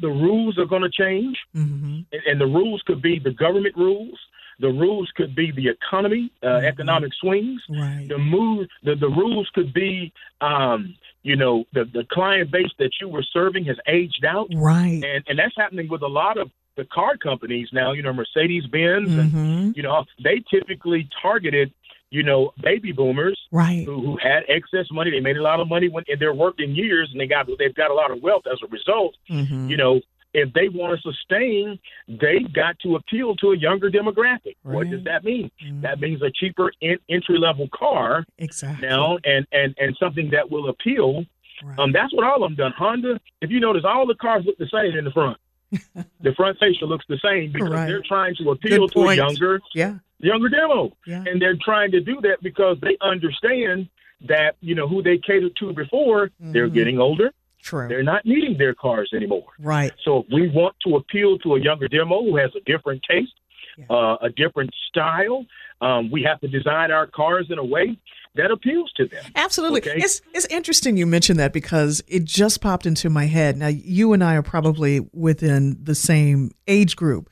the 0.01 0.09
rules 0.09 0.57
are 0.57 0.65
going 0.65 0.81
to 0.81 0.89
change, 0.89 1.37
Mm-hmm. 1.55 1.99
and, 2.11 2.21
and 2.25 2.41
the 2.41 2.47
rules 2.47 2.81
could 2.85 3.01
be 3.01 3.19
the 3.19 3.31
government 3.31 3.77
rules. 3.77 4.17
The 4.59 4.69
rules 4.69 5.11
could 5.15 5.35
be 5.35 5.51
the 5.51 5.67
economy, 5.67 6.31
uh, 6.41 6.47
Mhm. 6.47 6.63
economic 6.63 7.13
swings. 7.15 7.61
Right. 7.69 8.05
The 8.07 8.17
move, 8.17 8.67
the, 8.83 8.95
the 8.95 9.09
rules 9.09 9.49
could 9.53 9.73
be, 9.73 10.13
um, 10.41 10.95
you 11.23 11.35
know, 11.35 11.65
the, 11.73 11.85
the 11.85 12.05
client 12.11 12.51
base 12.51 12.71
that 12.79 12.91
you 13.01 13.07
were 13.09 13.23
serving 13.23 13.65
has 13.65 13.77
aged 13.87 14.23
out, 14.25 14.47
Right. 14.55 15.03
and 15.03 15.23
and 15.27 15.37
that's 15.39 15.55
happening 15.57 15.87
with 15.89 16.01
a 16.03 16.07
lot 16.07 16.37
of 16.37 16.49
the 16.77 16.85
car 16.85 17.17
companies 17.17 17.69
now. 17.73 17.91
You 17.93 18.03
know, 18.03 18.13
Mercedes 18.13 18.65
Benz, 18.67 19.09
and 19.11 19.31
Mm-hmm. 19.31 19.71
you 19.75 19.83
know, 19.83 20.05
they 20.23 20.41
typically 20.49 21.07
targeted, 21.21 21.73
you 22.11 22.21
know, 22.23 22.53
baby 22.61 22.91
boomers 22.91 23.39
Right. 23.51 23.83
who, 23.85 23.99
who 24.01 24.17
had 24.17 24.43
excess 24.47 24.87
money. 24.91 25.09
They 25.11 25.19
made 25.19 25.37
a 25.37 25.41
lot 25.41 25.59
of 25.59 25.67
money 25.67 25.87
when 25.89 26.03
in 26.07 26.19
their 26.19 26.33
working 26.33 26.75
years, 26.75 27.09
and 27.11 27.19
they 27.19 27.27
got 27.27 27.47
they've 27.59 27.73
got 27.75 27.91
a 27.91 27.93
lot 27.93 28.11
of 28.11 28.21
wealth 28.21 28.43
as 28.51 28.59
a 28.63 28.67
result. 28.67 29.15
Mm-hmm. 29.29 29.69
You 29.69 29.77
know, 29.77 30.01
if 30.41 30.51
they 30.53 30.67
want 30.69 30.99
to 30.99 31.11
sustain, 31.11 31.79
they've 32.07 32.51
got 32.53 32.77
to 32.79 32.95
appeal 32.95 33.35
to 33.37 33.51
a 33.51 33.57
younger 33.57 33.89
demographic. 33.89 34.55
What 34.63 34.89
does 34.89 35.03
that 35.05 35.23
mean? 35.23 35.49
Mhm. 35.63 35.81
That 35.81 35.99
means 35.99 36.21
a 36.21 36.29
cheaper 36.31 36.71
in, 36.81 36.97
entry 37.09 37.37
level 37.39 37.67
car 37.73 38.25
exactly. 38.37 38.87
now, 38.87 39.17
and 39.23 39.47
and 39.51 39.73
and 39.79 39.95
something 39.97 40.29
that 40.31 40.49
will 40.51 40.69
appeal. 40.69 41.25
Right. 41.63 41.79
Um, 41.79 41.91
that's 41.93 42.13
what 42.13 42.25
all 42.25 42.43
of 42.43 42.49
them 42.49 42.55
done. 42.55 42.73
Honda, 42.77 43.19
if 43.41 43.49
you 43.49 43.59
notice, 43.61 43.83
all 43.85 44.05
the 44.05 44.15
cars 44.15 44.43
look 44.45 44.57
the 44.57 44.67
same 44.67 44.97
in 44.97 45.05
the 45.05 45.11
front. 45.11 45.37
the 46.21 46.33
front 46.35 46.57
fascia 46.59 46.85
looks 46.85 47.05
the 47.07 47.17
same 47.23 47.51
because 47.51 47.69
Right. 47.69 47.87
they're 47.87 48.03
trying 48.07 48.35
to 48.35 48.51
appeal 48.51 48.87
to 48.89 48.99
a 49.09 49.15
younger 49.15 49.61
yeah. 49.73 49.95
younger 50.19 50.49
demo 50.49 50.91
Yeah. 51.07 51.23
and 51.27 51.41
they're 51.41 51.57
trying 51.69 51.91
to 51.91 52.01
do 52.01 52.19
that 52.21 52.37
because 52.43 52.77
they 52.81 52.97
understand 53.01 53.89
that 54.21 54.55
you 54.61 54.75
know 54.75 54.87
who 54.87 55.01
they 55.01 55.17
catered 55.17 55.55
to 55.57 55.73
before 55.73 56.31
they're 56.39 56.69
Mhm. 56.69 56.73
getting 56.73 56.99
older 56.99 57.31
True. 57.69 57.87
they're 57.89 58.03
not 58.13 58.25
needing 58.25 58.55
their 58.57 58.73
cars 58.85 59.09
anymore 59.19 59.47
Right. 59.59 59.91
so 60.05 60.19
if 60.19 60.25
we 60.31 60.43
want 60.49 60.75
to 60.85 60.95
appeal 61.01 61.37
to 61.39 61.55
a 61.55 61.59
younger 61.59 61.87
demo 61.87 62.23
who 62.23 62.33
has 62.37 62.51
a 62.55 62.63
different 62.71 63.01
taste 63.09 63.33
Yeah. 63.77 63.85
uh, 63.97 64.15
a 64.21 64.29
different 64.29 64.71
style 64.89 65.39
um, 65.81 66.01
we 66.15 66.19
have 66.29 66.39
to 66.43 66.47
design 66.47 66.89
our 66.97 67.07
cars 67.07 67.47
in 67.49 67.57
a 67.57 67.67
way 67.75 67.97
that 68.35 68.49
appeals 68.51 68.91
to 68.97 69.03
them 69.07 69.23
Absolutely. 69.35 69.81
Okay. 69.81 69.97
It's 70.05 70.21
it's 70.33 70.45
interesting 70.59 70.91
you 70.97 71.05
mentioned 71.17 71.39
that 71.39 71.53
because 71.53 72.03
it 72.07 72.23
just 72.25 72.59
popped 72.61 72.85
into 72.85 73.09
my 73.09 73.25
head. 73.37 73.55
Now 73.57 73.67
you 73.67 74.11
and 74.13 74.21
I 74.23 74.33
are 74.35 74.41
probably 74.55 74.93
within 75.13 75.77
the 75.81 75.95
same 75.95 76.51
age 76.67 76.95
group. 76.97 77.29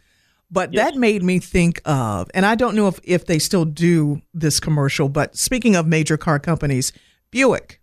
But 0.50 0.74
Yes. 0.74 0.92
that 0.92 1.00
made 1.00 1.22
me 1.24 1.40
think 1.40 1.82
of, 1.86 2.30
and 2.34 2.46
I 2.46 2.56
don't 2.56 2.76
know 2.76 2.88
if, 2.88 3.00
if 3.04 3.26
they 3.26 3.40
still 3.40 3.66
do 3.66 4.22
this 4.34 4.60
commercial, 4.62 5.10
but 5.10 5.36
speaking 5.36 5.76
of 5.76 5.88
major 5.88 6.16
car 6.18 6.40
companies, 6.40 6.94
Buick. 7.32 7.80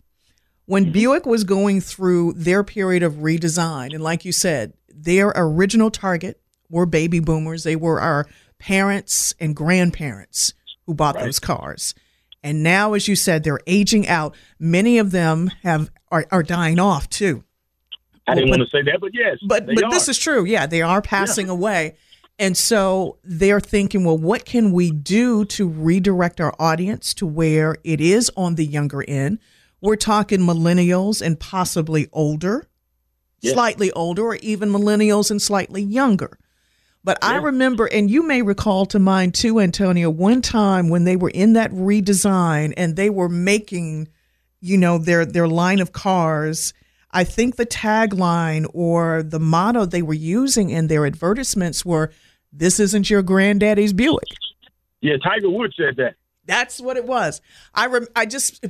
When 0.71 0.83
Mm-hmm. 0.85 0.91
Buick 0.93 1.25
was 1.25 1.43
going 1.43 1.81
through 1.81 2.31
their 2.33 2.63
period 2.63 3.03
of 3.03 3.15
redesign, 3.15 3.93
and 3.93 4.01
like 4.01 4.23
you 4.23 4.31
said, 4.31 4.71
their 4.87 5.33
original 5.35 5.91
target 5.91 6.39
were 6.69 6.85
baby 6.85 7.19
boomers. 7.19 7.63
They 7.65 7.75
were 7.75 7.99
our 7.99 8.25
parents 8.57 9.35
and 9.37 9.53
grandparents 9.53 10.53
who 10.85 10.93
bought 10.93 11.15
Right. 11.15 11.25
those 11.25 11.39
cars. 11.39 11.93
And 12.41 12.63
now, 12.63 12.93
as 12.93 13.07
you 13.09 13.17
said, 13.17 13.43
they're 13.43 13.59
aging 13.67 14.07
out. 14.07 14.33
Many 14.59 14.97
of 14.97 15.11
them 15.11 15.51
have 15.63 15.91
are, 16.09 16.25
are 16.31 16.41
dying 16.43 16.79
off 16.79 17.09
too. 17.09 17.43
i 18.27 18.33
didn't 18.33 18.49
Well, 18.49 18.59
want 18.59 18.69
to 18.71 18.77
say 18.77 18.81
that 18.89 18.99
but 19.01 19.11
yes 19.13 19.37
But 19.45 19.65
but 19.65 19.83
are. 19.83 19.91
this 19.91 20.07
is 20.07 20.17
true. 20.17 20.45
Yeah, 20.45 20.67
they 20.67 20.81
are 20.81 21.01
passing 21.01 21.49
away. 21.49 21.95
And 22.39 22.55
so 22.55 23.17
they're 23.25 23.59
thinking, 23.59 24.05
well, 24.05 24.17
what 24.17 24.45
can 24.45 24.71
we 24.71 24.89
do 24.91 25.43
to 25.45 25.67
redirect 25.67 26.39
our 26.39 26.55
audience 26.59 27.13
to 27.15 27.27
where 27.27 27.75
it 27.83 27.99
is 27.99 28.31
on 28.37 28.55
the 28.55 28.65
younger 28.65 29.03
end? 29.07 29.39
We're 29.81 29.95
talking 29.95 30.39
millennials 30.41 31.21
and 31.21 31.39
possibly 31.39 32.07
older, 32.13 32.67
Yes. 33.41 33.53
slightly 33.53 33.91
older, 33.93 34.23
or 34.23 34.35
even 34.35 34.69
millennials 34.69 35.31
and 35.31 35.41
slightly 35.41 35.81
younger. 35.81 36.37
But 37.03 37.17
I 37.23 37.37
remember, 37.37 37.87
and 37.87 38.11
you 38.11 38.21
may 38.21 38.43
recall 38.43 38.85
to 38.87 38.99
mind 38.99 39.33
too, 39.33 39.59
Antonio, 39.59 40.11
one 40.11 40.43
time 40.43 40.87
when 40.89 41.03
they 41.03 41.15
were 41.15 41.31
in 41.31 41.53
that 41.53 41.71
redesign 41.71 42.73
and 42.77 42.95
they 42.95 43.09
were 43.09 43.27
making, 43.29 44.07
you 44.59 44.77
know, 44.77 44.99
their 44.99 45.25
their 45.25 45.47
line 45.47 45.79
of 45.79 45.91
cars. 45.93 46.73
I 47.09 47.23
think 47.23 47.55
the 47.55 47.65
tagline 47.65 48.67
or 48.73 49.23
the 49.23 49.39
motto 49.39 49.85
they 49.85 50.03
were 50.03 50.13
using 50.13 50.69
in 50.69 50.87
their 50.87 51.07
advertisements 51.07 51.83
were, 51.83 52.11
"This 52.53 52.79
isn't 52.79 53.09
your 53.09 53.23
granddaddy's 53.23 53.93
Buick." 53.93 54.23
yeah 55.01 55.17
tiger 55.23 55.49
woods 55.49 55.73
said 55.75 55.95
that 55.97 56.13
That's 56.45 56.81
what 56.81 56.97
it 56.97 57.05
was. 57.05 57.39
I 57.73 57.85
rem- 57.87 58.07
I 58.15 58.25
just 58.25 58.65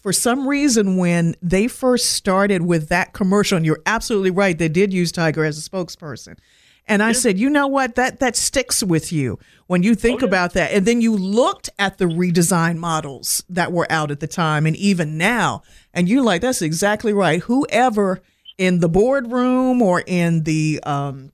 for 0.00 0.12
some 0.12 0.46
reason 0.46 0.96
when 0.96 1.34
they 1.42 1.66
first 1.68 2.12
started 2.12 2.62
with 2.62 2.88
that 2.88 3.12
commercial, 3.12 3.56
and 3.56 3.66
you're 3.66 3.82
absolutely 3.84 4.30
right, 4.30 4.56
they 4.56 4.68
did 4.68 4.92
use 4.92 5.10
Tiger 5.12 5.44
as 5.44 5.58
a 5.58 5.68
spokesperson. 5.68 6.38
And 6.88 7.02
I 7.02 7.10
said, 7.10 7.36
you 7.36 7.50
know 7.50 7.66
what? 7.66 7.96
That 7.96 8.20
that 8.20 8.36
sticks 8.36 8.80
with 8.80 9.12
you 9.12 9.40
when 9.66 9.82
you 9.82 9.96
think 9.96 10.22
Oh, 10.22 10.24
yeah. 10.26 10.28
about 10.28 10.52
that. 10.52 10.70
And 10.70 10.86
then 10.86 11.00
you 11.00 11.16
looked 11.16 11.68
at 11.80 11.98
the 11.98 12.04
redesigned 12.04 12.76
models 12.76 13.42
that 13.48 13.72
were 13.72 13.88
out 13.90 14.12
at 14.12 14.20
the 14.20 14.28
time, 14.28 14.66
and 14.66 14.76
even 14.76 15.18
now, 15.18 15.62
and 15.92 16.08
you're 16.08 16.22
like, 16.22 16.42
that's 16.42 16.62
exactly 16.62 17.12
right. 17.12 17.40
Whoever 17.42 18.22
in 18.56 18.78
the 18.78 18.88
boardroom 18.88 19.82
or 19.82 20.04
in 20.06 20.44
the 20.44 20.80
um, 20.84 21.32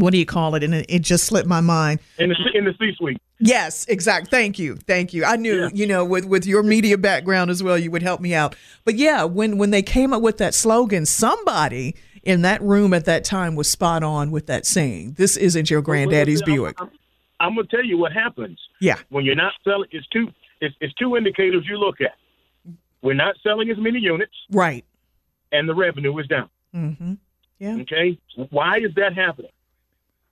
what 0.00 0.12
do 0.12 0.18
you 0.18 0.26
call 0.26 0.54
it? 0.54 0.62
And 0.62 0.74
it, 0.74 0.86
it 0.88 0.98
just 1.00 1.24
slipped 1.24 1.48
my 1.48 1.60
mind. 1.60 2.00
in 2.18 2.30
the 2.30 2.36
in 2.54 2.64
the 2.64 2.74
c 2.78 2.92
suite 2.96 3.18
Yes, 3.40 3.84
exact. 3.86 4.30
Thank 4.30 4.58
you, 4.58 4.76
thank 4.76 5.14
you. 5.14 5.24
I 5.24 5.36
knew, 5.36 5.62
Yeah. 5.62 5.68
you 5.72 5.86
know, 5.86 6.04
with 6.04 6.24
with 6.24 6.44
your 6.44 6.62
media 6.62 6.98
background 6.98 7.50
as 7.50 7.62
well, 7.62 7.78
you 7.78 7.90
would 7.90 8.02
help 8.02 8.20
me 8.20 8.34
out. 8.34 8.56
But 8.84 8.96
yeah, 8.96 9.24
when 9.24 9.58
when 9.58 9.70
they 9.70 9.82
came 9.82 10.12
up 10.12 10.22
with 10.22 10.38
that 10.38 10.54
slogan, 10.54 11.06
somebody 11.06 11.94
in 12.24 12.42
that 12.42 12.60
room 12.62 12.92
at 12.92 13.04
that 13.04 13.24
time 13.24 13.54
was 13.54 13.70
spot 13.70 14.02
on 14.02 14.32
with 14.32 14.46
that 14.46 14.66
saying, 14.66 15.14
"This 15.18 15.36
isn't 15.36 15.70
your 15.70 15.82
granddaddy's 15.82 16.42
Buick." 16.42 16.80
I'm, 16.80 16.90
I'm 17.40 17.54
gonna 17.54 17.68
tell 17.68 17.84
you 17.84 17.96
what 17.96 18.12
happens 18.12 18.58
Yeah, 18.80 18.96
when 19.10 19.24
you're 19.24 19.36
not 19.36 19.52
selling. 19.62 19.88
It's 19.92 20.06
two. 20.08 20.28
It's, 20.60 20.74
it's 20.80 20.92
two 20.94 21.16
indicators 21.16 21.64
you 21.68 21.76
look 21.78 22.00
at. 22.00 22.16
We're 23.02 23.14
not 23.14 23.36
selling 23.44 23.70
as 23.70 23.78
many 23.78 24.00
units, 24.00 24.34
right. 24.50 24.84
and 25.52 25.68
the 25.68 25.74
revenue 25.76 26.18
is 26.18 26.26
down. 26.26 26.50
Mm-hmm. 26.74 27.14
Yeah. 27.60 27.76
Okay, 27.82 28.18
why 28.50 28.78
is 28.78 28.92
that 28.96 29.14
happening? 29.14 29.52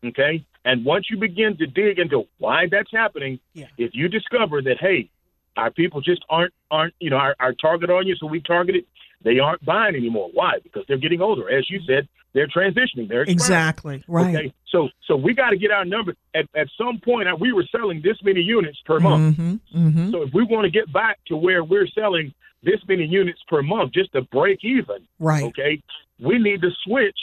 Okay, 0.04 0.44
and 0.64 0.84
once 0.84 1.06
you 1.10 1.18
begin 1.18 1.56
to 1.58 1.66
dig 1.66 1.98
into 1.98 2.24
why 2.38 2.66
that's 2.70 2.90
happening, 2.92 3.40
Yeah. 3.54 3.66
if 3.78 3.92
you 3.94 4.08
discover 4.08 4.62
that 4.62 4.76
hey, 4.80 5.10
our 5.56 5.70
people 5.70 6.00
just 6.00 6.22
aren't 6.28 6.52
aren't 6.70 6.94
you 7.00 7.10
know 7.10 7.16
our, 7.16 7.34
our 7.40 7.52
target 7.54 7.90
audience 7.90 8.20
so 8.20 8.26
we 8.26 8.40
targeted, 8.40 8.84
they 9.24 9.38
aren't 9.38 9.64
buying 9.64 9.94
anymore. 9.96 10.28
Why? 10.32 10.58
Because 10.62 10.84
they're 10.86 10.98
getting 10.98 11.20
older. 11.22 11.48
As 11.50 11.68
you 11.70 11.80
said, 11.86 12.08
they're 12.34 12.46
transitioning. 12.48 13.08
They're. 13.08 13.22
Exactly. 13.22 14.04
Right. 14.06 14.36
Okay, 14.36 14.52
so 14.70 14.88
so 15.08 15.16
we 15.16 15.32
got 15.34 15.50
to 15.50 15.56
get 15.56 15.70
our 15.70 15.86
numbers. 15.86 16.16
At, 16.34 16.44
at 16.54 16.68
some 16.76 17.00
point, 17.02 17.26
we 17.40 17.52
were 17.52 17.64
selling 17.72 18.02
this 18.04 18.18
many 18.22 18.40
units 18.40 18.78
per 18.84 19.00
month. 19.00 19.38
Mm-hmm. 19.38 19.78
Mm-hmm. 19.88 20.10
So 20.10 20.22
if 20.22 20.34
we 20.34 20.44
want 20.44 20.64
to 20.66 20.70
get 20.70 20.92
back 20.92 21.18
to 21.28 21.36
where 21.36 21.64
we're 21.64 21.88
selling 21.88 22.34
this 22.62 22.80
many 22.86 23.04
units 23.06 23.40
per 23.48 23.62
month, 23.62 23.92
just 23.92 24.12
to 24.12 24.22
break 24.22 24.58
even, 24.62 25.06
Right. 25.18 25.44
okay, 25.44 25.82
we 26.20 26.38
need 26.38 26.60
to 26.62 26.70
switch 26.84 27.16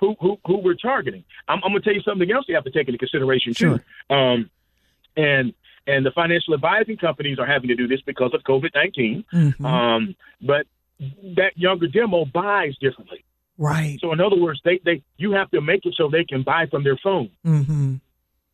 who 0.00 0.16
who, 0.20 0.38
who 0.46 0.58
we're 0.58 0.74
targeting. 0.74 1.22
I'm, 1.48 1.60
I'm 1.64 1.70
going 1.72 1.82
to 1.82 1.84
tell 1.84 1.94
you 1.94 2.02
something 2.02 2.30
else 2.32 2.46
you 2.48 2.54
have 2.56 2.64
to 2.64 2.70
take 2.70 2.88
into 2.88 2.98
consideration 2.98 3.54
too. 3.54 3.78
Um, 4.08 4.50
and 5.16 5.52
and 5.86 6.04
the 6.04 6.10
financial 6.10 6.54
advising 6.54 6.96
companies 6.96 7.38
are 7.38 7.46
having 7.46 7.68
to 7.68 7.74
do 7.76 7.86
this 7.88 8.00
because 8.02 8.32
of 8.34 8.42
COVID 8.42 8.70
19. 8.74 9.24
Mm-hmm. 9.32 9.64
Um, 9.66 10.16
but 10.40 10.66
that 11.36 11.52
younger 11.56 11.86
demo 11.88 12.24
buys 12.26 12.76
differently. 12.80 13.24
right. 13.58 13.98
So 14.00 14.12
in 14.12 14.20
other 14.20 14.36
words, 14.36 14.60
they, 14.64 14.80
they 14.84 15.02
you 15.16 15.32
have 15.32 15.50
to 15.52 15.60
make 15.60 15.86
it 15.86 15.94
so 15.96 16.08
they 16.10 16.24
can 16.24 16.42
buy 16.42 16.66
from 16.66 16.84
their 16.84 16.98
phone. 17.02 17.30
Mm-hmm. 17.46 17.94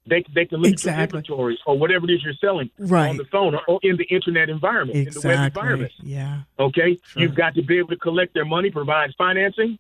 They 0.09 0.25
they 0.35 0.45
can 0.47 0.61
look 0.61 0.71
Exactly. 0.71 0.93
at 0.93 0.97
your 0.97 1.19
inventory 1.19 1.59
or 1.67 1.77
whatever 1.77 2.09
it 2.09 2.13
is 2.15 2.23
you're 2.23 2.35
selling 2.41 2.71
Right. 2.79 3.09
on 3.11 3.17
the 3.17 3.25
phone 3.25 3.57
or, 3.57 3.63
or 3.67 3.81
in 3.83 3.97
the 3.97 4.05
internet 4.05 4.49
environment, 4.49 4.97
in 4.97 5.05
the 5.13 5.21
web 5.25 5.33
Exactly. 5.33 5.47
environment. 5.61 5.93
Yeah. 6.03 6.43
Okay, 6.61 6.99
Sure. 7.05 7.23
you've 7.23 7.35
got 7.35 7.55
to 7.57 7.63
be 7.63 7.79
able 7.79 7.89
to 7.89 7.97
collect 7.97 8.33
their 8.33 8.45
money, 8.45 8.71
provide 8.71 9.13
financing. 9.19 9.79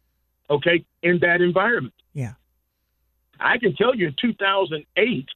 Okay, 0.48 0.84
in 1.02 1.18
that 1.20 1.40
environment. 1.40 1.94
Yeah. 2.14 2.34
I 3.40 3.58
can 3.58 3.74
tell 3.74 3.94
you 3.94 4.08
in 4.08 4.14
2008, 4.20 5.26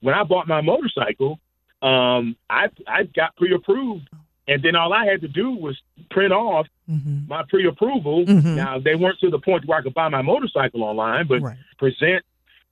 when 0.00 0.14
I 0.14 0.22
bought 0.24 0.46
my 0.46 0.60
motorcycle, 0.60 1.40
um, 1.80 2.36
I 2.50 2.68
I 2.86 3.04
got 3.04 3.34
pre-approved, 3.36 4.08
and 4.46 4.62
then 4.62 4.76
all 4.76 4.92
I 4.92 5.06
had 5.06 5.20
to 5.22 5.28
do 5.28 5.50
was 5.52 5.80
print 6.10 6.32
off 6.32 6.66
Mm-hmm. 6.90 7.26
my 7.28 7.42
pre-approval. 7.48 8.26
Mhm. 8.26 8.56
Now 8.56 8.78
they 8.78 8.94
weren't 8.96 9.18
to 9.20 9.30
the 9.30 9.38
point 9.38 9.64
where 9.66 9.78
I 9.78 9.82
could 9.82 9.94
buy 9.94 10.08
my 10.08 10.20
motorcycle 10.20 10.82
online, 10.84 11.26
but 11.26 11.40
Right. 11.40 11.56
present 11.78 12.22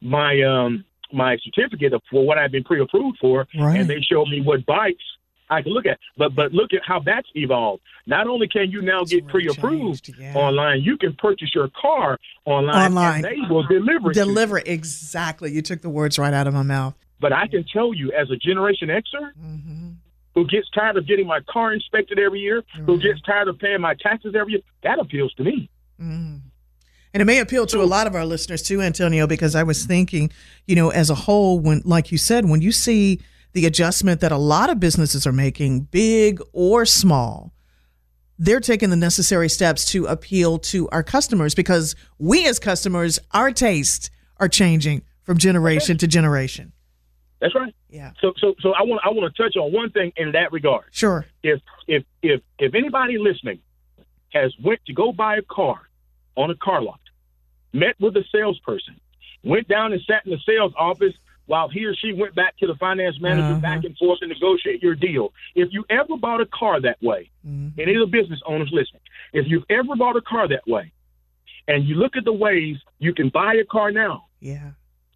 my 0.02 0.42
um 0.42 0.84
my 1.12 1.36
certificate 1.38 1.92
for 2.10 2.24
what 2.26 2.36
I've 2.38 2.52
been 2.52 2.62
pre-approved 2.64 3.18
for, 3.18 3.48
Right. 3.58 3.80
and 3.80 3.88
they 3.90 4.00
showed 4.02 4.28
me 4.28 4.40
what 4.42 4.64
bikes 4.66 5.02
I 5.50 5.62
can 5.62 5.72
look 5.72 5.86
at. 5.86 5.98
But 6.16 6.34
but 6.34 6.52
look 6.52 6.72
at 6.72 6.80
how 6.86 7.00
that's 7.00 7.28
evolved. 7.34 7.82
Not 8.06 8.26
only 8.26 8.48
can 8.48 8.70
you 8.70 8.80
now 8.82 9.02
It's 9.02 9.10
get 9.10 9.24
really 9.26 9.46
pre-approved 9.48 10.04
changed, 10.04 10.20
yeah. 10.20 10.34
online, 10.34 10.80
you 10.82 10.96
can 10.96 11.14
purchase 11.14 11.54
your 11.54 11.68
car 11.80 12.18
online, 12.44 12.92
Online. 12.92 13.14
and 13.16 13.24
they 13.24 13.36
will 13.52 13.64
deliver. 13.64 14.12
to 14.12 14.18
you. 14.20 14.24
Deliver 14.26 14.58
exactly. 14.58 15.52
You 15.52 15.62
took 15.62 15.82
the 15.82 15.90
words 15.90 16.18
right 16.18 16.32
out 16.34 16.46
of 16.46 16.54
my 16.54 16.62
mouth. 16.62 16.94
But 17.20 17.32
I 17.32 17.46
can 17.48 17.64
tell 17.70 17.92
you, 17.92 18.12
as 18.12 18.30
a 18.30 18.36
Generation 18.36 18.88
Xer 18.88 19.30
Mm-hmm. 19.38 19.88
who 20.34 20.46
gets 20.46 20.70
tired 20.70 20.96
of 20.96 21.06
getting 21.06 21.26
my 21.26 21.40
car 21.50 21.72
inspected 21.72 22.18
every 22.18 22.40
year, 22.40 22.62
who 22.86 22.98
gets 22.98 23.20
tired 23.22 23.48
of 23.48 23.58
paying 23.58 23.80
my 23.80 23.94
taxes 23.94 24.34
every 24.34 24.52
year, 24.54 24.62
that 24.84 24.98
appeals 24.98 25.34
to 25.34 25.44
me. 25.44 25.68
Mm. 26.00 26.40
And 27.12 27.20
it 27.20 27.24
may 27.24 27.40
appeal 27.40 27.66
to 27.66 27.82
a 27.82 27.84
lot 27.84 28.06
of 28.06 28.14
our 28.14 28.24
listeners 28.24 28.62
too, 28.62 28.80
Antonio, 28.80 29.26
because 29.26 29.54
I 29.56 29.64
was 29.64 29.84
thinking, 29.84 30.30
you 30.66 30.76
know, 30.76 30.90
as 30.90 31.10
a 31.10 31.14
whole, 31.14 31.58
when, 31.58 31.82
like 31.84 32.12
you 32.12 32.18
said, 32.18 32.48
when 32.48 32.62
you 32.62 32.70
see 32.72 33.20
the 33.52 33.66
adjustment 33.66 34.20
that 34.20 34.32
a 34.32 34.38
lot 34.38 34.70
of 34.70 34.80
businesses 34.80 35.26
are 35.26 35.32
making, 35.32 35.82
big 35.82 36.40
or 36.52 36.86
small, 36.86 37.52
they're 38.38 38.60
taking 38.60 38.90
the 38.90 38.96
necessary 38.96 39.48
steps 39.48 39.84
to 39.86 40.06
appeal 40.06 40.58
to 40.58 40.88
our 40.90 41.02
customers 41.02 41.54
because 41.54 41.94
we 42.18 42.46
as 42.48 42.58
customers, 42.58 43.18
our 43.32 43.52
tastes 43.52 44.10
are 44.38 44.48
changing 44.48 45.02
from 45.22 45.36
generation 45.36 45.98
to 45.98 46.06
generation. 46.06 46.72
That's 47.40 47.54
right. 47.54 47.74
Yeah. 47.88 48.12
So, 48.20 48.32
so, 48.38 48.54
so 48.60 48.70
I 48.70 48.82
want 48.82 49.00
I 49.04 49.10
want 49.10 49.34
to 49.34 49.42
touch 49.42 49.56
on 49.56 49.72
one 49.72 49.90
thing 49.90 50.12
in 50.16 50.32
that 50.32 50.52
regard. 50.52 50.84
Sure. 50.90 51.26
If 51.42 51.60
if 51.86 52.04
if 52.22 52.40
if 52.58 52.74
anybody 52.74 53.18
listening 53.18 53.60
has 54.30 54.54
went 54.62 54.80
to 54.86 54.92
go 54.92 55.12
buy 55.12 55.36
a 55.36 55.42
car 55.42 55.80
on 56.36 56.50
a 56.50 56.54
car 56.54 56.82
lot, 56.82 57.00
met 57.72 57.94
with 57.98 58.16
a 58.16 58.24
salesperson, 58.30 59.00
went 59.42 59.68
down 59.68 59.92
and 59.92 60.00
sat 60.06 60.24
in 60.24 60.32
the 60.32 60.38
sales 60.46 60.72
office 60.78 61.14
while 61.50 61.68
he 61.68 61.84
or 61.84 61.92
she 61.96 62.12
went 62.12 62.32
back 62.36 62.56
to 62.58 62.66
the 62.68 62.76
finance 62.76 63.16
manager 63.20 63.42
Uh-huh. 63.54 63.60
back 63.60 63.82
and 63.82 63.96
forth 63.98 64.20
to 64.20 64.26
negotiate 64.28 64.80
your 64.84 64.94
deal. 64.94 65.32
If 65.56 65.72
you 65.72 65.84
ever 65.90 66.16
bought 66.16 66.40
a 66.40 66.46
car 66.46 66.78
that 66.80 67.02
way, 67.02 67.28
Mhm. 67.44 67.72
any 67.76 67.94
of 67.96 68.00
the 68.02 68.06
business 68.18 68.40
owners 68.46 68.70
listening, 68.70 69.02
if 69.32 69.48
you've 69.48 69.64
ever 69.68 69.96
bought 69.96 70.14
a 70.14 70.20
car 70.20 70.46
that 70.46 70.64
way, 70.68 70.92
and 71.66 71.84
you 71.88 71.96
look 71.96 72.16
at 72.16 72.24
the 72.24 72.32
ways 72.32 72.76
you 73.00 73.12
can 73.12 73.30
buy 73.30 73.54
a 73.54 73.64
car 73.64 73.90
now, 73.90 74.26
Yeah. 74.40 74.70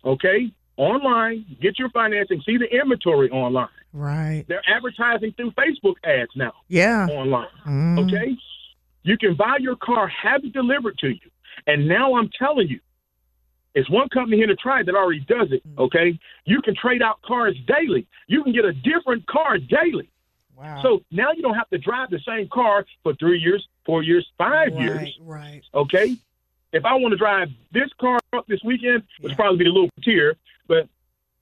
okay, 0.04 0.50
online, 0.76 1.44
get 1.60 1.78
your 1.78 1.88
financing, 1.90 2.40
see 2.42 2.56
the 2.56 2.68
inventory 2.80 3.30
online. 3.30 3.68
Right. 3.92 4.44
They're 4.48 4.68
advertising 4.68 5.32
through 5.36 5.52
Facebook 5.52 5.94
ads 6.02 6.34
now 6.34 6.52
Yeah. 6.68 7.06
online. 7.12 7.54
Mm. 7.64 7.98
Okay? 8.06 8.36
You 9.04 9.16
can 9.18 9.34
buy 9.34 9.58
your 9.60 9.76
car, 9.76 10.08
have 10.08 10.44
it 10.44 10.52
delivered 10.52 10.98
to 10.98 11.10
you. 11.10 11.30
And 11.68 11.86
now 11.86 12.16
I'm 12.16 12.28
telling 12.30 12.66
you, 12.68 12.80
it's 13.74 13.90
one 13.90 14.08
company 14.08 14.36
here 14.36 14.44
in 14.44 14.50
the 14.50 14.56
Triad 14.56 14.86
that 14.86 14.94
already 14.94 15.20
does 15.20 15.52
it. 15.52 15.62
Mm. 15.68 15.84
Okay? 15.84 16.18
You 16.44 16.62
can 16.62 16.74
trade 16.74 17.02
out 17.02 17.20
cars 17.22 17.56
daily. 17.66 18.06
You 18.26 18.42
can 18.42 18.52
get 18.52 18.64
a 18.64 18.72
different 18.72 19.26
car 19.26 19.58
daily. 19.58 20.08
Wow. 20.56 20.80
So 20.82 21.02
now 21.10 21.32
you 21.32 21.42
don't 21.42 21.54
have 21.56 21.68
to 21.70 21.78
drive 21.78 22.10
the 22.10 22.20
same 22.26 22.48
car 22.48 22.86
for 23.02 23.14
three 23.14 23.38
years, 23.38 23.66
four 23.84 24.02
years, 24.02 24.26
five 24.38 24.72
right, 24.72 24.80
years. 24.80 25.18
Right. 25.20 25.62
Okay? 25.74 26.16
If 26.72 26.84
I 26.84 26.94
want 26.94 27.12
to 27.12 27.18
drive 27.18 27.48
this 27.72 27.90
car 28.00 28.20
up 28.32 28.46
this 28.46 28.62
weekend, 28.64 29.02
which 29.20 29.32
Yeah. 29.32 29.36
probably 29.36 29.58
be 29.58 29.64
the 29.64 29.70
little 29.70 29.90
tier, 30.02 30.36
but 30.68 30.88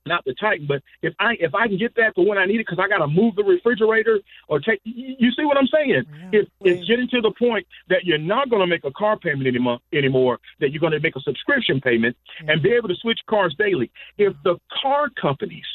not 0.07 0.25
the 0.25 0.35
Titan. 0.35 0.67
But 0.67 0.83
if 1.03 1.15
I 1.19 1.35
if 1.39 1.55
I 1.55 1.69
can 1.69 1.79
get 1.79 1.95
that 1.97 2.15
for 2.15 2.27
when 2.27 2.39
I 2.39 2.47
need 2.47 2.57
it, 2.61 2.67
because 2.67 2.83
I 2.83 2.89
got 2.89 2.99
to 2.99 3.07
move 3.07 3.37
the 3.37 3.45
refrigerator 3.45 4.21
or 4.49 4.61
take, 4.61 4.81
you 4.85 5.15
you 5.19 5.31
see 5.33 5.45
what 5.45 5.57
I'm 5.57 5.67
saying? 5.69 6.05
Yeah. 6.33 6.41
If 6.41 6.49
it's 6.63 6.89
getting 6.89 7.09
to 7.09 7.21
the 7.21 7.33
point 7.39 7.67
that 7.89 8.05
you're 8.05 8.19
not 8.19 8.51
going 8.51 8.61
to 8.61 8.67
make 8.67 8.85
a 8.85 8.91
car 8.93 9.19
payment 9.19 9.47
anymore, 9.47 9.79
anymore, 9.93 10.39
that 10.61 10.71
you're 10.73 10.81
going 10.81 10.93
to 10.93 11.01
make 11.01 11.17
a 11.17 11.21
subscription 11.21 11.81
payment 11.81 12.17
and 12.49 12.63
be 12.63 12.71
able 12.73 12.89
to 12.89 12.97
switch 12.97 13.21
cars 13.29 13.55
daily. 13.59 13.91
If 14.19 14.35
the 14.45 14.57
car 14.83 15.09
companies 15.21 15.67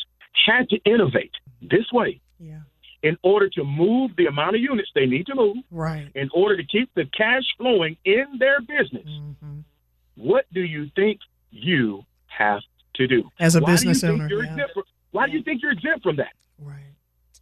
had 0.46 0.70
to 0.70 0.78
innovate 0.86 1.32
this 1.62 1.92
way 1.92 2.22
Yeah. 2.40 2.62
in 3.04 3.18
order 3.24 3.50
to 3.50 3.64
move 3.64 4.12
the 4.18 4.28
amount 4.28 4.56
of 4.56 4.62
units 4.62 4.90
they 4.94 5.06
need 5.06 5.26
to 5.28 5.36
move, 5.36 5.58
Right. 5.72 6.10
in 6.16 6.30
order 6.34 6.56
to 6.58 6.64
keep 6.64 6.90
the 6.96 7.06
cash 7.06 7.44
flowing 7.58 7.98
in 8.06 8.26
their 8.40 8.60
business, 8.62 9.08
hmm 9.08 9.60
what 10.16 10.46
do 10.52 10.62
you 10.62 10.90
think 10.96 11.20
you 11.52 12.04
have 12.26 12.62
to 12.98 13.08
do? 13.08 13.30
As 13.40 13.56
a 13.56 13.60
Why 13.62 13.70
you 13.70 13.74
business 13.76 14.04
owner. 14.04 14.28
yeah. 14.30 14.66
from- 14.74 14.84
why 15.12 15.28
do 15.28 15.34
you 15.34 15.42
think 15.44 15.62
you're 15.62 15.72
exempt 15.72 16.04
from 16.04 16.18
that? 16.18 16.34
Right. 16.60 16.94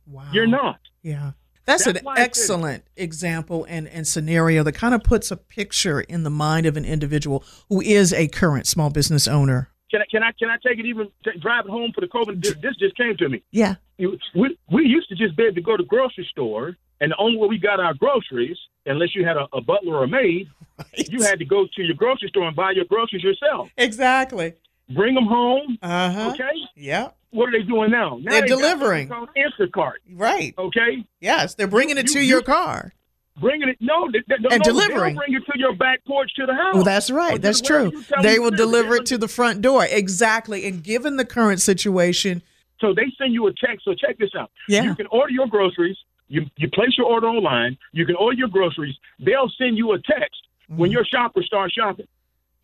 Wow. 0.08 0.30
You're 0.32 0.47
not. 0.47 0.80
Yeah. 1.01 1.32
That's, 1.66 1.86
That's 1.86 1.97
an 1.99 2.06
why 2.06 2.14
I 2.14 2.16
said- 2.18 2.24
excellent 2.26 2.84
example 2.95 3.66
and, 3.68 3.88
and 3.88 4.08
scenario 4.08 4.62
that 4.64 4.74
kind 4.74 4.93
of 4.93 5.03
puts 5.03 5.32
a 5.32 5.36
picture 5.38 6.01
in 6.01 6.22
the 6.24 6.30
mind 6.30 6.68
of 6.68 6.78
an 6.78 6.86
individual 6.86 7.43
who 7.70 7.82
is 7.82 8.14
a 8.14 8.28
current 8.28 8.68
small 8.68 8.89
business 8.91 9.28
owner. 9.28 9.70
Can 9.89 10.01
I 10.01 10.06
can 10.12 10.24
I 10.24 10.32
can 10.38 10.49
I 10.49 10.58
take 10.68 10.78
it 10.80 10.86
even 10.86 11.08
t- 11.24 11.32
drive 11.39 11.66
it 11.66 11.72
home 11.72 11.91
for 11.93 12.01
the 12.01 12.08
COVID? 12.08 12.41
This, 12.43 12.53
this 12.62 12.76
just 12.78 12.95
came 12.97 13.16
to 13.18 13.30
me. 13.30 13.41
Yeah. 13.51 13.76
We 13.97 14.58
we 14.70 14.84
used 14.86 15.10
to 15.10 15.16
just 15.16 15.36
be 15.38 15.43
able 15.43 15.56
to 15.56 15.62
go 15.62 15.78
to 15.78 15.84
the 15.84 15.88
grocery 15.88 16.28
store, 16.30 16.76
and 17.01 17.12
the 17.12 17.18
only 17.18 17.38
way 17.38 17.47
we 17.47 17.58
got 17.58 17.80
our 17.80 17.93
groceries, 17.93 18.58
unless 18.86 19.16
you 19.16 19.26
had 19.26 19.38
a, 19.38 19.47
a 19.53 19.62
butler 19.62 19.95
or 19.95 20.03
a 20.03 20.08
maid, 20.08 20.49
you 21.10 21.22
had 21.24 21.39
to 21.39 21.45
go 21.45 21.66
to 21.76 21.82
your 21.84 21.95
grocery 21.95 22.28
store 22.30 22.47
and 22.47 22.56
buy 22.56 22.72
your 22.72 22.86
groceries 22.86 23.24
yourself. 23.24 23.70
Exactly. 23.78 24.53
Bring 24.89 25.15
them 25.15 25.25
home. 25.25 25.77
Uh 25.81 26.11
huh. 26.11 26.29
Okay. 26.31 26.51
Yeah. 26.75 27.09
What 27.31 27.49
are 27.49 27.51
they 27.51 27.63
doing 27.63 27.91
now? 27.91 28.17
now 28.21 28.31
They're 28.31 28.41
they 28.41 28.47
delivering. 28.47 29.09
Instacart. 29.09 29.93
Right. 30.13 30.53
Okay. 30.57 31.05
Yes. 31.19 31.55
They're 31.55 31.67
bringing 31.67 31.97
it 31.97 32.07
You- 32.07 32.13
to 32.13 32.19
you- 32.19 32.25
your 32.27 32.41
car. 32.41 32.93
Bringing 33.41 33.67
it. 33.67 33.75
No, 33.81 34.09
they, 34.09 34.19
they, 34.29 34.36
And 34.36 34.59
no, 34.65 34.71
delivering. 34.71 35.15
Bring 35.15 35.33
it 35.33 35.43
to 35.51 35.59
your 35.59 35.75
back 35.75 36.05
porch 36.05 36.31
to 36.36 36.45
the 36.45 36.53
house. 36.53 36.73
Well, 36.75 36.83
that's 36.86 37.11
right. 37.11 37.36
to 37.36 37.39
That's 37.41 37.59
true. 37.59 37.91
They 38.21 38.39
will 38.39 38.51
deliver 38.51 38.95
it 38.95 39.05
to 39.07 39.17
the 39.17 39.27
front 39.27 39.61
door. 39.61 39.86
Exactly. 39.89 40.65
And 40.65 40.81
given 40.81 41.17
the 41.17 41.25
current 41.25 41.59
situation, 41.59 42.41
So 42.79 42.93
they 42.93 43.11
send 43.17 43.33
you 43.33 43.47
a 43.47 43.53
text. 43.53 43.83
So 43.83 43.93
check 43.93 44.17
this 44.19 44.29
out. 44.39 44.51
Yeah. 44.69 44.83
You 44.83 44.95
can 44.95 45.07
order 45.07 45.33
your 45.33 45.47
groceries. 45.47 45.97
You 46.29 46.45
you 46.57 46.69
place 46.69 46.97
your 46.97 47.07
order 47.07 47.27
online. 47.27 47.77
You 47.91 48.05
can 48.05 48.15
order 48.15 48.38
your 48.38 48.47
groceries. 48.47 48.95
They'll 49.19 49.51
send 49.57 49.77
you 49.77 49.91
a 49.91 49.99
text 49.99 50.41
when 50.69 50.89
your 50.91 51.03
shopper 51.03 51.43
starts 51.43 51.73
shopping. 51.73 52.07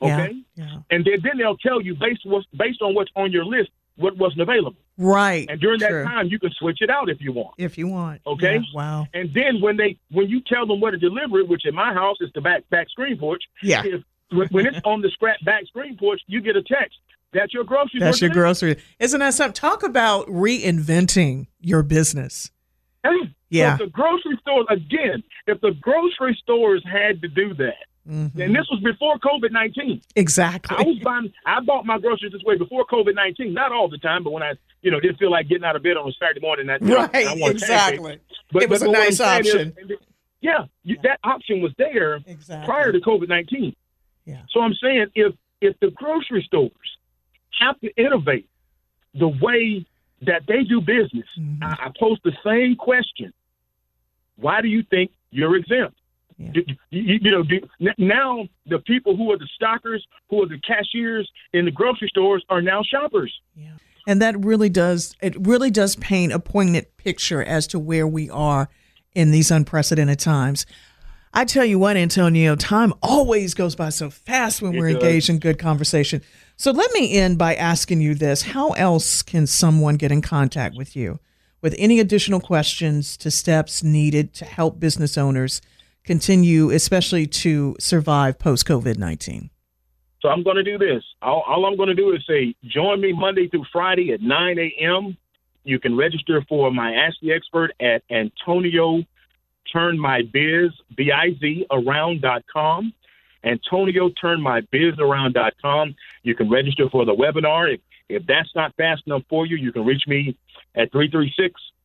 Mm-hmm. 0.01 0.07
Yeah. 0.07 0.23
Okay. 0.23 0.35
Yeah. 0.55 0.77
And 0.89 1.05
then, 1.05 1.19
then 1.23 1.37
they'll 1.37 1.57
tell 1.57 1.81
you 1.81 1.95
based 1.95 2.21
what's 2.25 2.45
based 2.57 2.81
on 2.81 2.93
what's 2.95 3.11
on 3.15 3.31
your 3.31 3.45
list 3.45 3.69
what 3.97 4.17
wasn't 4.17 4.41
available. 4.41 4.77
right. 4.97 5.45
And 5.49 5.59
during 5.59 5.79
that 5.79 5.89
True. 5.89 6.03
time, 6.05 6.27
you 6.27 6.39
can 6.39 6.49
switch 6.51 6.79
it 6.81 6.89
out 6.89 7.09
if 7.09 7.21
you 7.21 7.33
want. 7.33 7.55
if 7.57 7.77
you 7.77 7.87
want. 7.87 8.21
Okay. 8.25 8.55
Yeah. 8.55 8.61
Wow. 8.73 9.07
And 9.13 9.31
then 9.33 9.61
when 9.61 9.77
they 9.77 9.97
when 10.11 10.27
you 10.29 10.41
tell 10.41 10.65
them 10.65 10.79
where 10.79 10.91
to 10.91 10.97
deliver 10.97 11.39
it, 11.39 11.47
which 11.47 11.65
in 11.65 11.75
my 11.75 11.93
house 11.93 12.17
is 12.21 12.29
the 12.33 12.41
back 12.41 12.67
back 12.69 12.89
screen 12.89 13.17
porch. 13.17 13.43
Yeah. 13.61 13.83
If, 13.85 14.03
when, 14.51 14.65
it's 14.65 14.79
on 14.85 15.01
the 15.01 15.09
scrap 15.09 15.43
back 15.43 15.65
screen 15.67 15.97
porch, 15.97 16.21
you 16.25 16.39
get 16.41 16.55
a 16.55 16.63
text. 16.63 16.97
That's 17.33 17.53
your 17.53 17.65
groceries. 17.65 18.01
That's 18.01 18.21
your 18.21 18.29
delivered. 18.29 18.43
grocery. 18.43 18.77
Isn't 18.99 19.19
that 19.19 19.33
something? 19.33 19.53
Talk 19.53 19.83
about 19.83 20.25
reinventing 20.27 21.47
your 21.59 21.83
business. 21.83 22.49
Hey, 23.03 23.33
Yeah. 23.49 23.77
So 23.77 23.83
if 23.83 23.89
the 23.89 23.91
grocery 23.93 24.37
stores 24.41 24.65
again, 24.69 25.23
if 25.47 25.59
the 25.61 25.71
grocery 25.81 26.37
stores 26.41 26.83
had 26.89 27.21
to 27.21 27.27
do 27.27 27.53
that, 27.55 27.75
Mhm. 28.09 28.33
and 28.39 28.55
this 28.55 28.67
was 28.71 28.79
before 28.83 29.19
COVID 29.19 29.51
nineteen. 29.51 30.01
Exactly. 30.15 30.75
I 30.77 30.81
was 30.81 30.97
buying. 31.03 31.31
I 31.45 31.59
bought 31.61 31.85
my 31.85 31.99
groceries 31.99 32.31
this 32.31 32.41
way 32.43 32.57
before 32.57 32.85
COVID 32.85 33.13
nineteen. 33.13 33.53
Not 33.53 33.71
all 33.71 33.87
the 33.89 33.99
time, 33.99 34.23
but 34.23 34.31
when 34.31 34.41
I, 34.41 34.53
you 34.81 34.89
know, 34.89 34.99
didn't 34.99 35.17
feel 35.19 35.29
like 35.29 35.47
getting 35.47 35.63
out 35.63 35.75
of 35.75 35.83
bed 35.83 35.97
on 35.97 36.09
a 36.09 36.13
Saturday 36.13 36.39
morning, 36.39 36.65
that 36.67 36.81
right. 36.81 37.27
I 37.27 37.35
want 37.35 37.35
a 37.35 37.37
pancake. 37.37 37.51
exactly. 37.61 38.19
But, 38.51 38.63
It 38.63 38.69
was 38.69 38.79
but 38.81 38.89
a 38.89 38.91
nice 38.91 39.17
saying 39.17 39.45
is- 39.45 39.53
option. 39.55 39.73
yeah, 40.41 40.65
you, 40.83 40.97
that 41.03 41.19
option 41.23 41.61
was 41.61 41.73
there 41.77 42.15
Exactly. 42.25 42.65
prior 42.65 42.91
to 42.91 42.99
COVID 42.99 43.27
nineteen. 43.29 43.75
Yeah. 44.25 44.41
So 44.49 44.61
I'm 44.61 44.73
saying 44.73 45.07
if 45.13 45.33
if 45.61 45.79
the 45.79 45.91
grocery 45.91 46.41
stores 46.47 46.71
have 47.59 47.79
to 47.81 47.89
innovate 47.97 48.49
the 49.13 49.27
way 49.27 49.85
that 50.23 50.47
they 50.47 50.63
do 50.63 50.81
business, 50.81 51.27
Mhm. 51.39 51.59
I, 51.61 51.85
I 51.85 51.91
pose 51.99 52.17
the 52.23 52.33
same 52.43 52.75
question: 52.77 53.31
Why 54.37 54.61
do 54.61 54.67
you 54.67 54.81
think 54.81 55.11
you're 55.29 55.55
exempt? 55.55 55.97
Yeah. 56.37 56.51
You, 56.89 57.19
you 57.21 57.31
know, 57.31 57.43
do, 57.43 57.59
now 57.97 58.47
the 58.65 58.79
people 58.79 59.15
who 59.15 59.31
are 59.31 59.37
the 59.37 59.47
stockers, 59.55 60.05
who 60.29 60.43
are 60.43 60.47
the 60.47 60.59
cashiers 60.59 61.29
in 61.53 61.65
the 61.65 61.71
grocery 61.71 62.07
stores, 62.09 62.43
are 62.49 62.61
now 62.61 62.81
shoppers. 62.83 63.33
Yeah. 63.55 63.71
And 64.07 64.21
that 64.21 64.43
really 64.43 64.69
does 64.69 65.15
it 65.21 65.35
really 65.45 65.69
does 65.69 65.95
paint 65.97 66.33
a 66.33 66.39
poignant 66.39 66.97
picture 66.97 67.43
as 67.43 67.67
to 67.67 67.79
where 67.79 68.07
we 68.07 68.29
are 68.29 68.69
in 69.13 69.31
these 69.31 69.51
unprecedented 69.51 70.19
times. 70.19 70.65
I 71.33 71.45
tell 71.45 71.63
you 71.63 71.79
what, 71.79 71.95
Antonio, 71.95 72.55
time 72.55 72.93
always 73.01 73.53
goes 73.53 73.75
by 73.75 73.89
so 73.89 74.09
fast 74.09 74.61
when 74.61 74.75
It 74.75 74.79
we're 74.79 74.93
does. 74.93 75.03
engaged 75.03 75.29
in 75.29 75.39
good 75.39 75.59
conversation. 75.59 76.21
So 76.57 76.71
let 76.71 76.91
me 76.91 77.13
end 77.17 77.37
by 77.37 77.55
asking 77.55 78.01
you 78.01 78.15
this. 78.15 78.41
How 78.41 78.71
else 78.71 79.21
can 79.21 79.47
someone 79.47 79.95
get 79.95 80.11
in 80.11 80.21
contact 80.21 80.75
with 80.75 80.95
you 80.95 81.19
with 81.61 81.73
any 81.77 81.99
additional 81.99 82.39
questions 82.41 83.15
to 83.17 83.31
steps 83.31 83.81
needed 83.83 84.33
to 84.33 84.45
help 84.45 84.79
business 84.79 85.17
owners 85.17 85.61
continue, 86.03 86.69
especially 86.69 87.27
to 87.27 87.75
survive 87.79 88.39
post 88.39 88.65
COVID 88.65 88.97
19? 88.97 89.49
So 90.21 90.29
I'm 90.29 90.43
going 90.43 90.57
to 90.57 90.63
do 90.63 90.77
this. 90.77 91.03
All, 91.21 91.43
all 91.47 91.65
I'm 91.65 91.75
going 91.75 91.89
to 91.89 91.95
do 91.95 92.13
is 92.13 92.23
say, 92.27 92.55
join 92.63 93.01
me 93.01 93.11
Monday 93.11 93.47
through 93.47 93.65
Friday 93.71 94.13
at 94.13 94.21
9 94.21 94.59
a.m. 94.59 95.17
You 95.63 95.79
can 95.79 95.97
register 95.97 96.43
for 96.47 96.71
my 96.71 96.93
Ask 96.93 97.17
the 97.21 97.33
Expert 97.33 97.71
at 97.79 98.03
Antonio 98.09 99.03
Turn 99.71 99.99
My 99.99 100.21
Biz, 100.21 100.71
B-I-Z, 100.95 101.65
around.com. 101.71 102.93
Antonio 103.43 104.09
Turn 104.09 104.41
My 104.41 104.61
Biz 104.71 104.99
around.com. 104.99 105.95
You 106.23 106.35
can 106.35 106.49
register 106.49 106.89
for 106.89 107.05
the 107.05 107.15
webinar. 107.15 107.73
If, 107.73 107.81
if 108.09 108.25
that's 108.27 108.53
not 108.55 108.75
fast 108.75 109.03
enough 109.07 109.23
for 109.29 109.45
you, 109.45 109.57
you 109.57 109.71
can 109.71 109.85
reach 109.85 110.03
me 110.07 110.37
at 110.75 110.91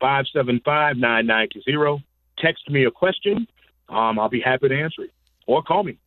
336-575-9920. 0.03 2.03
Text 2.39 2.69
me 2.69 2.85
a 2.85 2.91
question. 2.91 3.47
Um, 3.89 4.19
I'll 4.19 4.29
be 4.29 4.41
happy 4.41 4.69
to 4.69 4.79
answer 4.79 5.03
it. 5.03 5.11
Or 5.47 5.63
call 5.63 5.85
me. 5.85 5.99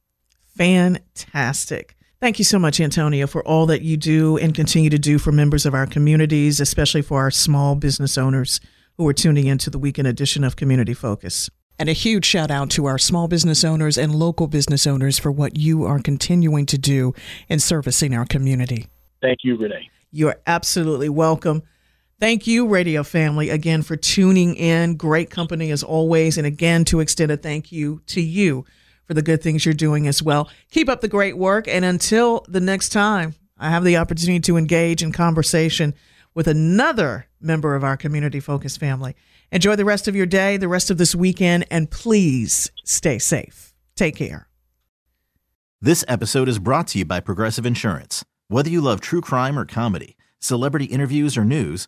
Fantastic. 0.58 1.96
Thank 2.20 2.38
you 2.38 2.44
so 2.44 2.60
much, 2.60 2.82
Antonio, 2.82 3.28
for 3.28 3.48
all 3.48 3.66
that 3.68 3.82
you 3.82 3.96
do 3.96 4.38
and 4.38 4.54
continue 4.54 4.90
to 4.90 5.00
do 5.00 5.18
for 5.20 5.32
members 5.32 5.66
of 5.66 5.74
our 5.74 5.86
communities, 5.86 6.60
especially 6.60 7.02
for 7.02 7.20
our 7.20 7.32
small 7.32 7.76
business 7.76 8.18
owners 8.18 8.60
who 8.98 9.08
are 9.08 9.14
tuning 9.14 9.48
into 9.48 9.70
the 9.70 9.80
weekend 9.80 10.08
edition 10.08 10.44
of 10.44 10.58
Community 10.58 10.94
Focus. 10.94 11.50
And 11.80 11.88
a 11.88 11.94
huge 11.94 12.26
shout 12.26 12.52
out 12.52 12.70
to 12.72 12.88
our 12.88 12.98
small 12.98 13.30
business 13.30 13.64
owners 13.64 13.98
and 13.98 14.14
local 14.14 14.48
business 14.48 14.86
owners 14.86 15.18
for 15.18 15.32
what 15.32 15.58
you 15.58 15.86
are 15.86 16.00
continuing 16.00 16.66
to 16.66 16.78
do 16.78 17.14
in 17.48 17.60
servicing 17.60 18.14
our 18.14 18.26
community. 18.26 18.88
Thank 19.22 19.40
you, 19.44 19.56
Renee. 19.56 19.90
You're 20.12 20.36
absolutely 20.46 21.08
welcome. 21.08 21.64
Thank 22.20 22.48
you, 22.48 22.68
radio 22.68 23.04
family, 23.04 23.50
again 23.50 23.82
for 23.82 23.96
tuning 23.96 24.56
in. 24.56 24.98
Great 24.98 25.30
company 25.30 25.72
as 25.72 25.84
always. 25.84 26.38
And 26.38 26.46
again, 26.46 26.84
to 26.86 27.00
extend 27.00 27.32
a 27.32 27.38
thank 27.38 27.72
you 27.72 28.02
to 28.08 28.22
you 28.22 28.66
for 29.06 29.14
the 29.14 29.22
good 29.22 29.42
things 29.42 29.66
you're 29.66 29.74
doing 29.74 30.06
as 30.06 30.22
well. 30.22 30.50
Keep 30.70 30.90
up 30.90 31.00
the 31.00 31.08
great 31.08 31.38
work. 31.38 31.68
And 31.68 31.86
until 31.86 32.46
the 32.50 32.60
next 32.60 32.90
time, 32.90 33.36
I 33.58 33.70
have 33.70 33.86
the 33.86 33.98
opportunity 33.98 34.42
to 34.42 34.58
engage 34.58 35.02
in 35.02 35.14
conversation 35.14 35.94
with 36.36 36.48
another 36.48 37.28
member 37.40 37.74
of 37.76 37.86
our 37.86 37.96
community 37.96 38.42
focused 38.42 38.82
family. 38.82 39.16
Enjoy 39.52 39.78
the 39.78 39.86
rest 39.86 40.10
of 40.10 40.16
your 40.16 40.26
day, 40.26 40.58
the 40.58 40.68
rest 40.68 40.92
of 40.92 40.98
this 40.98 41.16
weekend, 41.16 41.66
and 41.72 41.90
please 41.90 42.70
stay 42.84 43.18
safe. 43.18 43.74
Take 43.96 44.18
care. 44.18 44.48
This 45.82 46.04
episode 46.10 46.50
is 46.50 46.60
brought 46.60 46.88
to 46.90 47.00
you 47.00 47.06
by 47.06 47.22
Progressive 47.22 47.66
Insurance. 47.66 48.26
Whether 48.50 48.70
you 48.70 48.82
love 48.82 49.00
true 49.00 49.22
crime 49.22 49.58
or 49.58 49.66
comedy, 49.66 50.18
celebrity 50.40 50.86
interviews 50.86 51.38
or 51.38 51.46
news, 51.46 51.88